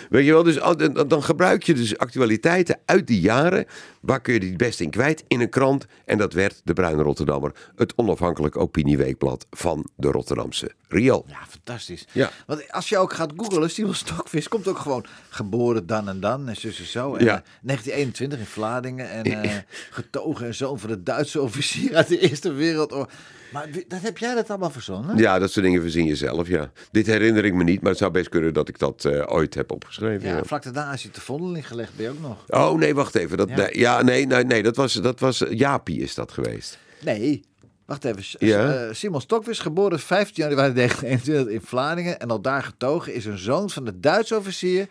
Weet 0.10 0.26
je 0.26 0.32
wel, 0.32 0.44
dus 0.44 0.60
al- 0.60 1.08
dan- 1.08 1.24
gebruik 1.24 1.64
je 1.64 1.74
dus 1.74 1.98
actualiteiten 1.98 2.80
uit 2.86 3.08
die 3.08 3.20
jaren. 3.20 3.66
Waar 4.02 4.22
kun 4.22 4.34
je 4.34 4.40
die 4.40 4.50
het 4.50 4.58
beste 4.58 4.84
in 4.84 4.90
kwijt? 4.90 5.24
In 5.28 5.42
een 5.42 5.50
krant. 5.50 5.86
En 6.06 6.18
dat 6.18 6.34
werd 6.34 6.62
de 6.64 6.74
Bruine 6.74 7.04
Rotterdammer. 7.04 7.52
Het 7.76 7.94
onafhankelijk 7.96 8.58
opinieweekblad 8.58 9.46
van 9.50 9.90
de 9.96 10.08
Rotterdamse 10.12 10.72
Riool. 10.88 11.26
Ja, 11.28 11.38
fantastisch. 11.50 12.06
Ja. 12.12 12.30
Want 12.48 12.72
als 12.72 12.90
je 12.90 12.98
ook 12.98 13.14
gaat 13.14 13.32
googlen, 13.38 13.70
Simon 13.70 13.94
Stokvis 13.94 14.48
komt 14.48 14.68
ook 14.68 14.78
gewoon 14.78 15.06
geboren 15.30 15.86
dan 15.88 16.10
en 16.10 16.20
dan 16.20 16.48
en 16.50 16.56
zus 16.56 16.80
en 16.80 16.86
zo. 16.86 17.16
En, 17.16 17.28
eh, 17.28 17.38
1921 17.62 18.40
in 18.40 18.46
Vlaardingen 18.52 19.10
en 19.10 19.24
eh, 19.24 19.52
getogen 19.90 20.46
en 20.46 20.56
zoon 20.56 20.80
van 20.80 20.90
de 20.90 21.04
Duitse 21.04 21.42
officier 21.42 21.96
uit 21.96 22.08
de 22.08 22.20
Eerste 22.20 22.54
Wereldoorlog. 22.54 23.10
Maar 23.52 23.68
dat 23.88 24.02
heb 24.02 24.18
jij 24.18 24.36
dat 24.36 24.50
allemaal 24.50 24.70
verzonnen? 24.70 25.18
Ja, 25.18 25.40
dat 25.40 25.52
soort 25.52 25.66
dingen 25.66 25.82
verzin 25.82 26.06
je 26.06 26.16
zelf, 26.16 26.48
ja. 26.48 26.72
Dit 26.92 27.06
herinner 27.06 27.46
ik 27.46 27.54
me 27.54 27.64
niet, 27.64 27.82
maar 27.82 27.90
het 27.90 28.00
zou 28.00 28.12
best 28.12 28.30
kunnen 28.30 28.54
dat 28.54 28.68
ik 28.68 28.80
dat 28.80 29.06
eh, 29.06 29.34
ooit 29.34 29.54
heb 29.54 29.72
opgeschreven. 29.72 30.28
Ja, 30.30 30.36
ja. 30.36 30.44
vlak 30.44 30.64
daarna 30.64 30.94
is 30.94 31.04
hij 31.04 31.12
te 31.12 31.22
vondeling 31.22 31.68
gelegd, 31.68 31.96
ben 31.96 32.06
je 32.06 32.12
ook 32.12 32.22
nog. 32.22 32.44
Oh, 32.48 32.78
nee, 32.80 32.96
wacht 32.96 33.16
even. 33.16 33.38
Dat, 33.38 33.50
Ja. 33.50 33.56
nee, 33.56 33.80
ja, 33.80 34.02
nee, 34.02 34.26
nee, 34.28 34.44
nee 34.44 34.64
dat 34.64 34.76
was, 34.76 34.94
dat 34.94 35.20
was 35.20 35.44
Jaapie 35.50 36.02
is 36.02 36.16
dat 36.16 36.32
geweest. 36.32 36.78
Nee, 37.02 37.44
wacht 37.86 38.06
even. 38.06 38.48
Ja? 38.48 38.74
eh, 38.74 38.94
Simon 38.94 39.22
Stokvis, 39.22 39.60
geboren 39.60 40.00
15 40.00 40.44
januari 40.44 40.74
1921 40.76 41.54
in 41.54 41.68
Vlaardingen 41.68 42.20
en 42.20 42.30
al 42.30 42.42
daar 42.42 42.64
getogen, 42.64 43.14
is 43.14 43.26
een 43.26 43.38
zoon 43.38 43.70
van 43.70 43.86
de 43.86 44.00
Duitse 44.00 44.38
officier 44.38 44.88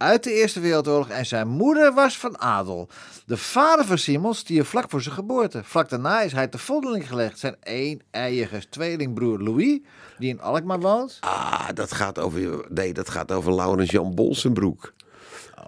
uit 0.00 0.24
de 0.24 0.32
Eerste 0.32 0.60
Wereldoorlog 0.60 1.08
en 1.08 1.26
zijn 1.26 1.48
moeder 1.48 1.92
was 1.92 2.18
van 2.18 2.40
adel. 2.40 2.88
De 3.26 3.36
vader 3.36 3.84
van 3.84 3.98
Simon 3.98 4.34
stierf 4.34 4.68
vlak 4.68 4.90
voor 4.90 5.02
zijn 5.02 5.14
geboorte. 5.14 5.60
Vlak 5.64 5.88
daarna 5.88 6.20
is 6.20 6.32
hij 6.32 6.48
te 6.48 6.58
vondeling 6.58 7.08
gelegd. 7.08 7.38
Zijn 7.38 7.56
een-eiige 7.62 8.68
tweelingbroer 8.68 9.42
Louis, 9.42 9.78
die 10.18 10.28
in 10.28 10.40
Alkmaar 10.40 10.80
woont. 10.80 11.16
Ah, 11.20 11.68
dat 11.74 11.92
gaat 11.92 12.18
over, 12.18 12.64
nee, 12.68 12.92
dat 12.92 13.10
gaat 13.10 13.32
over 13.32 13.54
Laurens 13.54 13.90
Jan 13.90 14.14
Bolsenbroek. 14.14 14.92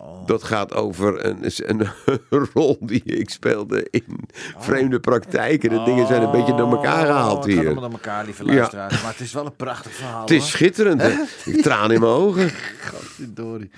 Oh. 0.04 0.26
Dat 0.26 0.42
gaat 0.42 0.74
over 0.74 1.24
een, 1.24 1.38
een, 1.56 1.88
rol 2.54 2.76
die 2.80 3.02
ik 3.04 3.30
speelde 3.30 3.86
in 3.90 4.04
vreemde 4.58 5.00
praktijken. 5.00 5.70
De 5.70 5.82
dingen 5.84 6.06
zijn 6.06 6.22
een 6.22 6.30
beetje 6.30 6.54
door 6.56 6.70
elkaar 6.72 7.06
gehaald 7.06 7.36
Oh, 7.36 7.42
gaat 7.42 7.52
hier. 7.52 7.64
allemaal 7.64 7.82
door 7.82 7.92
elkaar, 7.92 8.24
lieve 8.24 8.44
Ja. 8.44 8.54
luisteraars. 8.54 9.02
Maar 9.02 9.10
het 9.10 9.20
is 9.20 9.32
wel 9.32 9.46
een 9.46 9.56
prachtig 9.56 9.92
verhaal. 9.92 10.20
Het 10.20 10.30
is 10.30 10.50
schitterend. 10.50 11.00
hè? 11.02 11.14
Ik 11.44 11.62
traan 11.62 11.92
in 11.92 12.00
mijn 12.00 12.12
ogen. 12.12 12.50
Godverdorie. 12.90 13.70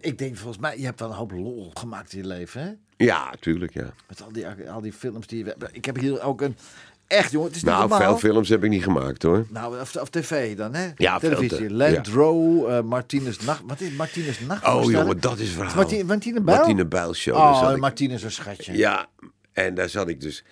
Ik 0.00 0.18
denk 0.18 0.36
volgens 0.36 0.58
mij, 0.58 0.78
je 0.78 0.84
hebt 0.84 1.00
wel 1.00 1.08
een 1.10 1.16
hoop 1.16 1.30
lol 1.32 1.70
gemaakt 1.74 2.12
in 2.12 2.18
je 2.18 2.26
leven, 2.26 2.60
hè? 2.62 2.70
Ja, 3.04 3.32
tuurlijk, 3.40 3.74
ja. 3.74 3.86
Met 4.08 4.22
al 4.22 4.32
die, 4.32 4.46
al 4.70 4.80
die 4.80 4.92
films 4.92 5.26
die 5.26 5.44
je... 5.44 5.56
Ik 5.72 5.84
heb 5.84 5.96
hier 5.98 6.22
ook 6.22 6.40
een... 6.40 6.56
Echt, 7.06 7.30
jongen, 7.30 7.46
het 7.46 7.56
is 7.56 7.62
niet 7.62 7.72
Nou, 7.72 7.88
normaal. 7.88 8.08
veel 8.18 8.30
films 8.30 8.48
heb 8.48 8.64
ik 8.64 8.70
niet 8.70 8.82
gemaakt, 8.82 9.22
hoor. 9.22 9.46
Nou, 9.48 9.80
of, 9.80 9.96
of 9.96 10.10
tv 10.10 10.56
dan, 10.56 10.74
hè? 10.74 10.88
Ja, 10.96 11.18
Televisie. 11.18 11.66
te- 11.66 11.72
Landro, 11.74 12.66
eh 12.66 12.80
Martinez 12.82 13.36
Nacht... 13.38 13.62
Wat 13.66 13.80
is 13.80 13.90
Martinez 13.90 14.38
Nacht? 14.46 14.66
Oh, 14.66 14.90
jongen, 14.90 15.20
dat 15.20 15.38
is 15.38 15.50
verhaal. 15.50 15.74
Martine, 15.76 16.04
Martine 16.04 16.40
Bijl? 16.40 16.56
Martine 16.58 16.86
Bijl 16.86 17.14
show. 17.14 17.36
Oh, 17.36 17.70
ik- 17.72 17.76
Martine 17.80 18.14
is 18.14 18.22
een 18.22 18.30
schatje. 18.32 18.76
Ja, 18.76 19.06
en 19.52 19.74
daar 19.74 19.88
zat 19.88 20.08
ik 20.08 20.20
dus. 20.20 20.44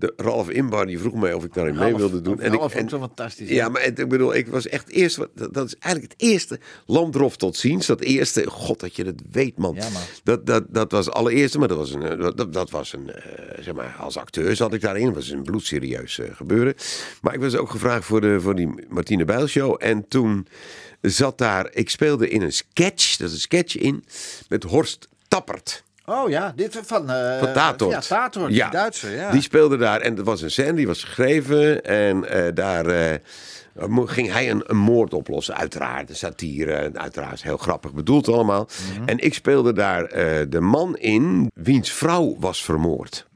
De 0.00 0.12
Ralf 0.16 0.48
Inbar 0.50 0.86
die 0.86 0.98
vroeg 0.98 1.14
mij 1.14 1.32
of 1.32 1.44
ik 1.44 1.54
daarin 1.54 1.76
mee 1.78 1.96
wilde 1.96 2.20
doen. 2.20 2.40
En 2.40 2.52
ik, 2.52 2.58
Ralf 2.58 2.72
ook 2.74 2.78
en, 2.80 2.88
zo 2.88 2.98
fantastisch, 2.98 3.48
Ja, 3.48 3.68
maar 3.68 3.82
het- 3.82 3.98
ik 3.98 4.08
bedoel, 4.08 4.34
ik 4.34 4.46
was 4.46 4.68
echt 4.68 4.88
eerst. 4.90 5.16
Dat, 5.34 5.54
dat 5.54 5.66
is 5.66 5.74
eigenlijk 5.78 6.12
het 6.12 6.22
eerste 6.30 6.58
Landrof 6.86 7.36
tot 7.36 7.56
ziens. 7.56 7.86
Dat 7.86 8.00
eerste, 8.00 8.46
god 8.50 8.80
dat 8.80 8.96
je 8.96 9.04
dat 9.04 9.14
weet, 9.30 9.56
man. 9.58 9.74
Ja, 9.74 9.88
man. 9.88 10.02
Dat, 10.24 10.46
dat, 10.46 10.64
dat 10.68 10.92
was 10.92 11.04
het 11.06 11.14
allereerste, 11.14 11.58
maar 11.58 11.68
dat 11.68 11.76
was 11.76 11.92
een. 11.92 12.02
eh, 12.02 12.30
Dat, 12.36 12.52
dat 12.52 12.70
was 12.70 12.92
een. 12.92 13.10
eh, 13.12 13.62
zeg 13.62 13.74
maar, 13.74 13.96
als 13.98 14.16
acteur 14.16 14.56
zat 14.56 14.74
ik 14.74 14.80
daarin. 14.80 15.04
Dat 15.04 15.14
was 15.14 15.28
een 15.30 15.42
bloedserieus 15.42 16.18
eh, 16.18 16.34
gebeuren. 16.34 16.74
Maar 17.22 17.34
ik 17.34 17.40
was 17.40 17.56
ook 17.56 17.70
gevraagd 17.70 18.04
voor, 18.04 18.20
de, 18.20 18.40
voor 18.40 18.54
die 18.54 18.68
Martine 18.88 19.24
Bijl 19.24 19.46
show. 19.46 19.76
En 19.78 20.08
toen 20.08 20.46
zat 21.00 21.38
daar. 21.38 21.68
Ik 21.72 21.90
speelde 21.90 22.28
in 22.28 22.42
een 22.42 22.52
sketch. 22.52 23.16
Dat 23.16 23.28
is 23.28 23.34
een 23.34 23.40
sketch 23.40 23.76
in. 23.76 24.04
Met 24.48 24.62
Horst 24.62 25.08
Tappert. 25.28 25.84
Oh 26.08 26.28
ja, 26.28 26.52
dit 26.56 26.80
van... 26.84 27.10
eh 27.10 27.38
Van 27.38 27.52
Tatort. 27.52 27.92
Ja, 27.92 28.00
Tatort, 28.00 28.48
die 28.48 28.70
Duitser, 28.70 29.14
ja. 29.14 29.30
Die 29.30 29.40
speelde 29.40 29.76
daar 29.76 30.00
en 30.00 30.14
dat 30.14 30.24
was 30.24 30.42
een 30.42 30.50
scène, 30.50 30.72
die 30.72 30.86
was 30.86 31.04
geschreven. 31.04 31.84
En 31.84 32.28
eh, 32.28 32.54
daar 32.54 32.86
eh, 32.86 33.18
ging 34.04 34.32
hij 34.32 34.50
een, 34.50 34.62
een 34.66 34.76
moord 34.76 35.14
oplossen, 35.14 35.56
uiteraard. 35.56 36.08
Een 36.08 36.16
satire, 36.16 36.90
uiteraard 36.94 37.42
heel 37.42 37.56
grappig 37.56 37.92
bedoeld 37.92 38.28
allemaal. 38.28 38.68
Mhm. 38.94 39.08
En 39.08 39.18
ik 39.18 39.34
speelde 39.34 39.72
daar 39.72 40.08
de 40.48 40.60
man 40.60 40.96
in 40.96 41.50
wiens 41.54 41.92
vrouw 41.92 42.36
was 42.38 42.64
vermoord. 42.64 43.27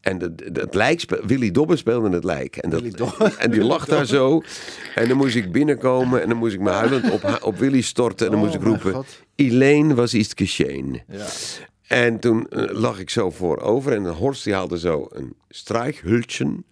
En 0.00 0.20
het 0.52 0.74
lijk, 0.74 1.00
spe- 1.00 1.20
Willy 1.26 1.50
Dobbe 1.50 1.76
speelde 1.76 2.10
het 2.10 2.24
lijk. 2.24 2.56
En, 2.56 2.70
dat, 2.70 2.82
en 3.38 3.50
die 3.50 3.64
lag 3.64 3.84
daar 3.84 4.06
zo. 4.06 4.42
En 4.94 5.08
dan 5.08 5.16
moest 5.16 5.34
ik 5.36 5.52
binnenkomen 5.52 6.22
en 6.22 6.28
dan 6.28 6.36
moest 6.38 6.54
ik 6.54 6.60
me 6.60 6.70
huilend 6.70 7.10
op, 7.10 7.38
op 7.42 7.58
Willy 7.58 7.80
storten. 7.80 8.26
En 8.26 8.32
dan 8.32 8.40
Oh, 8.40 8.46
moest 8.46 8.56
ik 8.58 8.62
mijn 8.68 8.80
roepen. 8.82 9.04
Elaine 9.34 9.94
was 9.94 10.14
iets 10.14 10.32
geschehen. 10.36 11.02
Ja. 11.08 11.26
En 11.86 12.18
toen 12.18 12.48
eh, 12.48 12.64
lag 12.70 12.98
ik 12.98 13.10
zo 13.10 13.30
voorover 13.30 13.92
en 13.92 14.06
Horst 14.06 14.44
die 14.44 14.54
haalde 14.54 14.78
zo 14.78 15.08
een 15.12 15.34
strijkhultje, 15.48 16.44
een, 16.44 16.64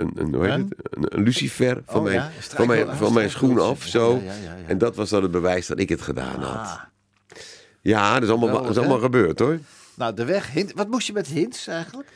een, 0.00 0.10
een, 0.14 0.34
hoe 0.34 0.44
heet 0.44 0.52
Een? 0.54 0.72
het? 0.76 0.96
een, 0.96 1.16
een 1.18 1.22
lucifer 1.22 1.82
van, 1.86 1.96
Oh 1.96 2.02
mijn, 2.02 2.14
ja, 2.14 2.30
van, 2.38 2.66
mijn, 2.66 2.96
van 2.96 3.12
mijn 3.12 3.30
schoen 3.30 3.58
af, 3.58 3.82
zo. 3.82 4.14
Ja, 4.14 4.32
ja, 4.32 4.32
ja, 4.32 4.54
ja. 4.56 4.64
En 4.66 4.78
dat 4.78 4.96
was 4.96 5.08
dan 5.10 5.22
het 5.22 5.30
bewijs 5.30 5.66
dat 5.66 5.78
ik 5.78 5.88
het 5.88 6.00
gedaan 6.02 6.42
had. 6.42 6.54
Ah. 6.56 6.80
Ja, 7.80 8.14
dat 8.14 8.22
is 8.22 8.28
allemaal, 8.28 8.48
dat 8.48 8.60
is 8.60 8.66
Geweldig, 8.66 8.82
allemaal 8.82 9.04
gebeurd 9.10 9.38
hoor. 9.38 9.58
Nou, 9.94 10.14
de 10.14 10.24
weg... 10.24 10.52
Hint, 10.52 10.72
wat 10.74 10.88
moest 10.88 11.06
je 11.06 11.12
met 11.12 11.26
hints 11.26 11.66
eigenlijk? 11.66 12.08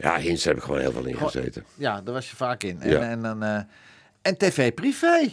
Ja, 0.00 0.18
Hins 0.18 0.44
heb 0.44 0.56
ik 0.56 0.62
gewoon 0.62 0.80
heel 0.80 0.92
veel 0.92 1.04
in 1.06 1.16
gezeten. 1.16 1.64
Ja, 1.74 2.00
daar 2.02 2.14
was 2.14 2.30
je 2.30 2.36
vaak 2.36 2.62
in. 2.62 2.80
En, 2.80 2.90
Ja. 2.90 3.00
en, 3.00 3.22
dan, 3.22 3.42
eh, 3.42 3.60
en 4.22 4.36
tv 4.38 4.74
privé. 4.74 5.28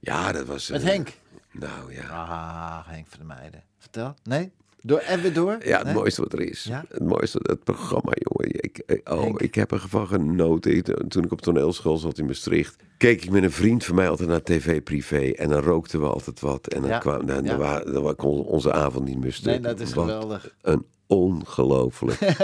Ja, 0.00 0.32
dat 0.32 0.46
was... 0.46 0.68
Met 0.70 0.82
eh, 0.82 0.88
Henk. 0.88 1.08
Nou 1.52 1.94
ja. 1.94 2.08
Ah, 2.08 2.78
Henk 2.88 3.06
van 3.08 3.26
Meijden. 3.26 3.62
Vertel. 3.78 4.14
Nee? 4.22 4.50
Door 4.82 4.98
en 4.98 5.20
weer 5.22 5.32
door? 5.32 5.58
Ja, 5.64 5.76
het 5.76 5.84
Nee? 5.86 5.94
mooiste 5.94 6.20
wat 6.22 6.32
er 6.32 6.40
is. 6.40 6.64
Ja? 6.64 6.84
Het 6.88 7.02
mooiste, 7.04 7.40
het 7.42 7.64
programma, 7.64 8.12
jongen. 8.14 8.54
Ik, 8.64 9.00
oh, 9.10 9.22
Henk. 9.22 9.40
ik 9.40 9.54
heb 9.54 9.72
ervan 9.72 10.06
genoten. 10.06 10.76
Ik- 10.76 11.02
toen 11.08 11.24
ik 11.24 11.32
op 11.32 11.40
toneelschool 11.40 11.96
zat 11.96 12.18
in 12.18 12.26
Maastricht, 12.26 12.76
keek 12.96 13.24
ik 13.24 13.30
met 13.30 13.42
een 13.42 13.50
vriend 13.52 13.84
van 13.84 13.94
mij 13.94 14.08
altijd 14.08 14.28
naar 14.28 14.42
tv 14.42 14.82
privé. 14.82 15.30
En 15.32 15.48
dan 15.48 15.62
rookten 15.62 16.00
we 16.00 16.06
altijd 16.06 16.40
wat. 16.40 16.66
En 16.68 16.80
dan, 16.80 16.90
Ja, 16.90 16.98
kwam, 16.98 17.26
dan, 17.26 17.44
ja. 17.44 17.80
dan, 17.80 18.16
kon 18.16 18.44
onze 18.44 18.72
avond 18.72 19.04
niet 19.04 19.18
meer 19.18 19.32
stuk. 19.32 19.44
Nee, 19.52 19.60
dat 19.60 19.80
is 19.80 19.92
geweldig. 19.92 20.54
Een 20.62 20.84
ongelooflijk. 21.10 22.18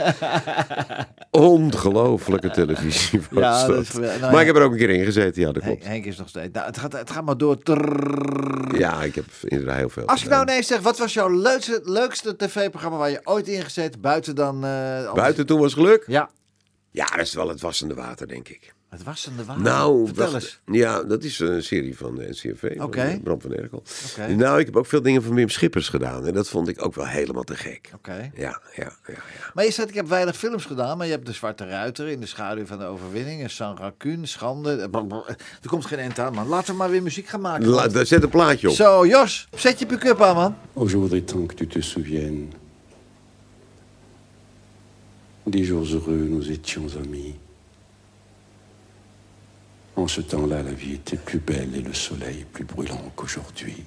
ongelofelijke 1.30 2.50
televisie 2.50 3.20
was 3.30 3.42
Ja, 3.42 3.66
dat 3.66 3.74
dat. 3.74 3.82
is 3.84 3.88
geweldig. 3.90 4.20
Nou, 4.20 4.32
maar 4.32 4.34
ja. 4.34 4.40
ik 4.40 4.46
heb 4.46 4.56
er 4.56 4.62
ook 4.62 4.72
een 4.72 4.78
keer 4.78 4.90
in 4.90 5.04
gezeten, 5.04 5.42
ja, 5.42 5.52
dat 5.52 5.62
Henk, 5.62 5.74
klopt. 5.76 5.90
Henk 5.92 6.04
is 6.04 6.16
nog 6.16 6.28
steeds... 6.28 6.52
Nou, 6.52 6.66
het, 6.66 6.78
gaat, 6.78 6.92
het 6.92 7.10
gaat 7.10 7.24
maar 7.24 7.36
door. 7.36 7.56
Ja, 8.78 9.02
ik 9.02 9.14
heb 9.14 9.24
inderdaad 9.42 9.76
heel 9.76 9.88
veel 9.88 10.06
Als 10.06 10.22
je 10.22 10.28
nou 10.28 10.38
gedaan. 10.40 10.54
ineens 10.54 10.66
zegt, 10.66 10.82
wat 10.82 10.98
was 10.98 11.12
jouw 11.12 11.28
leukste, 11.30 11.80
leukste 11.84 12.36
tv-programma 12.36 12.96
waar 12.98 13.10
je 13.10 13.20
ooit 13.24 13.48
in 13.48 13.62
gezeten, 13.62 14.00
buiten 14.00 14.34
dan... 14.34 14.60
Buiten 15.14 15.46
toen 15.46 15.60
was 15.60 15.74
geluk? 15.74 16.04
Ja, 16.06 16.30
Ja, 16.90 17.06
dat 17.06 17.18
is 17.26 17.34
wel 17.34 17.48
het 17.48 17.60
wassende 17.60 17.94
water, 17.94 18.28
denk 18.28 18.48
ik. 18.48 18.74
Het 18.96 19.06
was 19.06 19.26
in 19.26 19.36
de 19.36 19.44
water. 19.44 19.62
Nou, 19.62 20.06
Vertel 20.06 20.34
eens. 20.34 20.60
Ja, 20.66 21.02
dat 21.02 21.24
is 21.24 21.38
een 21.38 21.62
serie 21.62 21.96
van 21.96 22.14
de 22.14 22.28
NCRV. 22.28 22.76
van, 22.76 22.84
Oké. 22.86 23.00
eh, 23.00 23.20
Bram 23.22 23.40
van 23.40 23.52
Erkel. 23.54 23.82
Oké. 24.10 24.34
Nou, 24.34 24.58
ik 24.60 24.66
heb 24.66 24.76
ook 24.76 24.86
veel 24.86 25.02
dingen 25.02 25.22
van 25.22 25.34
Wim 25.34 25.48
Schippers 25.48 25.88
gedaan. 25.88 26.26
En 26.26 26.32
dat 26.34 26.48
vond 26.48 26.68
ik 26.68 26.84
ook 26.84 26.94
wel 26.94 27.06
helemaal 27.06 27.42
te 27.42 27.56
gek. 27.56 27.90
Oké. 27.94 28.12
Ja, 28.12 28.30
ja, 28.34 28.60
ja, 28.76 28.92
ja. 29.06 29.14
Maar 29.54 29.64
je 29.64 29.70
zegt, 29.70 29.88
ik 29.88 29.94
heb 29.94 30.08
weinig 30.08 30.36
films 30.36 30.64
gedaan, 30.64 30.96
maar 30.98 31.06
je 31.06 31.12
hebt 31.12 31.26
De 31.26 31.32
Zwarte 31.32 31.66
Ruiter 31.66 32.08
in 32.08 32.20
de 32.20 32.26
schaduw 32.26 32.66
van 32.66 32.78
de 32.78 32.84
overwinning, 32.84 33.42
en 33.42 33.50
San 33.50 33.76
Raccoon, 33.76 34.26
Schande. 34.26 34.76
eh, 34.76 34.90
brr. 34.90 35.24
Er 35.62 35.68
komt 35.68 35.86
geen 35.86 35.98
eind 35.98 36.18
aan, 36.18 36.34
man. 36.34 36.48
Laten 36.48 36.70
we 36.72 36.76
maar 36.78 36.90
weer 36.90 37.02
muziek 37.02 37.26
gaan 37.26 37.40
maken. 37.40 37.66
La, 37.68 37.88
want- 37.88 38.08
zet 38.08 38.22
een 38.22 38.28
plaatje 38.28 38.68
op. 38.68 38.74
Zo, 38.74 39.06
Jos, 39.06 39.48
zet 39.54 39.78
je 39.78 39.86
pick-up 39.86 40.22
aan, 40.22 40.34
man. 40.34 40.56
Oh, 40.72 40.88
je 40.90 40.96
voudrais 40.96 41.22
tant 41.24 41.48
que 41.48 41.54
tu 41.54 41.66
te 41.66 41.80
souviennes 41.80 42.48
des 45.48 45.66
jours 45.66 45.90
heureux, 45.92 46.28
nous 46.28 46.48
étions 46.50 46.96
amis. 46.96 47.34
En 49.96 50.06
ce 50.06 50.20
temps-là, 50.20 50.62
la 50.62 50.72
vie 50.72 50.92
était 50.92 51.16
plus 51.16 51.38
belle 51.38 51.74
et 51.74 51.80
le 51.80 51.94
soleil 51.94 52.44
plus 52.52 52.64
brûlant 52.64 53.00
qu'aujourd'hui. 53.16 53.82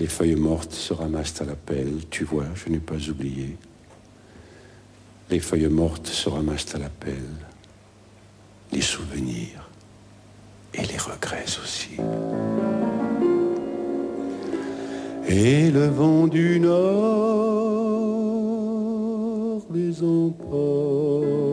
Les 0.00 0.06
feuilles 0.06 0.34
mortes 0.36 0.72
se 0.72 0.94
ramassent 0.94 1.42
à 1.42 1.44
la 1.44 1.54
pelle, 1.56 2.00
tu 2.08 2.24
vois, 2.24 2.46
je 2.54 2.70
n'ai 2.70 2.78
pas 2.78 2.96
oublié. 3.08 3.56
Les 5.28 5.40
feuilles 5.40 5.68
mortes 5.68 6.06
se 6.06 6.30
ramassent 6.30 6.74
à 6.74 6.78
la 6.78 6.88
pelle. 6.88 7.46
Les 8.72 8.80
souvenirs 8.80 9.68
et 10.72 10.86
les 10.86 10.96
regrets 10.96 11.44
aussi. 11.62 11.96
Et 15.28 15.70
le 15.70 15.88
vent 15.88 16.26
du 16.26 16.58
nord 16.60 16.78
les 19.74 20.02
emporte 20.02 21.47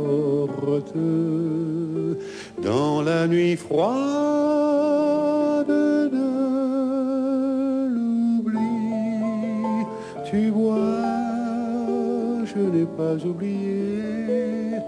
dans 2.63 3.01
la 3.01 3.27
nuit 3.27 3.55
froide 3.55 3.95
de 5.67 6.27
l'oubli. 7.93 8.59
Tu 10.29 10.49
vois, 10.49 10.75
je 12.45 12.59
n'ai 12.59 12.85
pas 12.85 13.15
oublié 13.25 14.79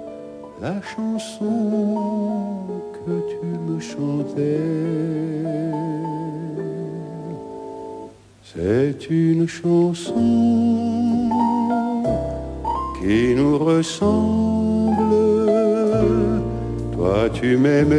la 0.61 0.81
chanson 0.81 2.65
que 2.93 3.15
tu 3.31 3.45
me 3.67 3.79
chantais. 3.79 4.87
C'est 8.43 9.09
une 9.09 9.47
chanson 9.47 11.29
qui 12.99 13.35
nous 13.35 13.57
ressemble. 13.57 14.56
Toi 17.17 17.29
tu 17.33 17.57
m'aimais 17.57 17.95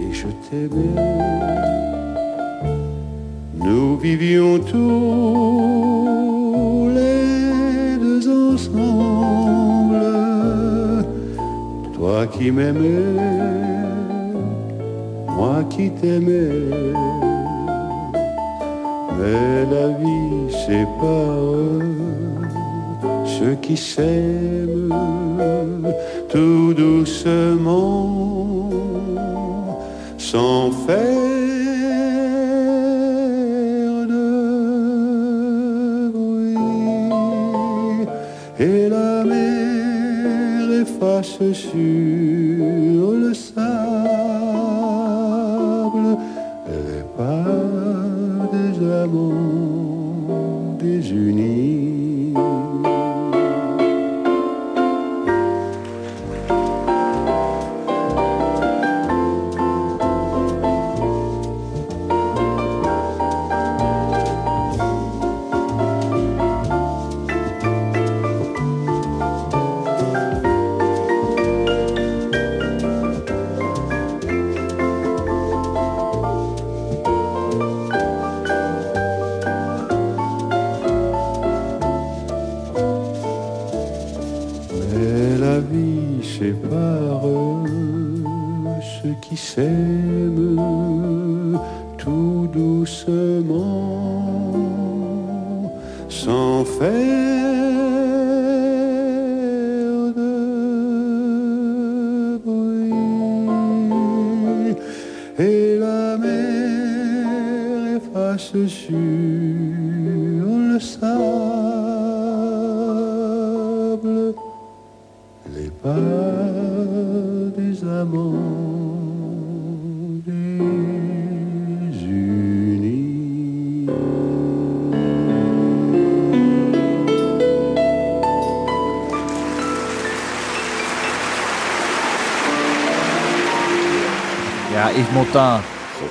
et 0.00 0.12
je 0.12 0.28
t'aimais? 0.44 1.02
Nous 3.56 3.96
vivions 3.96 4.60
tous 4.60 5.68
les 6.94 7.96
deux 7.98 8.22
ensemble. 8.52 10.04
Toi 11.94 12.28
qui 12.28 12.52
m'aimais, 12.52 13.18
moi 15.26 15.64
qui 15.68 15.90
t'aimais. 15.90 16.70
Mais 19.18 19.66
la 19.74 19.88
vie 19.98 20.48
sépare 20.64 21.80
ceux 23.24 23.56
qui 23.56 23.76
s'aiment 23.76 24.94
tout 26.30 26.72
doucement, 26.74 28.70
sans 30.16 30.70
faire 30.86 31.08
de 34.06 34.26
bruit. 36.12 36.56
Et 38.58 38.88
la 38.88 39.24
mer 39.24 40.70
efface 40.82 41.38
sur 41.52 42.49
tout 91.98 92.48
doucement, 92.52 93.92
sans 96.08 96.64
faire 96.64 97.49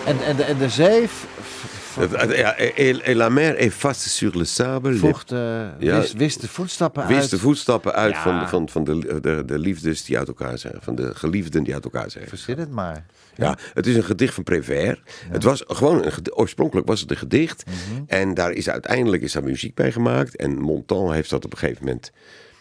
En, 0.05 0.17
en, 0.25 0.35
de, 0.35 0.43
en 0.43 0.57
de 0.57 0.69
zee 0.69 1.07
v- 1.07 1.23
v- 1.41 1.95
Het- 2.11 2.35
Ja, 2.37 2.55
et, 2.57 3.01
et 3.01 3.15
la 3.15 3.29
mer 3.29 3.55
est 3.57 3.73
face 3.73 4.09
sur 4.09 4.37
le 4.37 4.43
sable. 4.43 4.93
eh, 4.93 5.67
Ja. 5.79 5.99
wist, 5.99 6.13
wist 6.13 6.41
de 6.41 6.47
voetstappen 6.47 7.07
Wist 7.07 7.19
uit. 7.21 7.29
de 7.29 7.39
voetstappen 7.39 7.93
uit 7.93 8.13
Ja. 8.13 8.21
van, 8.21 8.49
van, 8.49 8.69
van 8.69 8.83
de, 8.83 9.19
de, 9.21 9.43
de 9.45 9.59
liefdes 9.59 10.03
die 10.03 10.17
uit 10.17 10.27
elkaar 10.27 10.57
zijn. 10.57 10.75
Van 10.79 10.95
de 10.95 11.15
geliefden 11.15 11.63
die 11.63 11.73
uit 11.73 11.83
elkaar 11.83 12.11
zijn. 12.11 12.27
Verzin 12.27 12.57
het 12.59 12.71
maar. 12.71 13.05
Ja, 13.35 13.57
het 13.73 13.87
is 13.87 13.95
een 13.95 14.03
gedicht 14.03 14.33
van 14.33 14.43
Prévert. 14.43 14.99
Het 15.29 15.43
was 15.43 15.63
gewoon 15.67 16.05
een 16.05 16.33
oorspronkelijk 16.33 16.87
was 16.87 16.99
het 17.01 17.11
een 17.11 17.17
gedicht. 17.17 17.63
Mhm. 17.65 18.01
En 18.07 18.33
daar 18.33 18.51
is 18.51 18.69
uiteindelijk 18.69 19.23
is 19.23 19.31
daar 19.31 19.43
muziek 19.43 19.75
bij 19.75 19.91
gemaakt. 19.91 20.35
En 20.35 20.57
Montand 20.61 21.11
heeft 21.11 21.29
dat 21.29 21.45
op 21.45 21.51
een 21.51 21.57
gegeven 21.57 21.85
moment. 21.85 22.11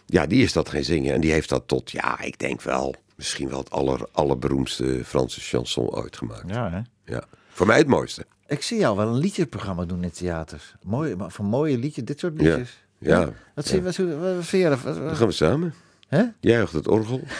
Ja, 0.07 0.27
die 0.27 0.43
is 0.43 0.53
dat 0.53 0.69
gaan 0.69 0.83
zingen. 0.85 1.15
En 1.15 1.21
die 1.21 1.33
heeft 1.33 1.49
dat 1.49 1.63
tot, 1.67 1.91
ja, 1.91 2.21
ik 2.21 2.39
denk 2.39 2.63
wel, 2.63 2.95
misschien 3.19 3.49
wel 3.49 3.59
het 3.59 3.71
aller, 3.71 4.01
allerberoemdste 4.13 5.01
Franse 5.05 5.41
chanson 5.41 5.89
ooit 5.91 6.17
gemaakt. 6.17 6.45
Ja, 6.47 6.71
hè? 6.71 7.13
Ja. 7.15 7.23
Voor 7.49 7.67
mij 7.67 7.79
het 7.79 7.87
mooiste. 7.87 8.25
Ik 8.47 8.63
zie 8.63 8.79
jou 8.79 8.97
wel 8.97 9.07
een 9.09 9.19
liedjesprogramma 9.19 9.85
doen 9.85 10.03
in 10.05 10.11
theaters. 10.11 10.75
Mooi, 10.83 11.17
maar 11.17 11.31
van 11.31 11.45
mooie 11.45 11.79
liedjes, 11.79 12.05
dit 12.05 12.19
soort 12.19 12.33
Ja. 12.37 12.43
liedjes. 12.49 12.79
Ja. 12.99 13.31
Wat, 13.55 13.67
zie, 13.67 13.83
wat, 13.83 13.97
wat, 13.97 14.35
wat 14.35 14.45
vind 14.45 14.63
je 14.63 14.69
ervan? 14.69 14.95
Dan 15.07 15.17
gaan 15.17 15.27
we 15.27 15.33
samen. 15.33 15.75
Hè? 16.09 16.23
Jij 16.41 16.59
het 16.73 16.89
orgel. 16.89 17.21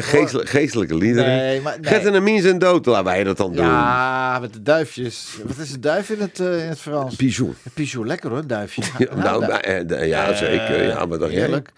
Geestelijk- 0.00 0.48
geestelijke 0.48 0.94
liederen. 0.94 1.36
Nee, 1.36 1.60
maar- 1.60 1.80
nee. 1.80 1.90
Gert 1.90 2.04
en 2.04 2.12
zijn 2.42 2.58
dood. 2.58 2.86
Laten 2.86 3.04
wij 3.04 3.24
dat 3.24 3.36
dan 3.36 3.52
doen. 3.52 3.64
Ja, 3.64 4.38
met 4.40 4.52
de 4.52 4.62
duifjes. 4.62 5.28
Wat 5.46 5.56
is 5.56 5.72
een 5.72 5.80
duif 5.80 6.10
in 6.10 6.20
het, 6.20 6.40
eh, 6.40 6.62
in 6.62 6.68
het 6.68 6.78
Frans? 6.78 7.16
Pigeon. 7.16 7.54
Pigeon, 7.74 8.06
lekker 8.06 8.30
hoor, 8.30 8.46
duifje. 8.46 8.82
Ja, 8.98 9.14
nou, 9.14 9.46
da- 9.46 9.60
eh, 9.62 9.90
eh, 10.00 10.08
ja, 10.08 10.34
zeker. 10.34 10.82
Ja, 10.82 11.06
maar 11.06 11.18
dat 11.18 11.30
Heerlijk. 11.30 11.72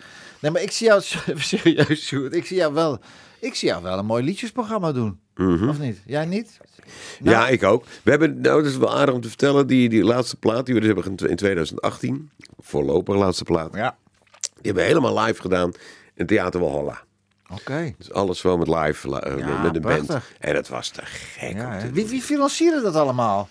Nee, 0.44 0.52
maar 0.52 0.62
ik 0.62 0.70
zie 0.70 0.86
jou 0.86 1.00
serieus, 1.38 2.06
Sjoerd. 2.06 2.34
Ik 2.34 2.46
zie 2.46 2.56
jou 2.56 2.72
wel, 2.74 2.98
ik 3.40 3.54
zie 3.54 3.68
jou 3.68 3.82
wel 3.82 3.98
een 3.98 4.06
mooi 4.06 4.24
liedjesprogramma 4.24 4.92
doen. 4.92 5.20
Of 5.68 5.78
niet? 5.78 5.98
Jij 6.06 6.24
niet? 6.26 6.58
Nou, 7.20 7.36
ja, 7.36 7.48
ik 7.48 7.62
ook. 7.62 7.84
We 8.02 8.10
hebben, 8.10 8.40
nou, 8.40 8.62
dat 8.62 8.70
is 8.70 8.76
wel 8.76 8.96
aardig 8.96 9.14
om 9.14 9.20
te 9.20 9.28
vertellen, 9.28 9.66
die, 9.66 9.88
die 9.88 10.04
laatste 10.04 10.36
plaat 10.36 10.66
die 10.66 10.74
we 10.74 10.80
dus 10.80 10.92
hebben 10.94 11.16
in- 11.16 11.28
in 11.30 11.36
2018, 11.36 12.30
voorlopig 12.58 13.14
laatste 13.16 13.44
plaat, 13.44 13.74
Ja. 13.74 13.96
die 14.40 14.50
hebben 14.62 14.82
we 14.82 14.88
helemaal 14.88 15.18
live 15.24 15.40
gedaan 15.40 15.72
in 16.14 16.26
Theater 16.26 16.60
Walhalla. 16.60 17.02
Oké. 17.52 17.94
Dus 17.98 18.12
alles 18.12 18.40
gewoon 18.40 18.58
met 18.58 18.68
live, 18.68 19.08
li- 19.08 19.38
Ja, 19.40 19.62
met, 19.62 19.74
een 19.76 19.82
band. 19.82 20.06
prachtig. 20.06 20.32
En 20.40 20.54
dat 20.54 20.68
was 20.68 20.88
te 20.88 21.00
gek. 21.04 21.52
Ja, 21.56 21.80
wie, 21.92 22.06
wie 22.06 22.22
financierde 22.22 22.82
dat 22.82 22.94
allemaal? 22.94 23.48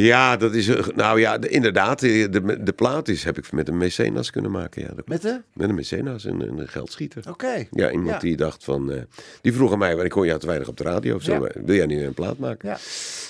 Ja, 0.00 0.36
dat 0.36 0.54
is, 0.54 0.66
nou 0.94 1.20
ja, 1.20 1.38
de- 1.38 1.48
inderdaad, 1.48 2.00
de, 2.00 2.28
de, 2.30 2.62
de 2.62 2.72
plaat 2.72 3.08
is, 3.08 3.24
heb 3.24 3.38
ik 3.38 3.52
met 3.52 3.68
een 3.68 3.76
mecenas 3.76 4.30
kunnen 4.30 4.50
maken. 4.50 4.82
Ja, 4.82 4.88
dat 4.94 5.08
Met 5.08 5.22
de? 5.22 5.40
Met 5.54 5.68
een 5.68 5.74
mecenas 5.74 6.24
en 6.24 6.40
een 6.40 6.68
geldschieter. 6.68 7.22
Oké. 7.28 7.66
Ja, 7.70 7.90
iemand 7.90 8.10
Ja. 8.10 8.18
die 8.18 8.36
dacht 8.36 8.64
van... 8.64 8.92
eh, 8.92 9.02
die 9.40 9.52
vroeg 9.52 9.72
aan 9.72 9.78
mij, 9.78 9.92
want 9.94 10.06
ik 10.06 10.12
hoor 10.12 10.26
jou 10.26 10.38
te 10.40 10.46
weinig 10.46 10.68
op 10.68 10.76
de 10.76 10.84
radio. 10.84 11.18
Zo, 11.18 11.32
Ja. 11.32 11.40
eh, 11.40 11.62
Wil 11.64 11.74
jij 11.76 11.86
nu 11.86 12.04
een 12.04 12.14
plaat 12.14 12.38
maken? 12.38 12.68
Ja. 12.68 12.78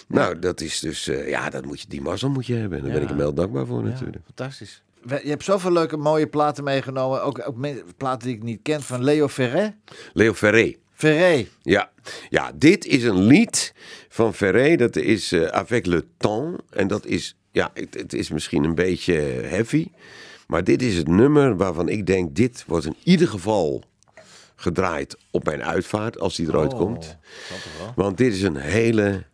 Nou, 0.09 0.39
dat 0.39 0.61
is 0.61 0.81
dus... 0.81 1.09
eh, 1.09 1.29
ja, 1.29 1.51
dat 1.51 1.65
moet 1.65 1.81
je, 1.81 1.87
die 1.89 2.01
mazzel 2.01 2.29
moet 2.31 2.47
je 2.47 2.55
hebben. 2.55 2.79
En 2.79 2.85
daar 2.85 2.93
ben 2.93 3.03
ik 3.03 3.09
hem 3.09 3.19
heel 3.19 3.35
dankbaar 3.35 3.67
voor 3.67 3.83
natuurlijk. 3.83 4.23
fantastisch. 4.25 4.83
Je 5.09 5.29
hebt 5.29 5.45
zoveel 5.45 5.73
leuke 5.73 5.97
mooie 5.97 6.27
platen 6.27 6.65
meegenomen. 6.65 7.23
Ook, 7.23 7.43
ook 7.47 7.57
platen 7.97 8.27
die 8.29 8.37
ik 8.37 8.43
niet 8.43 8.61
ken 8.63 8.83
van 8.83 9.05
Leo 9.05 9.29
Ferré. 9.29 9.75
Leo 10.13 10.33
Ferré. 10.35 10.75
Ferré. 11.01 11.47
Ja. 11.63 11.91
ja, 12.29 12.53
dit 12.55 12.85
is 12.87 13.03
een 13.05 13.23
lied 13.27 13.75
van 14.09 14.35
Ferré. 14.35 14.77
Dat 14.77 14.97
is 14.97 15.33
eh, 15.33 15.47
Avec 15.47 15.87
le 15.87 16.05
temps. 16.17 16.63
En 16.71 16.89
dat 16.89 17.07
is, 17.07 17.37
ja, 17.53 17.71
het, 17.75 17.95
het 17.95 18.13
is 18.13 18.31
misschien 18.31 18.65
een 18.65 18.75
beetje 18.75 19.15
heavy. 19.45 19.87
Maar 20.47 20.65
dit 20.65 20.83
is 20.83 20.97
het 20.97 21.09
nummer 21.09 21.57
waarvan 21.57 21.89
ik 21.89 22.07
denk, 22.07 22.35
dit 22.37 22.65
wordt 22.67 22.87
in 22.87 22.97
ieder 23.05 23.29
geval 23.29 23.83
gedraaid 24.57 25.17
op 25.31 25.45
mijn 25.45 25.63
uitvaart, 25.65 26.19
als 26.21 26.37
die 26.37 26.49
er 26.49 26.57
ooit 26.57 26.73
Oh, 26.73 26.79
komt. 26.79 27.17
Want 27.97 28.17
dit 28.17 28.35
is 28.35 28.43
een 28.43 28.57
hele 28.57 29.25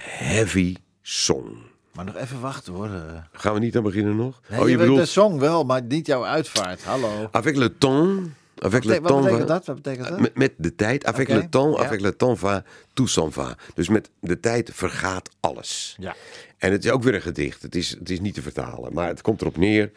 heavy 0.00 0.74
song. 1.02 1.46
Maar 1.92 2.04
nog 2.04 2.16
even 2.16 2.40
wachten 2.40 2.72
hoor. 2.72 2.86
eh. 2.86 3.00
Gaan 3.32 3.54
we 3.54 3.60
niet 3.60 3.76
aan 3.76 3.82
beginnen 3.82 4.16
nog? 4.16 4.40
Nee, 4.48 4.58
oh, 4.60 4.64
je 4.64 4.70
je 4.70 4.78
bedoelt 4.78 4.98
de 4.98 5.06
song 5.06 5.38
wel, 5.38 5.64
maar 5.64 5.82
niet 5.82 6.06
jouw 6.06 6.24
uitvaart. 6.24 6.82
Hallo. 6.84 7.28
Avec 7.30 7.56
le 7.56 7.78
temps. 7.78 8.28
Avec 8.60 8.84
le 8.84 9.00
Wat 9.00 9.06
temps 9.08 9.22
betekent 9.24 9.38
va- 9.48 9.54
dat? 9.54 9.66
Wat 9.66 9.76
betekent 9.82 10.08
dat? 10.08 10.20
Met, 10.20 10.34
met 10.36 10.52
de 10.56 10.74
tijd. 10.74 11.04
Avec 11.04 11.28
Oké, 11.28 11.38
le 11.38 11.48
temps, 11.48 11.78
ja. 11.78 11.84
avec 11.86 12.00
le 12.00 12.16
temps 12.16 12.38
va, 12.40 12.64
tout 12.94 13.08
s'en 13.10 13.30
va. 13.32 13.56
Dus 13.74 13.88
met 13.88 14.10
de 14.20 14.40
tijd 14.40 14.70
vergaat 14.74 15.28
alles. 15.40 15.96
Ja. 15.98 16.16
En 16.58 16.72
het 16.72 16.84
is 16.84 16.90
ook 16.90 17.02
weer 17.02 17.14
een 17.14 17.22
gedicht. 17.22 17.62
Het 17.62 17.74
is, 17.74 17.90
het 17.90 18.10
is 18.10 18.20
niet 18.20 18.34
te 18.34 18.42
vertalen. 18.42 18.92
Maar 18.92 19.08
het 19.08 19.20
komt 19.20 19.40
erop 19.40 19.56
neer 19.56 19.90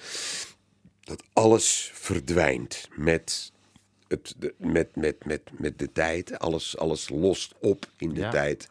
dat 1.03 1.23
alles 1.33 1.91
verdwijnt 1.93 2.87
met, 2.95 3.51
het, 4.07 4.33
de, 4.37 4.53
met, 4.57 4.95
met, 4.95 5.25
met, 5.25 5.41
met 5.57 5.79
de 5.79 5.91
tijd. 5.91 6.39
Alles, 6.39 6.77
alles 6.77 7.09
lost 7.09 7.53
op 7.59 7.85
in 7.97 8.13
de 8.13 8.19
Ja, 8.19 8.29
tijd. 8.31 8.67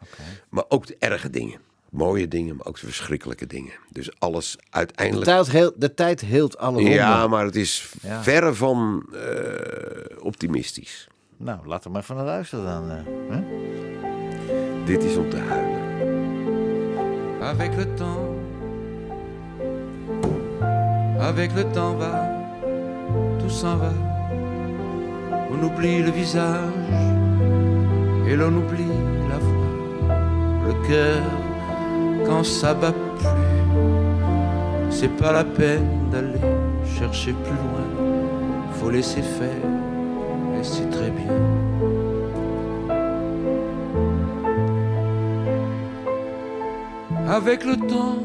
Maar 0.49 0.63
ook 0.67 0.87
de 0.87 0.95
erge 0.99 1.29
dingen. 1.29 1.59
Mooie 1.91 2.27
dingen, 2.27 2.55
maar 2.55 2.65
ook 2.65 2.79
de 2.79 2.85
verschrikkelijke 2.85 3.47
dingen. 3.47 3.73
Dus 3.89 4.19
alles 4.19 4.51
De 4.51 4.63
uiteindelijk... 4.69 5.25
tijd, 5.25 5.49
heel, 5.51 5.71
de 5.75 5.93
tijd 5.93 6.21
heelt 6.21 6.57
alle 6.57 6.73
wonden. 6.73 6.93
Ja, 6.93 7.27
maar 7.27 7.45
het 7.45 7.55
is 7.55 7.93
Ja. 8.01 8.23
verre 8.23 8.53
van 8.53 9.05
eh, 9.13 10.23
optimistisch. 10.23 11.07
Nou, 11.37 11.67
laten 11.67 11.83
we 11.83 11.89
maar 11.93 12.01
even 12.01 12.15
naar 12.15 12.25
luisteren 12.25 12.65
dan. 12.65 12.89
eh, 12.89 12.97
hè? 13.29 13.43
Dit 14.85 15.03
is 15.03 15.15
om 15.17 15.29
te 15.29 15.37
huilen. 15.37 15.79
Avec 17.41 17.75
le 17.75 17.93
temps, 17.93 18.37
avec 21.19 21.51
le 21.53 21.71
temps 21.71 21.97
va, 21.97 22.29
tout 23.39 23.51
s'en 23.51 23.77
va. 23.77 23.91
On 25.49 25.63
oublie 25.63 26.03
le 26.03 26.11
visage 26.11 26.71
et 28.27 28.35
l'on 28.35 28.55
oublie 28.55 28.93
la 29.29 29.37
voix, 29.37 29.69
le 30.67 30.87
cœur 30.87 31.21
ça 32.43 32.73
bat 32.73 32.93
plus. 32.93 33.27
C'est 34.89 35.15
pas 35.17 35.31
la 35.31 35.43
peine 35.43 36.09
d'aller 36.11 36.39
chercher 36.97 37.33
plus 37.33 37.59
loin, 37.65 37.87
faut 38.73 38.89
laisser 38.89 39.21
faire 39.21 39.65
et 40.59 40.63
c'est 40.63 40.89
très 40.89 41.11
bien. 41.11 41.61
avec 47.31 47.63
le 47.63 47.77
temps. 47.77 48.19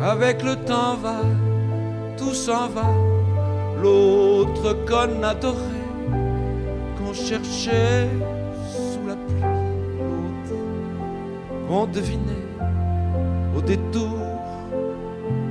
Avec 0.00 0.42
le 0.42 0.56
temps 0.56 0.96
va, 0.96 1.20
tout 2.16 2.32
s'en 2.32 2.68
va. 2.68 2.88
L'autre 3.82 4.76
qu'on 4.88 5.22
adorait, 5.22 5.84
qu'on 6.96 7.12
cherchait 7.12 8.08
qu'on 11.74 11.86
devinait 11.86 12.46
au 13.56 13.60
détour 13.60 14.16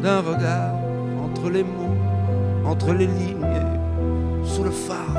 d'un 0.01 0.21
regard 0.21 0.75
entre 1.21 1.49
les 1.49 1.63
mots, 1.63 1.97
entre 2.65 2.93
les 2.93 3.07
lignes, 3.07 3.65
sous 4.45 4.63
le 4.63 4.71
phare 4.71 5.17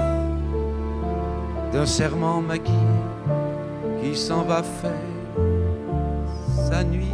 d'un 1.72 1.84
serment 1.84 2.40
maquillé 2.40 3.02
qui 4.00 4.16
s'en 4.16 4.44
va 4.44 4.62
faire 4.62 5.10
sa 6.70 6.82
nuit? 6.82 7.12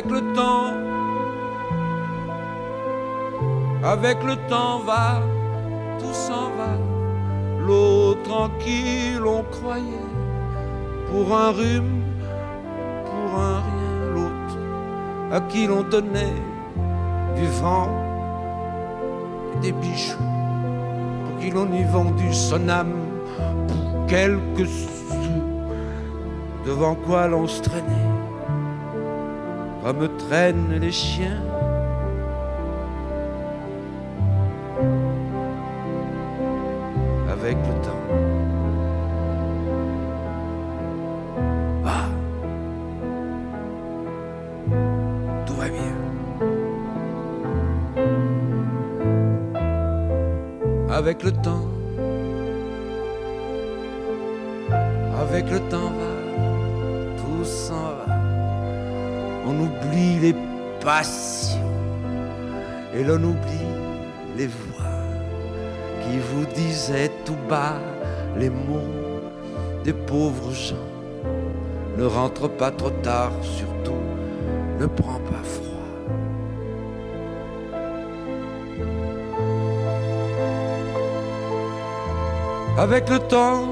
Avec 0.00 0.12
le 0.12 0.32
temps, 0.32 0.72
avec 3.84 4.24
le 4.24 4.36
temps 4.48 4.78
va, 4.78 5.20
tout 5.98 6.14
s'en 6.14 6.48
va. 6.56 6.72
L'eau 7.66 8.14
tranquille, 8.24 9.22
on 9.26 9.42
croyait, 9.42 10.08
pour 11.10 11.36
un 11.36 11.50
rhume, 11.50 12.02
pour 13.04 13.40
un 13.40 13.60
rien, 13.60 14.14
l'autre 14.14 14.58
à 15.32 15.40
qui 15.42 15.66
l'on 15.66 15.82
donnait 15.82 16.40
du 17.36 17.46
vent 17.60 17.90
et 19.54 19.58
des 19.60 19.72
bijoux, 19.72 20.16
pour 21.26 21.40
qui 21.40 21.50
l'on 21.50 21.70
y 21.74 21.84
vendu 21.84 22.32
son 22.32 22.70
âme 22.70 22.94
pour 23.68 24.06
quelques 24.06 24.66
sous, 24.66 25.12
devant 26.64 26.94
quoi 26.94 27.26
l'on 27.26 27.46
se 27.46 27.60
traînait, 27.60 28.09
comme 29.82 30.08
traînent 30.16 30.78
les 30.80 30.92
chiens. 30.92 31.42
Et 63.00 63.02
l'on 63.02 63.22
oublie 63.24 63.72
les 64.36 64.46
voix 64.46 64.84
qui 66.02 66.18
vous 66.18 66.44
disait 66.54 67.10
tout 67.24 67.38
bas 67.48 67.78
les 68.36 68.50
mots 68.50 68.92
des 69.84 69.94
pauvres 69.94 70.52
gens. 70.52 70.88
Ne 71.96 72.04
rentre 72.04 72.46
pas 72.48 72.70
trop 72.70 72.90
tard, 72.90 73.32
surtout, 73.42 74.02
ne 74.78 74.86
prends 74.86 75.20
pas 75.32 75.44
froid. 75.54 75.88
Avec 82.78 83.08
le 83.08 83.18
temps, 83.18 83.62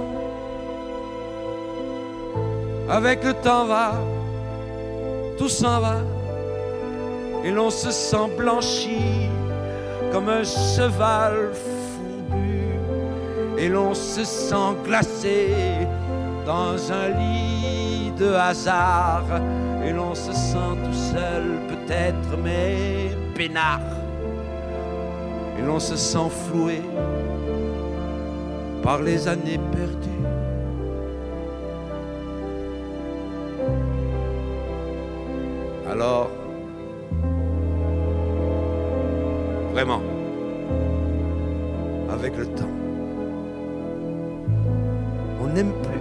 avec 2.88 3.24
le 3.24 3.34
temps 3.34 3.66
va, 3.66 3.92
tout 5.36 5.50
s'en 5.50 5.80
va, 5.80 5.98
et 7.44 7.50
l'on 7.50 7.70
se 7.70 7.90
sent 7.90 8.30
blanchi 8.36 9.28
comme 10.12 10.28
un 10.28 10.44
cheval 10.44 11.50
fourbu. 11.52 12.78
Et 13.58 13.68
l'on 13.68 13.94
se 13.94 14.24
sent 14.24 14.74
glacé 14.84 15.48
dans 16.46 16.92
un 16.92 17.08
lit 17.08 18.12
de 18.18 18.32
hasard. 18.32 19.26
Et 19.84 19.92
l'on 19.92 20.14
se 20.14 20.32
sent 20.32 20.74
tout 20.84 20.98
seul 21.14 21.44
peut-être 21.68 22.36
mais 22.42 23.10
peinard. 23.34 23.80
Et 25.58 25.62
l'on 25.62 25.80
se 25.80 25.96
sent 25.96 26.30
floué 26.46 26.82
par 28.82 29.02
les 29.02 29.28
années 29.28 29.60
perdues. 29.72 29.97
N'aime 45.58 45.72
plus. 45.82 45.98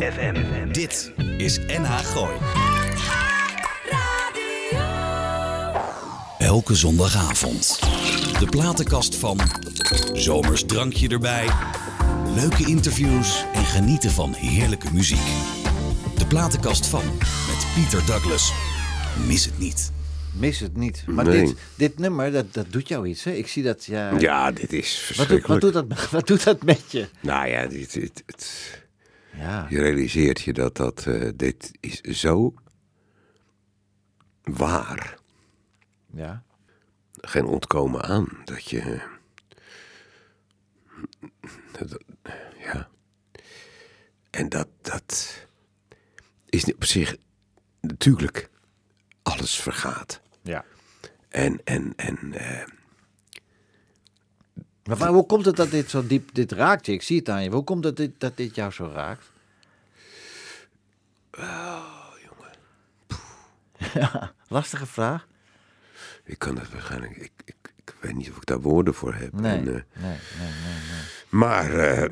FM. 0.00 0.72
Dit 0.72 1.12
is 1.36 1.58
NH 1.58 1.98
Gooi. 1.98 2.36
Elke 6.38 6.74
zondagavond. 6.74 7.78
De 8.38 8.46
platenkast 8.50 9.16
van 9.16 9.38
Zomers 10.12 10.64
drankje 10.66 11.08
erbij. 11.08 11.48
Leuke 12.36 12.66
interviews 12.66 13.44
en 13.54 13.64
genieten 13.64 14.10
van 14.10 14.32
heerlijke 14.34 14.92
muziek. 14.92 15.26
De 16.18 16.26
platenkast 16.28 16.86
van 16.86 17.04
met 17.46 17.66
Pieter 17.74 18.06
Douglas. 18.06 18.52
Mis 19.26 19.44
het 19.44 19.58
niet. 19.58 19.92
Mis 20.34 20.60
het 20.60 20.76
niet. 20.76 21.06
Maar 21.06 21.24
Nee. 21.24 21.44
dit, 21.46 21.56
dit 21.74 21.98
nummer, 21.98 22.32
dat, 22.32 22.54
dat 22.54 22.72
doet 22.72 22.88
jou 22.88 23.06
iets, 23.08 23.24
hè? 23.24 23.30
Ik 23.30 23.46
zie 23.48 23.62
dat, 23.62 23.84
ja... 23.84 24.18
Ja, 24.18 24.50
dit 24.52 24.72
is 24.72 25.14
wat, 25.16 25.28
doet, 25.28 25.36
verschrikkelijk. 25.38 25.46
wat, 25.46 25.60
doet 25.60 25.72
dat, 25.72 26.10
wat 26.16 26.26
doet 26.26 26.44
dat 26.44 26.62
met 26.62 26.92
je? 26.92 27.08
Nou 27.20 27.48
ja, 27.48 27.66
dit, 27.66 27.92
dit, 27.92 28.22
het- 28.26 28.82
Ja, 29.36 29.66
je 29.70 29.78
realiseert 29.80 30.40
je 30.40 30.52
dat, 30.52 30.76
dat 30.76 31.06
eh, 31.06 31.30
dit 31.36 31.70
is 31.80 32.00
zo 32.00 32.54
waar. 34.42 35.18
ja. 36.14 36.44
Geen 37.20 37.44
ontkomen 37.46 38.02
aan. 38.02 38.28
Dat 38.44 38.64
je... 38.70 39.00
dat-. 41.78 42.04
En 44.36 44.48
dat, 44.48 44.68
dat 44.82 45.36
is 46.48 46.64
niet 46.64 46.74
op 46.74 46.84
zich 46.84 47.16
natuurlijk 47.80 48.50
alles 49.22 49.54
vergaat. 49.60 50.20
ja. 50.42 50.64
En, 51.28 51.60
en, 51.64 51.92
en 51.96 52.32
eh, 52.34 52.66
Maar 54.84 54.96
waar- 54.96 55.08
hoe 55.12 55.26
komt 55.26 55.44
het 55.44 55.56
dat 55.56 55.70
dit 55.70 55.90
zo 55.90 56.06
diep, 56.06 56.34
dit 56.34 56.52
raakt 56.52 56.86
je? 56.86 56.92
Ik 56.92 57.02
zie 57.02 57.18
het 57.18 57.28
aan 57.28 57.42
je. 57.42 57.50
Hoe 57.50 57.64
komt 57.64 57.84
het 57.84 57.96
dit, 57.96 58.20
dat 58.20 58.36
dit 58.36 58.54
jou 58.54 58.72
zo 58.72 58.90
raakt? 58.94 59.24
Ja, 63.94 64.32
lastige 64.48 64.86
vraag. 64.86 65.26
ik 66.24 66.38
kan 66.38 66.58
het 66.58 66.70
waarschijnlijk... 66.72 67.16
Ik, 67.16 67.32
ik, 67.44 67.56
ik 67.76 67.94
weet 68.00 68.14
niet 68.14 68.30
of 68.30 68.36
ik 68.36 68.46
daar 68.46 68.60
woorden 68.60 68.94
voor 68.94 69.14
heb. 69.14 69.32
Nee, 69.32 69.56
En, 69.58 69.64
nee, 69.64 69.74
eh, 69.74 70.02
nee, 70.02 70.10
nee, 70.38 70.50
nee. 70.90 71.04
Maar 71.28 71.72
eh, 71.74 72.10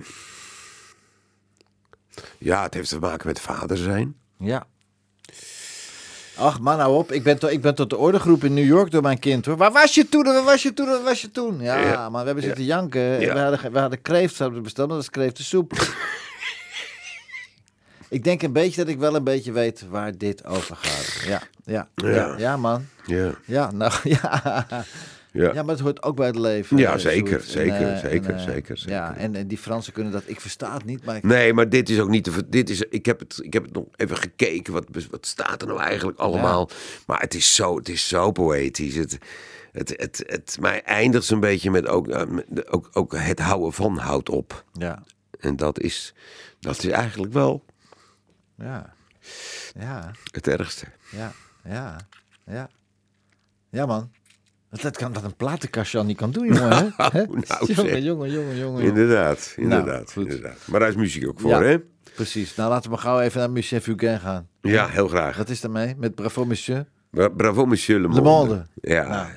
ja, 2.39 2.63
het 2.63 2.75
heeft 2.75 2.89
te 2.89 2.99
maken 2.99 3.27
met 3.27 3.41
vader 3.41 3.77
zijn. 3.77 4.15
Ja. 4.39 4.67
Ach, 6.37 6.61
man, 6.61 6.77
nou 6.79 6.95
op. 6.97 7.13
Ik 7.13 7.23
ben, 7.23 7.39
to- 7.39 7.49
ik 7.49 7.61
ben 7.61 7.75
tot 7.75 7.91
de 7.91 7.97
orde 7.97 8.21
geroepen 8.21 8.49
in 8.49 8.55
New 8.55 8.67
York 8.67 8.91
door 8.91 9.03
mijn 9.03 9.19
kind, 9.19 9.47
hoor. 9.47 9.57
Waar 9.57 9.73
was 9.73 9.95
je 9.95 10.09
toen? 10.09 10.25
Waar 10.25 10.43
was 10.45 10.63
je 10.63 10.75
toen? 10.75 10.87
Waar 10.87 11.03
was 11.03 11.21
je 11.21 11.31
toen? 11.31 11.61
Ja, 11.61 11.77
Ja. 11.79 12.09
maar 12.11 12.21
we 12.21 12.27
hebben 12.27 12.45
zitten 12.45 12.65
janken. 12.65 13.21
Ja. 13.21 13.35
We, 13.35 13.41
hadden, 13.41 13.73
we 13.73 13.79
hadden 13.79 14.03
kreeft 14.03 14.39
hadden 14.39 14.63
besteld, 14.63 14.89
dat 14.89 15.01
is 15.01 15.11
kreeftensoep. 15.11 15.73
ik 18.09 18.25
denk 18.25 18.43
een 18.43 18.53
beetje 18.53 18.81
dat 18.85 18.93
ik 18.95 18.99
wel 18.99 19.15
een 19.15 19.25
beetje 19.25 19.53
weet 19.53 19.85
waar 19.89 20.19
dit 20.19 20.45
over 20.45 20.77
gaat. 20.77 21.27
Ja, 21.27 21.43
ja, 21.65 21.89
ja, 21.95 22.09
Ja. 22.11 22.35
ja, 22.39 22.57
man. 22.57 22.87
Ja, 23.07 23.31
Ja, 23.47 23.71
nou, 23.71 23.93
ja. 24.23 24.67
Ja. 25.35 25.53
Ja, 25.53 25.63
maar 25.63 25.75
het 25.75 25.81
hoort 25.81 26.03
ook 26.03 26.17
bij 26.17 26.27
het 26.27 26.37
leven. 26.37 26.77
Ja, 26.77 26.93
eh, 26.93 26.99
zeker, 26.99 27.41
Sjoerd. 27.41 27.49
zeker, 27.51 27.93
eh, 27.93 27.99
zeker, 27.99 28.35
eh, 28.35 28.45
zeker, 28.45 28.83
Ja, 28.87 29.07
zeker. 29.07 29.23
en, 29.23 29.35
en 29.37 29.47
die 29.47 29.59
Fransen 29.59 29.93
kunnen 29.93 30.13
dat. 30.13 30.23
Ik 30.27 30.41
versta 30.41 30.75
het 30.75 30.85
niet, 30.85 31.05
maar 31.05 31.17
ik, 31.17 31.23
Nee, 31.23 31.53
maar 31.53 31.69
dit 31.69 31.89
is 31.89 32.01
ook 32.01 32.09
niet 32.09 32.25
te. 32.25 32.49
Dit 32.49 32.71
is, 32.71 32.83
ik, 32.83 33.07
heb 33.07 33.19
het, 33.19 33.39
ik 33.43 33.53
heb 33.53 33.63
het 33.63 33.73
nog 33.73 33.85
even 33.97 34.17
gekeken. 34.17 34.73
Wat, 34.73 34.85
wat 35.11 35.27
staat 35.27 35.63
er 35.63 35.69
nou 35.69 35.81
eigenlijk 35.81 36.19
allemaal? 36.19 36.71
Maar 37.07 37.21
het 37.21 37.35
is 37.35 37.55
zo, 37.55 37.77
het 37.77 37.89
is 37.89 38.09
zo 38.09 38.31
poëtisch. 38.33 38.95
Het, 38.95 39.19
het, 39.73 39.89
het, 39.97 40.23
het, 40.27 40.57
mij 40.61 40.83
eindigt 40.83 41.31
een 41.31 41.41
beetje 41.41 41.71
met 41.71 41.87
ook, 41.87 42.27
ook, 42.71 42.89
ook 42.93 43.17
het 43.17 43.39
houden 43.39 43.73
van 43.73 43.97
houdt 43.99 44.29
op. 44.29 44.65
ja, 44.73 45.03
En 45.41 45.57
dat 45.57 45.81
is, 45.81 46.15
dat 46.61 46.79
is 46.79 46.87
eigenlijk 46.91 47.33
wel 47.33 47.65
ja, 48.57 48.95
ja. 49.79 50.11
het 50.31 50.49
ergste. 50.49 50.87
Ja, 51.11 51.33
ja, 51.65 51.97
ja. 52.47 52.69
Ja, 53.71 53.87
man. 53.87 54.11
Dat, 54.75 54.83
dat 54.83 54.97
kan 54.97 55.13
wat 55.13 55.25
een 55.25 55.37
platenkastje 55.37 55.99
al 55.99 56.05
niet 56.05 56.17
kan 56.17 56.31
doen, 56.31 56.47
jongen. 56.47 56.93
Hè? 56.97 57.23
Nou, 57.49 57.73
jongen, 57.75 58.03
jongen, 58.03 58.31
jongen, 58.31 58.57
jongen. 58.57 58.83
Inderdaad, 58.83 59.55
inderdaad, 59.57 59.87
Nou, 59.87 60.07
goed. 60.07 60.25
inderdaad. 60.25 60.59
Maar 60.67 60.81
daar 60.81 60.89
is 60.89 60.95
muziek 60.95 61.29
ook 61.29 61.41
voor, 61.41 61.51
Ja. 61.51 61.63
hè? 61.63 61.77
Precies. 62.15 62.55
Nou, 62.55 62.71
laten 62.71 62.91
we 62.91 62.97
gauw 62.97 63.21
even 63.21 63.39
naar 63.41 63.51
Michel 63.51 63.81
Fugain 63.81 64.21
gaan. 64.21 64.49
Ja, 64.61 64.89
heel 64.89 65.09
graag. 65.09 65.37
Wat 65.37 65.49
is 65.49 65.61
daarmee? 65.61 65.95
Met 65.99 66.15
Bravo 66.15 66.45
Monsieur? 66.45 66.85
Bra- 67.11 67.29
Bravo, 67.29 67.67
monsieur 67.67 68.01
Le 68.01 68.09
Le 68.09 68.09
Monde. 68.09 68.23
Monde. 68.31 68.67
Ja. 68.81 69.31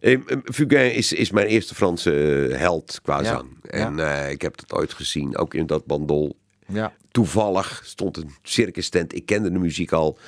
Nou, 0.00 0.22
Fugain 0.44 0.94
is, 0.94 1.12
is 1.12 1.30
mijn 1.30 1.46
eerste 1.46 1.74
Franse 1.74 2.46
eh, 2.50 2.58
held 2.58 2.98
qua 3.02 3.18
Ja, 3.18 3.24
zang. 3.24 3.48
En 3.62 3.98
eh, 3.98 4.30
ik 4.30 4.42
heb 4.42 4.56
dat 4.56 4.78
ooit 4.78 4.92
gezien, 4.92 5.36
ook 5.36 5.54
in 5.54 5.66
dat 5.66 5.86
bandol. 5.86 6.36
Ja. 6.66 6.92
Toevallig 7.10 7.80
stond 7.84 8.16
een 8.16 8.30
circus 8.42 8.88
tent. 8.88 9.14
Ik 9.14 9.26
kende 9.26 9.50
de 9.52 9.58
muziek 9.58 9.92
al. 9.92 10.18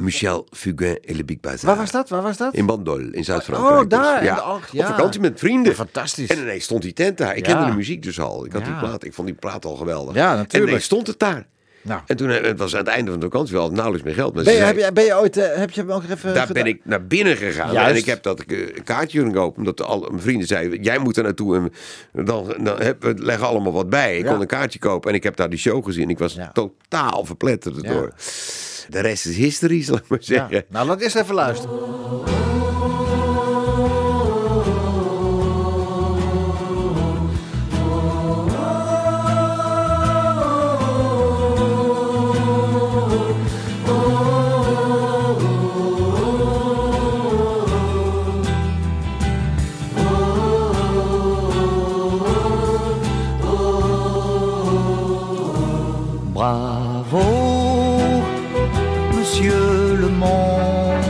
Michel 0.00 0.46
Fugain 0.50 0.98
et 1.04 1.16
le 1.16 1.24
Big 1.24 1.40
Bazar. 1.40 1.66
Waar 1.70 1.76
was 1.76 1.90
dat? 1.90 2.08
Waar 2.08 2.22
was 2.22 2.36
dat? 2.36 2.54
In 2.54 2.66
Bandol, 2.66 2.98
in 3.10 3.24
Zuid-Frankrijk. 3.24 3.80
Oh, 3.82 3.88
daar. 3.88 4.20
Dus, 4.20 4.28
En- 4.28 4.34
ja. 4.34 4.52
och, 4.54 4.66
ja. 4.72 4.80
Op 4.88 4.94
vakantie 4.94 5.20
met 5.20 5.38
vrienden. 5.38 5.74
Fantastisch. 5.74 6.28
En 6.28 6.38
ineens 6.38 6.64
stond 6.64 6.82
die 6.82 6.92
tent 6.92 7.18
daar. 7.18 7.36
Ik 7.36 7.46
Ja. 7.46 7.52
kende 7.54 7.70
de 7.70 7.76
muziek 7.76 8.02
dus 8.02 8.20
al. 8.20 8.44
Ik 8.44 8.52
had 8.52 8.64
die 8.64 8.74
plaat. 8.78 9.04
Ik 9.04 9.14
vond 9.14 9.26
die 9.28 9.36
plaat 9.36 9.64
al 9.64 9.76
geweldig. 9.76 10.14
Ja, 10.14 10.30
En 10.30 10.36
natuurlijk. 10.36 10.70
ineens 10.70 10.84
stond 10.84 11.06
het 11.06 11.18
daar. 11.18 11.46
Nou. 11.82 12.00
En 12.06 12.16
toen, 12.16 12.30
eh, 12.30 12.42
het 12.44 12.58
was 12.58 12.72
aan 12.72 12.78
het 12.78 12.88
einde 12.88 13.10
van 13.10 13.20
de 13.20 13.26
vakantie 13.26 13.54
wel 13.56 13.70
nauwelijks 13.70 14.06
meer 14.06 14.14
geld. 14.14 14.34
Maar 14.34 14.44
Ben 14.44 14.52
je, 14.52 14.58
zei- 14.58 14.72
heb, 14.74 14.84
je, 14.86 14.92
ben 14.92 15.04
je 15.04 15.18
ooit, 15.18 15.36
eh, 15.36 15.56
heb 15.56 15.70
je 15.70 15.80
hem 15.80 15.90
ook 15.90 16.02
even 16.02 16.34
daar 16.34 16.46
gedaan? 16.46 16.62
ben 16.62 16.72
ik 16.72 16.80
naar 16.84 17.06
binnen 17.06 17.36
gegaan. 17.36 17.72
Juist. 17.72 17.90
En 17.90 17.96
ik 17.96 18.04
heb 18.04 18.22
dat 18.22 18.40
eh, 18.40 18.56
kaartje 18.84 19.18
kunnen 19.18 19.36
kopen. 19.36 19.58
Omdat 19.58 19.82
al 19.82 20.00
mijn 20.10 20.22
vrienden 20.22 20.46
zeiden, 20.46 20.82
jij 20.82 20.98
moet 20.98 21.16
er 21.16 21.22
naartoe. 21.22 21.56
En 21.56 21.72
dan, 22.24 22.54
dan 22.62 22.80
heb, 22.80 23.02
we 23.02 23.14
leggen 23.16 23.46
allemaal 23.46 23.72
wat 23.72 23.90
bij. 23.90 24.18
Ik 24.18 24.24
Ja. 24.24 24.30
kon 24.30 24.40
een 24.40 24.46
kaartje 24.46 24.78
kopen. 24.78 25.10
En 25.10 25.16
ik 25.16 25.22
heb 25.22 25.36
daar 25.36 25.50
die 25.50 25.58
show 25.58 25.84
gezien. 25.84 26.10
Ik 26.10 26.18
was 26.18 26.34
Ja. 26.34 26.50
totaal 26.52 27.24
verpletterd 27.24 27.76
Ja. 27.80 27.88
erdoor. 27.88 28.12
De 28.90 29.00
rest 29.00 29.26
is 29.26 29.36
history, 29.36 29.82
zal 29.82 29.96
ik 29.96 30.08
maar 30.08 30.18
Ja. 30.22 30.24
zeggen. 30.48 30.64
Nou, 30.68 30.86
laat 30.86 31.00
eerst 31.00 31.16
even 31.16 31.34
luisteren. 31.34 31.78
Bravo, 56.32 57.49
monsieur 59.40 59.96
le 59.96 60.08
monde. 60.08 61.04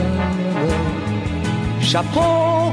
Chapeau, 1.81 2.71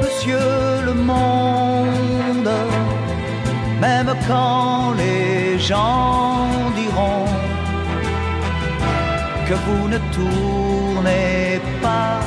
monsieur 0.00 0.82
le 0.84 0.94
monde. 0.94 2.50
Même 3.80 4.14
quand 4.28 4.94
les 4.96 5.58
gens 5.58 6.46
diront 6.76 7.26
que 9.48 9.54
vous 9.54 9.88
ne 9.88 9.98
tournez 10.12 11.60
pas 11.80 12.20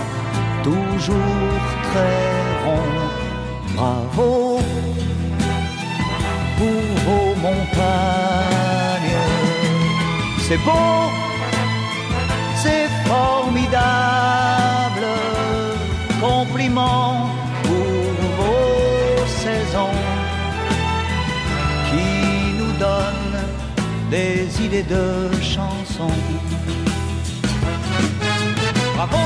toujours 0.64 1.56
très 1.90 2.22
rond. 2.66 2.92
Bravo 3.76 4.60
pour 6.58 6.84
vos 7.06 7.36
montagnes. 7.46 7.96
C'est 10.48 10.58
beau, 10.58 11.10
formidable. 13.56 15.06
Compliment 16.20 17.30
pour 17.64 18.14
vos 18.38 19.26
saisons 19.28 19.98
qui 21.90 22.58
nous 22.60 22.74
donnent 22.78 23.46
des 24.12 24.48
idées 24.62 24.84
de 24.84 25.32
chansons. 25.42 26.20
Bravo 28.96 29.18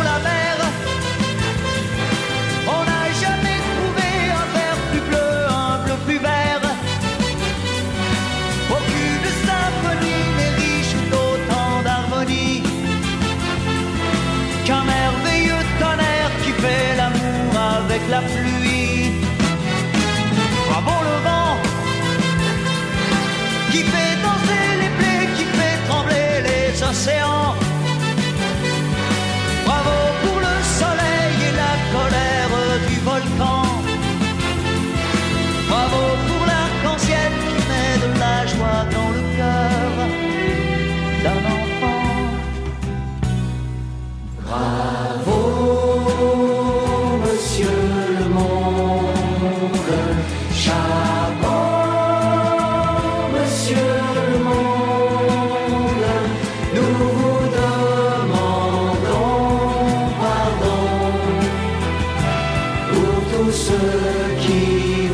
tous 63.40 63.52
ceux 63.52 64.36
qui 64.42 65.09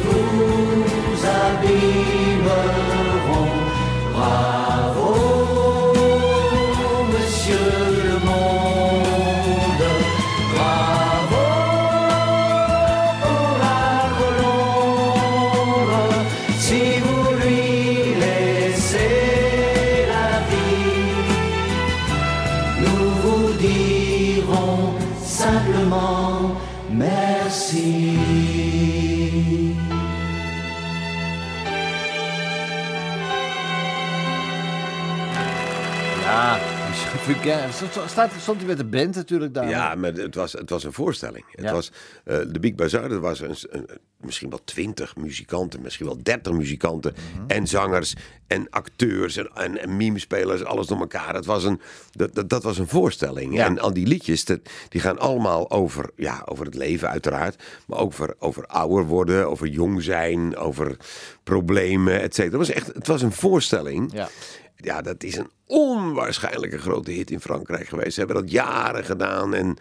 Fugain. 37.53 38.09
Staat, 38.09 38.31
stond 38.39 38.57
hij 38.57 38.67
met 38.67 38.77
de 38.77 38.85
band 38.85 39.15
natuurlijk 39.15 39.53
daar? 39.53 39.69
Ja, 39.69 39.95
maar 39.95 40.13
het 40.13 40.35
was, 40.35 40.51
het 40.53 40.69
was 40.69 40.83
een 40.83 40.93
voorstelling. 40.93 41.45
Het 41.51 41.65
Ja. 41.65 41.71
was, 41.71 41.91
eh, 42.23 42.37
de 42.51 42.59
Big 42.59 42.75
Bazaar, 42.75 43.09
dat 43.09 43.21
was 43.21 43.39
een, 43.41 43.55
een- 43.69 43.87
misschien 44.19 44.49
wel 44.49 44.63
twintig 44.63 45.15
muzikanten, 45.15 45.81
misschien 45.81 46.05
wel 46.05 46.23
dertig 46.23 46.53
muzikanten. 46.53 47.13
Mhm. 47.35 47.43
En 47.47 47.67
zangers 47.67 48.13
en 48.47 48.69
acteurs 48.69 49.37
en, 49.37 49.49
en, 49.53 49.81
en 49.81 49.97
mimespelers, 49.97 50.63
alles 50.63 50.87
door 50.87 50.99
elkaar. 50.99 51.33
Het 51.35 51.45
was 51.45 51.63
een, 51.63 51.81
dat, 52.11 52.35
dat, 52.35 52.49
dat 52.49 52.63
was 52.63 52.77
een 52.77 52.87
voorstelling. 52.87 53.53
Ja. 53.53 53.65
En 53.65 53.79
al 53.79 53.93
die 53.93 54.07
liedjes, 54.07 54.45
dat, 54.45 54.59
die 54.89 55.01
gaan 55.01 55.19
allemaal 55.19 55.71
over, 55.71 56.09
ja, 56.15 56.41
over 56.45 56.65
het 56.65 56.75
leven 56.75 57.09
uiteraard. 57.09 57.63
Maar 57.87 57.99
ook 57.99 58.05
over, 58.05 58.35
over 58.39 58.65
ouder 58.65 59.05
worden, 59.05 59.49
over 59.49 59.67
jong 59.67 60.03
zijn, 60.03 60.57
over 60.57 60.97
problemen, 61.43 62.21
et 62.21 62.35
cetera. 62.35 62.57
Het 62.57 62.67
was 62.67 62.75
echt, 62.75 62.87
het 62.93 63.07
was 63.07 63.21
een 63.21 63.31
voorstelling. 63.31 64.11
Ja. 64.13 64.29
Ja, 64.76 65.01
dat 65.01 65.23
is 65.23 65.36
een 65.38 65.49
onwaarschijnlijke 65.65 66.78
grote 66.78 67.11
hit 67.11 67.32
in 67.32 67.39
Frankrijk 67.39 67.88
geweest. 67.88 68.13
Ze 68.13 68.19
hebben 68.19 68.38
dat 68.41 68.51
jaren 68.51 69.05
gedaan. 69.05 69.53
En 69.53 69.78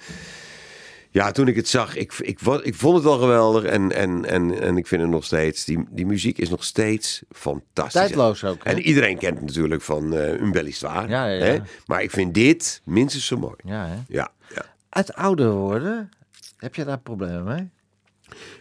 ja, 1.10 1.30
toen 1.30 1.48
ik 1.48 1.56
het 1.56 1.68
zag, 1.68 1.96
ik, 1.96 2.12
ik, 2.12 2.40
ik 2.62 2.74
vond 2.74 2.96
het 2.96 3.06
al 3.06 3.18
geweldig. 3.18 3.64
En, 3.64 3.92
en, 3.92 4.24
en, 4.24 4.60
en 4.60 4.76
ik 4.76 4.86
vind 4.86 5.02
het 5.02 5.10
nog 5.10 5.24
steeds, 5.24 5.64
die, 5.64 5.84
die 5.90 6.06
muziek 6.06 6.38
is 6.38 6.48
nog 6.48 6.64
steeds 6.64 7.22
fantastisch. 7.30 8.00
Tijdloos 8.00 8.44
ook, 8.44 8.64
hè? 8.64 8.70
En 8.70 8.80
iedereen 8.80 9.18
kent 9.18 9.36
het 9.38 9.46
natuurlijk 9.46 9.82
van 9.82 10.14
eh 10.16 10.40
Un 10.40 10.52
Belle 10.52 10.68
Histoire. 10.68 11.08
Ja, 11.08 11.26
ja, 11.26 11.44
ja. 11.44 11.44
Hè? 11.44 11.58
Maar 11.86 12.02
ik 12.02 12.10
vind 12.10 12.34
dit 12.34 12.80
minstens 12.84 13.26
zo 13.26 13.36
mooi. 13.36 13.56
Ja, 13.64 13.86
hè? 13.86 13.96
Ja, 14.08 14.32
ja. 14.54 14.64
Uit 14.88 15.14
ouder 15.14 15.50
worden, 15.50 16.10
heb 16.56 16.74
je 16.74 16.84
daar 16.84 16.98
problemen 16.98 17.44
mee? 17.44 17.68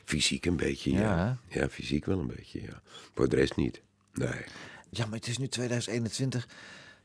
Fysiek 0.06 0.46
een 0.46 0.56
beetje, 0.56 0.92
ja. 0.92 1.00
Ja, 1.00 1.38
Ja, 1.48 1.70
fysiek 1.70 2.06
wel 2.06 2.20
een 2.20 2.32
beetje, 2.36 2.62
ja. 2.62 2.82
Voor 3.16 3.30
de 3.30 3.36
rest 3.36 3.56
niet. 3.56 3.82
Nee. 4.14 4.30
Ja, 4.98 5.06
maar 5.06 5.18
het 5.20 5.28
is 5.28 5.38
nu 5.38 5.48
2021. 5.48 6.48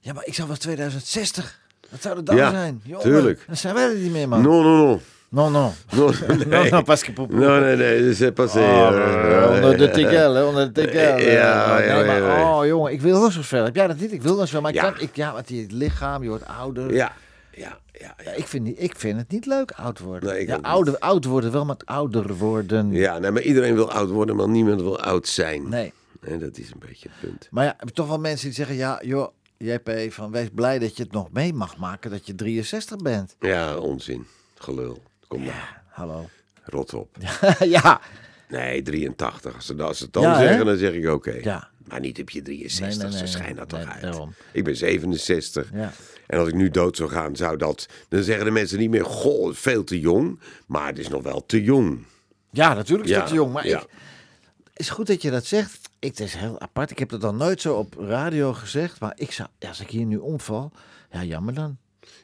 Ja, 0.00 0.12
maar 0.12 0.26
ik 0.26 0.34
zou 0.34 0.48
wel 0.48 0.56
2060. 0.56 1.60
Wat 1.90 2.02
zou 2.02 2.14
dat 2.14 2.26
dan 2.26 2.36
Ja, 2.36 2.50
zijn? 2.50 2.80
Jongen, 2.84 3.02
tuurlijk. 3.02 3.44
Dan 3.46 3.56
zijn 3.56 3.74
wij 3.74 3.84
er 3.88 3.94
niet 3.96 4.12
meer, 4.12 4.28
man. 4.28 4.42
No, 4.42 4.62
no, 4.62 4.76
no. 4.86 5.00
No, 5.30 5.48
no. 5.50 5.72
No, 5.92 6.10
No, 6.48 6.64
no, 6.68 6.82
parce 6.82 7.04
que 7.04 7.12
nee, 7.28 7.76
nee, 7.76 8.14
c'est 8.14 8.34
passé. 8.34 8.58
Oh, 8.58 9.44
eh, 9.44 9.54
onder 9.54 9.76
de 9.78 9.90
tigel, 9.90 10.34
hè, 10.34 10.42
onder 10.44 10.72
de 10.72 10.82
tigel. 10.82 11.18
Ja, 11.18 11.78
ja, 11.78 11.78
nee, 11.96 12.06
maar, 12.06 12.20
ja, 12.20 12.38
ja. 12.38 12.58
Oh, 12.58 12.66
jongen, 12.66 12.92
ik 12.92 13.00
wil 13.00 13.20
wel 13.20 13.30
zo 13.30 13.42
ver. 13.42 13.64
Heb 13.64 13.74
jij 13.74 13.86
dat 13.86 13.98
niet? 13.98 14.12
Ik 14.12 14.22
wil 14.22 14.36
wel 14.36 14.46
zo, 14.46 14.60
maar 14.60 14.70
ik 14.70 14.76
Ja. 14.76 14.90
kan, 14.90 15.00
ik, 15.00 15.16
ja, 15.16 15.32
want 15.32 15.48
je 15.48 15.66
lichaam, 15.70 16.22
je 16.22 16.28
wordt 16.28 16.46
ouder. 16.46 16.92
Ja, 16.94 17.12
ja, 17.54 17.78
ja. 17.92 18.14
Ja, 18.24 18.30
ik, 18.32 18.46
vind, 18.46 18.80
ik 18.80 18.94
vind 18.98 19.18
het 19.18 19.30
niet 19.30 19.46
leuk 19.46 19.70
oud 19.70 19.98
worden. 19.98 20.28
Nee, 20.32 20.46
ja, 20.46 20.58
ouder, 20.62 20.98
oud 20.98 21.24
worden 21.24 21.52
wel, 21.52 21.64
maar 21.64 21.76
ouder 21.84 22.34
worden. 22.36 22.92
Ja, 22.92 23.18
nee, 23.18 23.30
maar 23.30 23.42
iedereen 23.42 23.74
wil 23.74 23.90
oud 23.92 24.08
worden, 24.08 24.36
maar 24.36 24.48
niemand 24.48 24.80
wil 24.80 25.00
oud 25.00 25.28
zijn. 25.28 25.68
Nee. 25.68 25.92
Dat 26.20 26.58
is 26.58 26.70
een 26.70 26.78
beetje 26.88 27.08
het 27.12 27.20
punt. 27.28 27.48
Maar 27.50 27.64
ja, 27.64 27.76
toch 27.92 28.06
wel 28.08 28.18
mensen 28.18 28.46
die 28.46 28.54
zeggen, 28.54 28.76
ja, 28.76 29.00
joh, 29.04 29.28
JP, 29.56 29.90
van 30.08 30.30
wees 30.30 30.48
blij 30.54 30.78
dat 30.78 30.96
je 30.96 31.02
het 31.02 31.12
nog 31.12 31.30
mee 31.32 31.52
mag 31.52 31.76
maken 31.76 32.10
dat 32.10 32.26
je 32.26 32.34
63 32.34 32.96
bent. 32.96 33.36
Ja, 33.40 33.76
onzin. 33.76 34.26
Gelul. 34.54 35.02
Kom 35.28 35.44
maar. 35.44 35.82
Hallo. 35.88 36.28
Rot 36.64 36.94
op. 36.94 37.16
ja. 37.60 38.00
Nee, 38.48 38.82
83. 38.82 39.54
Als 39.54 39.66
ze, 39.66 39.74
dat- 39.74 39.88
als 39.88 39.98
ze 39.98 40.04
het 40.04 40.12
dan 40.12 40.22
Ja, 40.22 40.38
hè? 40.38 40.46
zeggen, 40.46 40.66
dan 40.66 40.76
zeg 40.76 40.92
ik 40.92 41.08
oké. 41.08 41.38
Ja. 41.42 41.68
Maar 41.88 42.00
niet 42.00 42.20
op 42.20 42.30
je 42.30 42.42
63. 42.42 42.88
Nee, 42.88 42.96
nee, 42.96 43.08
nee, 43.18 43.18
ze 43.18 43.32
schijnt 43.32 43.46
nee, 43.56 43.66
dat 43.66 43.68
toch 43.68 43.92
uit. 43.92 44.02
daarom. 44.02 44.34
Ik 44.52 44.64
ben 44.64 44.76
67. 44.76 45.70
Ja. 45.74 45.92
En 46.26 46.38
als 46.38 46.48
ik 46.48 46.54
nu 46.54 46.70
dood 46.70 46.96
zou 46.96 47.10
gaan, 47.10 47.36
zou 47.36 47.56
dat... 47.56 47.86
Dan 48.08 48.22
zeggen 48.22 48.44
de 48.44 48.50
mensen 48.50 48.78
niet 48.78 48.90
meer, 48.90 49.04
goh, 49.04 49.54
veel 49.54 49.84
te 49.84 50.00
jong. 50.00 50.40
Maar 50.66 50.86
het 50.86 50.98
is 50.98 51.08
nog 51.08 51.22
wel 51.22 51.46
te 51.46 51.62
jong. 51.62 52.04
Ja, 52.50 52.74
natuurlijk 52.74 53.08
is 53.08 53.14
Ja, 53.14 53.20
dat 53.20 53.30
jong. 53.30 53.52
Maar 53.52 53.66
ik, 53.66 53.86
is 54.78 54.90
goed 54.90 55.06
dat 55.06 55.22
je 55.22 55.30
dat 55.30 55.44
zegt. 55.46 55.88
Ik, 55.98 56.08
het 56.08 56.20
is 56.20 56.34
heel 56.34 56.60
apart. 56.60 56.90
Ik 56.90 56.98
heb 56.98 57.10
het 57.10 57.20
dan 57.20 57.36
nooit 57.36 57.60
zo 57.60 57.74
op 57.74 57.94
radio 57.98 58.52
gezegd. 58.52 59.00
Maar 59.00 59.12
ik 59.16 59.32
zou, 59.32 59.48
ja, 59.58 59.68
als 59.68 59.80
ik 59.80 59.90
hier 59.90 60.04
nu 60.06 60.16
omval, 60.16 60.72
ja, 61.10 61.22
jammer 61.22 61.54
dan. 61.54 61.76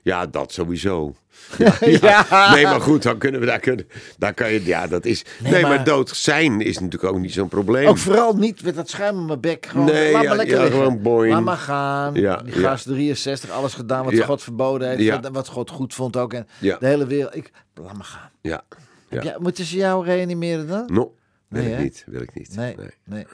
Ja, 0.02 0.26
dat 0.26 0.52
sowieso. 0.52 1.14
Ja, 1.58 1.74
ja. 1.80 2.52
Nee, 2.54 2.64
maar 2.64 2.80
goed, 2.80 3.02
dan 3.02 3.18
kunnen 3.18 3.40
we 3.40 3.46
daar 3.46 3.58
kunnen. 3.60 3.86
Daar 4.18 4.34
kan 4.34 4.52
je, 4.52 4.64
ja, 4.64 4.86
dat 4.86 5.04
is. 5.04 5.24
Nee, 5.40 5.52
Nee, 5.52 5.62
maar, 5.62 5.70
maar- 5.70 5.84
dood 5.84 6.08
zijn 6.08 6.60
is 6.60 6.78
natuurlijk 6.78 7.12
ook 7.12 7.18
niet 7.20 7.32
zo'n 7.32 7.48
probleem. 7.48 7.86
Ook 7.88 7.98
vooral 7.98 8.36
niet 8.36 8.62
met 8.62 8.74
dat 8.74 8.88
schuim 8.88 9.16
in 9.18 9.24
mijn 9.26 9.40
bek. 9.40 9.66
Gewoon, 9.66 9.86
Nee, 9.86 10.12
laat 10.12 10.22
ja, 10.22 10.28
maar 10.28 10.36
lekker 10.36 10.70
gewoon 10.70 11.02
boing. 11.02 11.32
Laat 11.32 11.42
maar 11.42 11.56
gaan. 11.56 12.14
Ja, 12.14 12.36
Die 12.36 12.60
ja. 12.60 12.68
gast 12.68 12.84
63, 12.86 13.50
alles 13.50 13.74
gedaan 13.74 14.04
wat. 14.04 14.20
God 14.20 14.42
verboden 14.42 14.88
heeft. 14.88 15.02
Ja. 15.02 15.20
Wat, 15.32 15.48
God 15.48 15.70
goed 15.70 15.94
vond 15.94 16.16
ook. 16.16 16.32
En 16.32 16.46
Ja. 16.60 16.76
de 16.78 16.86
hele 16.86 17.06
wereld. 17.06 17.36
Ik, 17.36 17.50
laat 17.74 17.96
maar 17.96 18.04
gaan. 18.04 18.30
Ja. 18.40 18.62
Ja. 19.10 19.36
moeten 19.38 19.64
ze 19.64 19.76
jou 19.76 20.04
reanimeren 20.04 20.66
dan? 20.68 20.84
No, 20.92 21.14
wil 21.54 21.62
Nee, 21.62 21.72
ik 21.72 21.76
hè? 21.78 21.82
niet. 21.82 22.04
Wil 22.06 22.20
ik 22.22 22.34
niet. 22.34 22.56
Nee, 22.56 22.76
nee. 23.04 23.24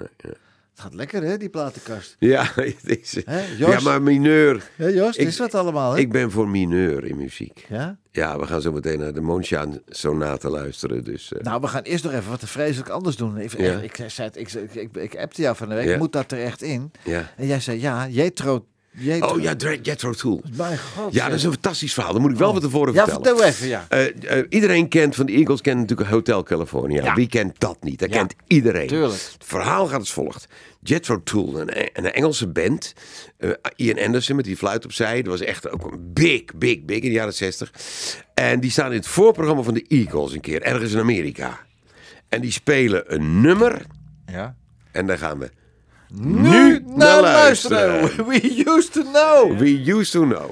Het 0.70 0.88
gaat 0.88 0.94
lekker 0.94 1.22
hè, 1.22 1.36
die 1.36 1.48
platenkast. 1.48 2.16
Ja, 2.18 2.52
Jos? 2.96 3.12
ja, 3.58 3.80
maar 3.80 4.02
mineur. 4.02 4.70
Ja, 4.76 4.88
Jos, 4.88 5.06
het 5.06 5.16
Ik- 5.16 5.26
is 5.26 5.38
wat 5.38 5.54
allemaal 5.54 5.92
hè? 5.92 5.98
Ik 5.98 6.12
ben 6.12 6.30
voor 6.30 6.48
mineur 6.48 7.04
in 7.04 7.16
muziek. 7.16 7.66
Ja? 7.68 7.98
Ja, 8.10 8.38
we 8.38 8.46
gaan 8.46 8.60
zo 8.60 8.72
meteen 8.72 8.98
naar 8.98 9.12
de 9.12 9.20
Mondriaan 9.20 9.80
sonate 9.88 10.48
luisteren. 10.50 11.04
Dus, 11.04 11.32
eh, 11.32 11.40
Nou, 11.42 11.60
we 11.60 11.66
gaan 11.66 11.82
eerst 11.82 12.04
nog 12.04 12.12
even 12.12 12.30
wat 12.30 12.40
vreselijk 12.44 12.88
anders 12.90 13.16
doen. 13.16 13.36
Even, 13.36 13.62
Ja. 13.64 13.78
ik, 13.78 14.04
zei 14.06 14.30
ik, 14.32 14.52
ik, 14.52 14.74
ik, 14.74 14.96
ik 14.96 15.16
appte 15.16 15.42
jou 15.42 15.56
van 15.56 15.68
de 15.68 15.74
week, 15.74 15.88
Ja. 15.88 15.96
moet 15.98 16.12
dat 16.12 16.32
er 16.32 16.42
echt 16.42 16.62
in? 16.62 16.90
ja. 17.04 17.30
En 17.36 17.46
jij 17.46 17.60
zei, 17.60 17.80
ja, 17.80 18.08
Jetro... 18.08 18.66
Jetro 18.92 19.28
Oh 19.28 19.40
ja, 19.42 19.54
Jethro. 19.82 20.40
Mijn 20.56 20.78
god. 20.78 21.12
Ja, 21.14 21.28
dat 21.28 21.36
is 21.38 21.44
een 21.44 21.52
fantastisch 21.52 21.92
verhaal. 21.92 22.12
Dat 22.12 22.20
moet 22.22 22.30
ik 22.30 22.36
wel 22.36 22.52
van 22.52 22.60
tevoren 22.60 22.94
Ja, 22.94 23.04
vertellen. 23.04 23.26
vertel 23.26 23.46
even, 23.46 23.68
ja. 23.68 23.86
Eh, 23.88 24.38
eh, 24.38 24.46
iedereen 24.48 24.88
kent 24.88 25.14
van 25.14 25.26
de 25.26 25.32
Eagles 25.32 25.60
kent 25.60 25.80
natuurlijk 25.80 26.10
Hotel 26.10 26.42
California. 26.42 27.02
Ja. 27.04 27.14
Wie 27.14 27.28
kent 27.28 27.60
dat 27.60 27.76
niet? 27.80 27.98
Dat 27.98 28.08
Ja. 28.10 28.16
kent 28.16 28.34
iedereen. 28.46 28.86
Tuurlijk. 28.86 29.12
Het 29.12 29.36
verhaal 29.38 29.86
gaat 29.86 29.98
als 29.98 30.12
volgt. 30.12 30.46
Jethro 30.82 31.22
Tull, 31.22 31.54
een, 31.54 31.88
een 31.92 32.12
Engelse 32.12 32.46
band. 32.48 32.92
Eh, 33.36 33.50
Ian 33.76 33.98
Anderson 33.98 34.36
met 34.36 34.44
die 34.44 34.56
fluit 34.56 34.84
opzij. 34.84 35.22
Dat 35.22 35.38
was 35.38 35.40
echt 35.48 35.70
ook 35.70 35.92
een 35.92 36.12
big, 36.12 36.42
big, 36.56 36.82
big 36.84 36.96
in 36.96 37.08
de 37.08 37.10
jaren 37.10 37.34
60. 37.34 37.72
En 38.34 38.60
die 38.60 38.70
staan 38.70 38.90
in 38.90 38.96
het 38.98 39.06
voorprogramma 39.06 39.62
van 39.62 39.74
de 39.74 39.84
Eagles 39.88 40.32
een 40.32 40.40
keer. 40.40 40.62
Ergens 40.62 40.92
in 40.92 40.98
Amerika. 40.98 41.58
En 42.28 42.40
die 42.40 42.52
spelen 42.52 43.14
een 43.14 43.40
nummer. 43.40 43.82
Ja. 44.26 44.54
En 44.92 45.06
daar 45.06 45.18
gaan 45.18 45.38
we 45.38 45.50
Nu 46.12 46.82
naar 46.86 46.96
naar 46.96 47.20
luisteren. 47.20 48.00
luisteren. 48.00 48.26
We 48.30 48.62
used 48.66 48.92
to 48.92 49.02
know. 49.02 49.58
We 49.58 49.94
used 49.94 50.12
to 50.12 50.24
know. 50.24 50.50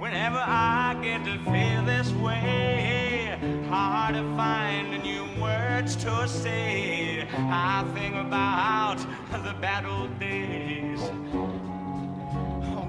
Whenever 0.00 0.38
I 0.38 0.94
get 1.02 1.24
to 1.24 1.50
feel 1.50 1.84
this 1.84 2.12
way, 2.22 3.38
hard 3.68 4.14
to 4.14 4.22
find 4.36 5.02
new 5.02 5.40
words 5.40 5.96
to 5.96 6.28
say. 6.28 7.26
I 7.50 7.84
think 7.94 8.14
about 8.14 8.98
the 9.30 9.54
bad 9.60 9.84
old 9.86 10.18
days 10.18 11.00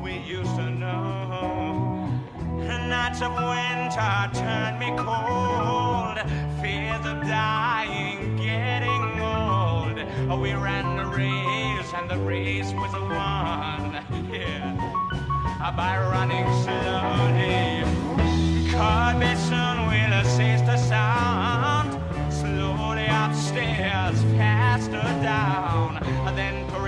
we 0.03 0.17
used 0.17 0.55
to 0.57 0.69
know. 0.69 1.72
Nights 2.93 3.23
of 3.23 3.33
winter 3.33 4.29
turned 4.35 4.77
me 4.77 4.89
cold. 4.95 6.17
Fears 6.61 7.03
of 7.11 7.17
dying, 7.25 8.37
getting 8.37 9.05
old. 9.19 9.97
We 10.39 10.53
ran 10.53 10.97
the 10.97 11.07
race, 11.07 11.91
and 11.97 12.07
the 12.07 12.19
race 12.19 12.71
was 12.73 12.93
won. 12.93 13.83
Yeah, 14.31 15.71
by 15.75 15.97
running 16.13 16.47
slowly. 16.63 17.81
Could 18.73 19.15
be 19.19 19.33
soon 19.49 19.77
we'll 19.89 20.23
cease 20.35 20.61
to 20.69 20.77
sound. 20.77 21.91
Slowly 22.31 23.07
upstairs, 23.07 24.21
faster 24.37 25.07
down. 25.31 25.99
Then 26.35 26.67
to 26.71 26.79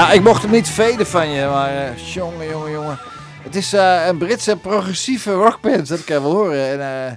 Nou, 0.00 0.12
ik 0.12 0.22
mocht 0.22 0.42
hem 0.42 0.50
niet 0.50 0.68
veden 0.68 1.06
van 1.06 1.28
je, 1.28 1.46
maar 1.46 1.76
eh, 1.76 1.96
jongen, 1.96 2.48
jongen, 2.48 2.70
jongen. 2.70 2.98
Het 3.42 3.56
is 3.56 3.72
eh, 3.72 4.06
een 4.06 4.18
Britse 4.18 4.56
progressieve 4.56 5.32
rockband, 5.32 5.88
dat 5.88 6.04
kan 6.04 6.16
je 6.16 6.22
wel 6.22 6.32
horen. 6.32 6.68
En, 6.68 6.80
eh, 6.80 7.12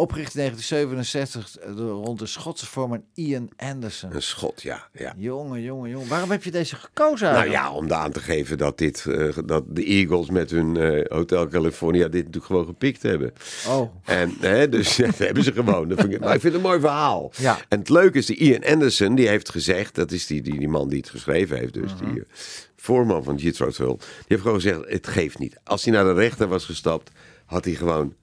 opgericht 0.00 0.34
in 0.34 0.40
1967 0.40 1.76
door, 1.76 2.04
rond 2.04 2.18
de 2.18 2.26
Schotse 2.26 2.66
vormer 2.66 3.00
Ian 3.14 3.48
Anderson. 3.56 4.14
Een 4.14 4.22
schot, 4.22 4.62
ja. 4.62 4.88
ja. 4.92 5.14
Jongen, 5.16 5.62
jongen, 5.62 5.90
jongen. 5.90 6.08
Waarom 6.08 6.30
heb 6.30 6.44
je 6.44 6.50
deze 6.50 6.76
gekozen 6.76 7.32
Nou 7.32 7.50
ja, 7.50 7.72
om 7.72 7.92
aan 7.92 8.12
te 8.12 8.20
geven 8.20 8.58
dat, 8.58 8.78
dit, 8.78 9.06
eh, 9.08 9.36
dat 9.44 9.64
de 9.68 9.84
Eagles 9.84 10.30
met 10.30 10.50
hun 10.50 10.76
eh, 10.76 11.04
Hotel 11.16 11.48
California 11.48 12.02
dit 12.08 12.14
natuurlijk 12.14 12.44
gewoon 12.44 12.66
gepikt 12.66 13.02
hebben. 13.02 13.32
Oh. 13.68 13.94
En, 14.04 14.34
hè, 14.40 14.68
dus 14.68 14.96
dat 15.06 15.18
hebben 15.18 15.42
ze 15.42 15.52
gewoon. 15.52 15.88
Dat 15.88 16.04
ik, 16.04 16.20
maar 16.20 16.34
ik 16.34 16.40
vind 16.40 16.54
het 16.54 16.62
een 16.62 16.68
mooi 16.68 16.80
verhaal. 16.80 17.32
Ja. 17.36 17.58
En 17.68 17.78
het 17.78 17.88
leuke 17.88 18.18
is, 18.18 18.26
die 18.26 18.36
Ian 18.36 18.64
Anderson, 18.64 19.14
die 19.14 19.28
heeft 19.28 19.48
gezegd, 19.50 19.94
dat 19.94 20.12
is 20.12 20.26
die, 20.26 20.42
die, 20.42 20.58
die 20.58 20.68
man 20.68 20.88
die 20.88 20.98
het 20.98 21.10
geschreven 21.10 21.58
heeft, 21.58 21.74
dus 21.74 21.94
Mhm. 21.94 22.04
die 22.12 22.20
eh, 22.20 22.26
voorman 22.76 23.24
van 23.24 23.36
Jethro 23.36 23.70
Tull, 23.70 23.96
die 23.96 24.06
heeft 24.26 24.42
gewoon 24.42 24.60
gezegd, 24.60 24.80
het 24.84 25.06
geeft 25.06 25.38
niet. 25.38 25.60
Als 25.64 25.84
hij 25.84 25.92
naar 25.92 26.04
de 26.04 26.12
rechter 26.12 26.48
was 26.48 26.64
gestapt, 26.64 27.10
had 27.46 27.64
hij 27.64 27.74
gewoon 27.74 28.14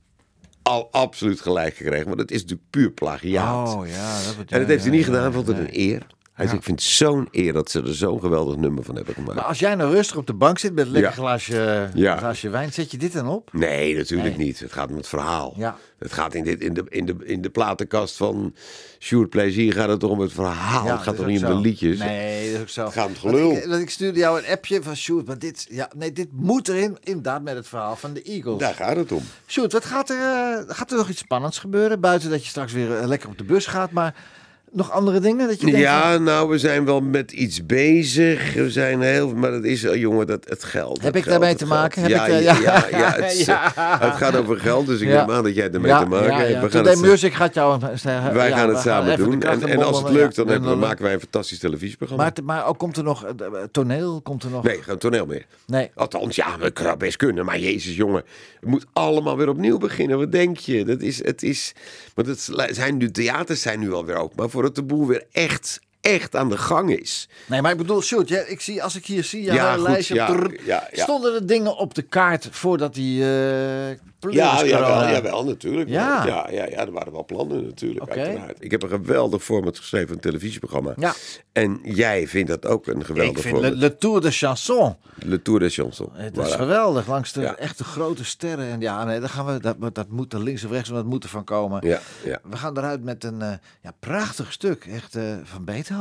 al 0.68 0.92
absoluut 0.92 1.42
gelijk 1.42 1.76
gekregen. 1.76 2.08
Want 2.08 2.20
het 2.20 2.32
is 2.32 2.42
natuurlijk 2.42 2.70
puur 2.70 2.92
plagiaat. 2.92 3.76
Oh 3.76 3.88
ja, 3.88 4.24
dat 4.24 4.36
En 4.50 4.60
dat 4.60 4.68
heeft 4.68 4.84
hij 4.84 4.92
niet 4.92 5.06
gedaan, 5.06 5.34
vond 5.34 5.48
het 5.48 5.58
een 5.58 5.80
eer. 5.80 6.08
Hij 6.36 6.46
zegt, 6.46 6.58
ik 6.58 6.64
vind 6.64 6.80
het 6.82 6.90
zo'n 6.90 7.28
eer 7.32 7.54
dat 7.54 7.72
ze 7.72 7.82
er 7.82 7.96
zo'n 7.96 8.20
geweldig 8.20 8.56
nummer 8.56 8.84
van 8.84 8.96
hebben 8.96 9.14
gemaakt. 9.14 9.36
Maar 9.36 9.46
als 9.46 9.60
jij 9.60 9.76
nou 9.76 9.94
rustig 9.94 10.18
op 10.18 10.28
de 10.28 10.34
bank 10.34 10.60
zit 10.60 10.74
met 10.74 10.86
een 10.86 10.92
lekker 10.92 11.12
glaasje, 11.12 11.90
glaasje 11.94 12.50
wijn, 12.50 12.74
zet 12.74 12.92
je 12.92 12.98
dit 12.98 13.14
dan 13.14 13.28
op? 13.28 13.50
Nee, 13.54 13.96
natuurlijk 13.96 14.38
Nee. 14.38 14.46
niet. 14.46 14.60
Het 14.60 14.72
gaat 14.72 14.90
om 14.90 14.98
het 14.98 15.08
verhaal. 15.08 15.54
Ja. 15.58 15.78
Het 16.00 16.14
gaat 16.14 16.34
in, 16.34 16.44
dit, 16.44 16.62
in, 16.62 16.74
de, 16.74 16.84
in, 16.90 17.06
de, 17.06 17.16
in 17.24 17.42
de 17.42 17.50
platenkast 17.50 18.18
van 18.18 18.56
Sjoerd 19.00 19.30
Plezier 19.30 19.74
gaat 19.74 19.90
het 19.90 20.00
toch 20.00 20.10
om 20.12 20.20
het 20.20 20.32
verhaal. 20.34 20.86
Ja, 20.86 20.94
het 20.94 21.02
gaat 21.02 21.16
toch 21.16 21.26
niet 21.26 21.46
om 21.46 21.50
de 21.56 21.60
liedjes. 21.60 22.00
Nee, 22.00 22.46
dat 22.46 22.56
is 22.56 22.62
ook 22.62 22.70
zo. 22.70 22.84
Het 22.84 22.94
gaat 22.94 23.08
om 23.08 23.14
Want 23.22 23.36
gelul. 23.36 23.52
Ik, 23.52 23.66
want 23.66 23.82
ik 23.82 23.90
stuurde 23.90 24.20
jou 24.20 24.40
een 24.40 24.52
appje 24.52 24.84
van 24.84 24.96
Sjoerd, 24.96 25.26
maar 25.28 25.40
dit, 25.40 25.66
ja, 25.70 25.90
nee, 25.96 26.12
dit 26.12 26.28
moet 26.32 26.68
erin, 26.68 26.98
inderdaad, 27.04 27.42
met 27.44 27.56
het 27.56 27.68
verhaal 27.68 27.96
van 27.96 28.14
de 28.14 28.22
Eagles. 28.22 28.60
Daar 28.60 28.74
gaat 28.74 28.96
het 28.96 29.12
om. 29.12 29.24
Sjoerd, 29.48 29.72
wat 29.74 29.86
gaat 29.86 30.10
er, 30.10 30.18
eh, 30.20 30.76
gaat 30.76 30.92
er 30.92 30.98
nog 30.98 31.10
iets 31.10 31.20
spannends 31.20 31.60
gebeuren? 31.60 32.00
Buiten 32.00 32.30
dat 32.30 32.44
je 32.44 32.50
straks 32.50 32.74
weer 32.74 32.98
eh, 32.98 33.08
lekker 33.08 33.30
op 33.30 33.38
de 33.38 33.44
bus 33.44 33.66
gaat, 33.66 33.92
maar 33.92 34.16
nog 34.76 34.92
andere 34.92 35.20
dingen? 35.20 35.48
Dat 35.48 35.60
je 35.60 35.66
denkt 35.66 35.82
Ja, 35.82 36.14
van, 36.14 36.24
nou, 36.24 36.50
we 36.50 36.58
zijn 36.58 36.86
wel 36.86 37.02
met 37.02 37.32
iets 37.32 37.66
bezig. 37.66 38.54
We 38.54 38.72
zijn 38.72 39.02
heel, 39.02 39.36
maar 39.36 39.52
dat 39.52 39.64
is, 39.64 39.84
eh, 39.84 39.96
jongen, 39.96 40.28
dat, 40.28 40.50
het 40.50 40.64
geld. 40.64 41.02
Heb 41.02 41.14
het 41.14 41.24
ik 41.24 41.30
daarmee 41.30 41.56
te 41.56 41.66
maken? 41.66 42.02
Heb 42.02 42.12
ja, 42.12 42.26
ik, 42.26 42.34
eh, 42.34 42.44
ja, 42.44 42.60
ja. 42.60 42.88
ja, 42.90 43.12
het, 43.12 43.48
eh, 43.48 44.00
het 44.00 44.14
gaat 44.14 44.36
over 44.36 44.60
geld, 44.60 44.86
dus 44.86 45.00
ik 45.00 45.08
neem 45.08 45.32
aan 45.32 45.44
dat 45.44 45.56
jij 45.56 45.72
ermee 45.72 45.92
ja, 45.92 46.00
te 46.00 46.06
maken 46.06 46.36
hebt. 46.36 46.48
We 46.48 46.60
gaan 46.60 46.70
Today 46.70 46.94
het, 46.94 47.02
Music 47.02 47.34
gaat 47.34 47.54
jou 47.54 47.80
zeggen. 47.96 48.34
wij 48.34 48.52
gaan 48.52 48.70
het 48.70 48.80
samen 48.80 49.18
doen. 49.18 49.42
En, 49.42 49.84
als 49.84 50.02
het 50.02 50.10
lukt, 50.10 50.36
dan, 50.36 50.48
hebben, 50.48 50.70
dan 50.70 50.82
En 50.82 50.88
maken 50.88 51.04
wij 51.04 51.14
een 51.14 51.20
fantastisch 51.20 51.60
televisieprogramma. 51.60 52.24
Maar, 52.24 52.44
maar 52.44 52.68
ook 52.68 52.78
komt 52.78 52.98
er 52.98 53.04
nog 53.04 53.26
toneel? 53.72 54.22
Komt 54.22 54.44
er 54.44 54.50
nog? 54.50 54.64
Nee, 54.64 54.82
geen 54.82 54.98
toneel 54.98 55.26
meer. 55.26 55.46
Nee. 55.66 55.92
Althans, 55.96 56.36
ja, 56.36 56.58
we 56.60 56.72
kunnen 56.72 56.98
best 56.98 57.18
kunnen. 57.18 57.46
Maar 57.46 57.60
jezus, 57.60 57.96
jongen. 57.96 58.24
Het 58.60 58.70
moet 58.70 58.86
allemaal 58.94 59.38
weer 59.38 59.50
opnieuw 59.50 59.78
beginnen. 59.78 60.18
Wat 60.18 60.32
denk 60.32 60.58
je? 60.58 60.86
Dat 60.86 61.02
is, 61.02 61.24
het 61.24 61.44
is... 61.44 61.74
Want 62.14 62.28
het 62.28 62.50
zijn 62.70 62.98
nu, 62.98 63.12
theaters 63.12 63.62
zijn 63.62 63.80
nu 63.80 63.94
alweer 63.94 64.16
open. 64.16 64.36
Maar 64.38 64.50
voordat 64.66 64.90
de 64.90 64.96
boel 64.96 65.08
weer 65.08 65.28
echt, 65.32 65.80
echt 66.06 66.36
aan 66.36 66.50
de 66.50 66.58
gang 66.58 66.98
is. 67.00 67.30
Nee, 67.46 67.62
maar 67.62 67.72
ik 67.72 67.78
bedoel, 67.78 68.02
Sjoerd, 68.02 68.30
ja, 68.30 68.40
ik 68.40 68.62
zie, 68.62 68.84
als 68.84 68.96
ik 68.96 69.06
hier 69.06 69.24
zie, 69.24 69.44
ja, 69.44 69.78
lijstje, 69.78 70.14
ja, 70.16 70.26
trrr, 70.28 70.66
ja, 70.66 70.88
ja. 70.94 71.04
stonden 71.04 71.34
er 71.34 71.46
dingen 71.48 71.78
op 71.78 71.94
de 71.94 72.02
kaart 72.02 72.48
voordat 72.52 72.94
die 72.94 73.20
uh, 73.22 73.90
Ja, 74.30 74.66
jawel, 74.66 75.10
jawel, 75.10 75.46
natuurlijk. 75.46 75.90
Ja. 75.90 76.26
Ja, 76.26 76.48
ja, 76.52 76.66
ja, 76.66 76.78
er 76.86 76.92
waren 76.92 77.12
wel 77.12 77.26
plannen 77.26 77.64
natuurlijk, 77.66 78.10
uiteraard. 78.10 78.58
Ik 78.60 78.72
heb 78.72 78.84
een 78.84 78.90
geweldig 78.90 79.44
format 79.44 79.78
geschreven, 79.78 80.14
een 80.16 80.20
televisieprogramma. 80.22 80.94
Ja. 80.98 81.14
En 81.52 81.80
jij 81.84 82.28
vindt 82.28 82.50
dat 82.50 82.66
ook 82.66 82.88
een 82.88 83.00
Ik 83.00 83.06
geweldig 83.06 83.42
vind 83.42 83.56
Le, 83.56 83.62
format. 83.62 83.80
Le 83.80 83.98
Tour 83.98 84.22
de 84.22 84.32
Chanson, 84.32 84.96
Le 85.16 85.42
Tour 85.42 85.60
de 85.60 85.70
Chanson. 85.70 86.10
het 86.14 86.38
is 86.38 86.54
Voilà. 86.54 86.56
geweldig, 86.56 87.08
langs 87.08 87.32
de 87.34 87.42
Ja. 87.42 87.56
echte 87.56 87.84
grote 87.84 88.26
sterren. 88.26 88.66
En 88.70 88.82
ja, 88.82 89.04
nee, 89.04 89.20
daar 89.20 89.30
gaan 89.30 89.46
we, 89.46 89.60
dat, 89.60 89.96
dat 89.96 90.10
moet 90.10 90.34
er 90.34 90.44
links 90.44 90.64
of 90.64 90.72
rechts, 90.72 90.90
dat 90.90 91.06
moet 91.06 91.24
er 91.24 91.30
van 91.30 91.44
komen. 91.44 91.88
Ja, 91.88 92.00
ja. 92.24 92.40
We 92.44 92.58
gaan 92.58 92.78
eruit 92.78 93.04
met 93.04 93.24
een 93.24 93.42
eh, 93.42 93.52
ja, 93.82 93.92
prachtig 94.00 94.52
stuk, 94.52 94.86
echt 94.86 95.16
eh, 95.16 95.24
van 95.44 95.66
Beethoven, 95.66 95.95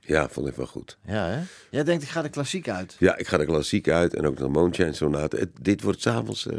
ja, 0.00 0.28
vond 0.28 0.46
ik 0.48 0.54
wel 0.54 0.66
goed. 0.66 0.98
Ja, 1.06 1.26
hè? 1.26 1.40
Jij 1.70 1.84
denkt, 1.84 2.02
ik 2.02 2.08
ga 2.08 2.22
de 2.22 2.28
klassiek 2.28 2.68
uit. 2.68 2.96
Ja, 2.98 3.16
ik 3.16 3.26
ga 3.28 3.36
de 3.36 3.44
klassiek 3.44 3.88
uit 3.88 4.14
en 4.14 4.26
ook 4.26 4.36
de 4.36 4.48
Moonshine 4.48 4.92
Sonate. 4.92 5.36
Het- 5.36 5.50
Dit 5.60 5.82
wordt 5.82 6.00
s'avonds 6.00 6.46
eh 6.46 6.58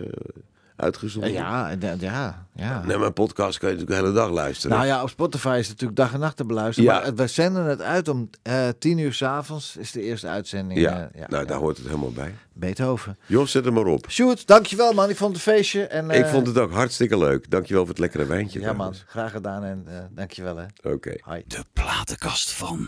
uitgezonden. 0.82 1.32
Ja, 1.32 1.69
en, 1.69 1.82
eh, 1.82 1.99
ja, 1.99 2.45
ja. 2.55 2.84
Nee, 2.86 2.97
mijn 2.97 3.13
podcast 3.13 3.57
kan 3.57 3.69
je 3.69 3.75
natuurlijk 3.75 4.01
de 4.01 4.07
hele 4.07 4.25
dag 4.25 4.36
luisteren. 4.36 4.77
Nou 4.77 4.88
ja, 4.88 5.01
op 5.01 5.09
Spotify 5.09 5.55
is 5.59 5.67
het 5.67 5.69
natuurlijk 5.69 5.99
dag 5.99 6.13
en 6.13 6.19
nacht 6.19 6.38
te 6.38 6.45
beluisteren. 6.45 6.93
Ja. 6.93 6.99
Maar 6.99 7.15
we 7.15 7.27
zenden 7.27 7.65
het 7.65 7.82
uit 7.82 8.07
om 8.07 8.29
eh, 8.41 8.67
tien 8.79 8.97
uur 8.97 9.13
s'avonds 9.13 9.77
is 9.77 9.91
de 9.91 10.01
eerste 10.01 10.27
uitzending. 10.27 10.79
ja, 10.79 11.09
eh, 11.13 11.27
nou 11.27 11.45
daar 11.45 11.57
hoort 11.57 11.77
het 11.77 11.86
helemaal 11.86 12.11
bij. 12.11 12.36
Beethoven. 12.53 13.17
Jos, 13.25 13.51
zet 13.51 13.65
hem 13.65 13.73
maar 13.73 13.86
op. 13.86 14.05
Sjoerd, 14.09 14.47
dankjewel 14.47 14.93
man. 14.93 15.09
Ik 15.09 15.17
vond 15.17 15.36
het 15.38 15.45
een 15.47 15.53
feestje. 15.53 15.84
En, 15.88 16.09
eh, 16.09 16.19
ik 16.19 16.25
vond 16.25 16.47
het 16.47 16.57
ook 16.57 16.71
hartstikke 16.71 17.17
leuk. 17.17 17.49
Dankjewel 17.49 17.82
voor 17.82 17.91
het 17.91 17.99
lekkere 17.99 18.25
wijntje. 18.25 18.59
Ja 18.59 18.73
man, 18.73 18.93
graag 19.07 19.32
gedaan 19.32 19.63
en 19.63 19.84
eh, 19.88 19.97
dankjewel 20.09 20.57
hè. 20.57 20.65
Oké. 20.91 21.15
De 21.47 21.63
platenkast 21.73 22.51
van 22.51 22.88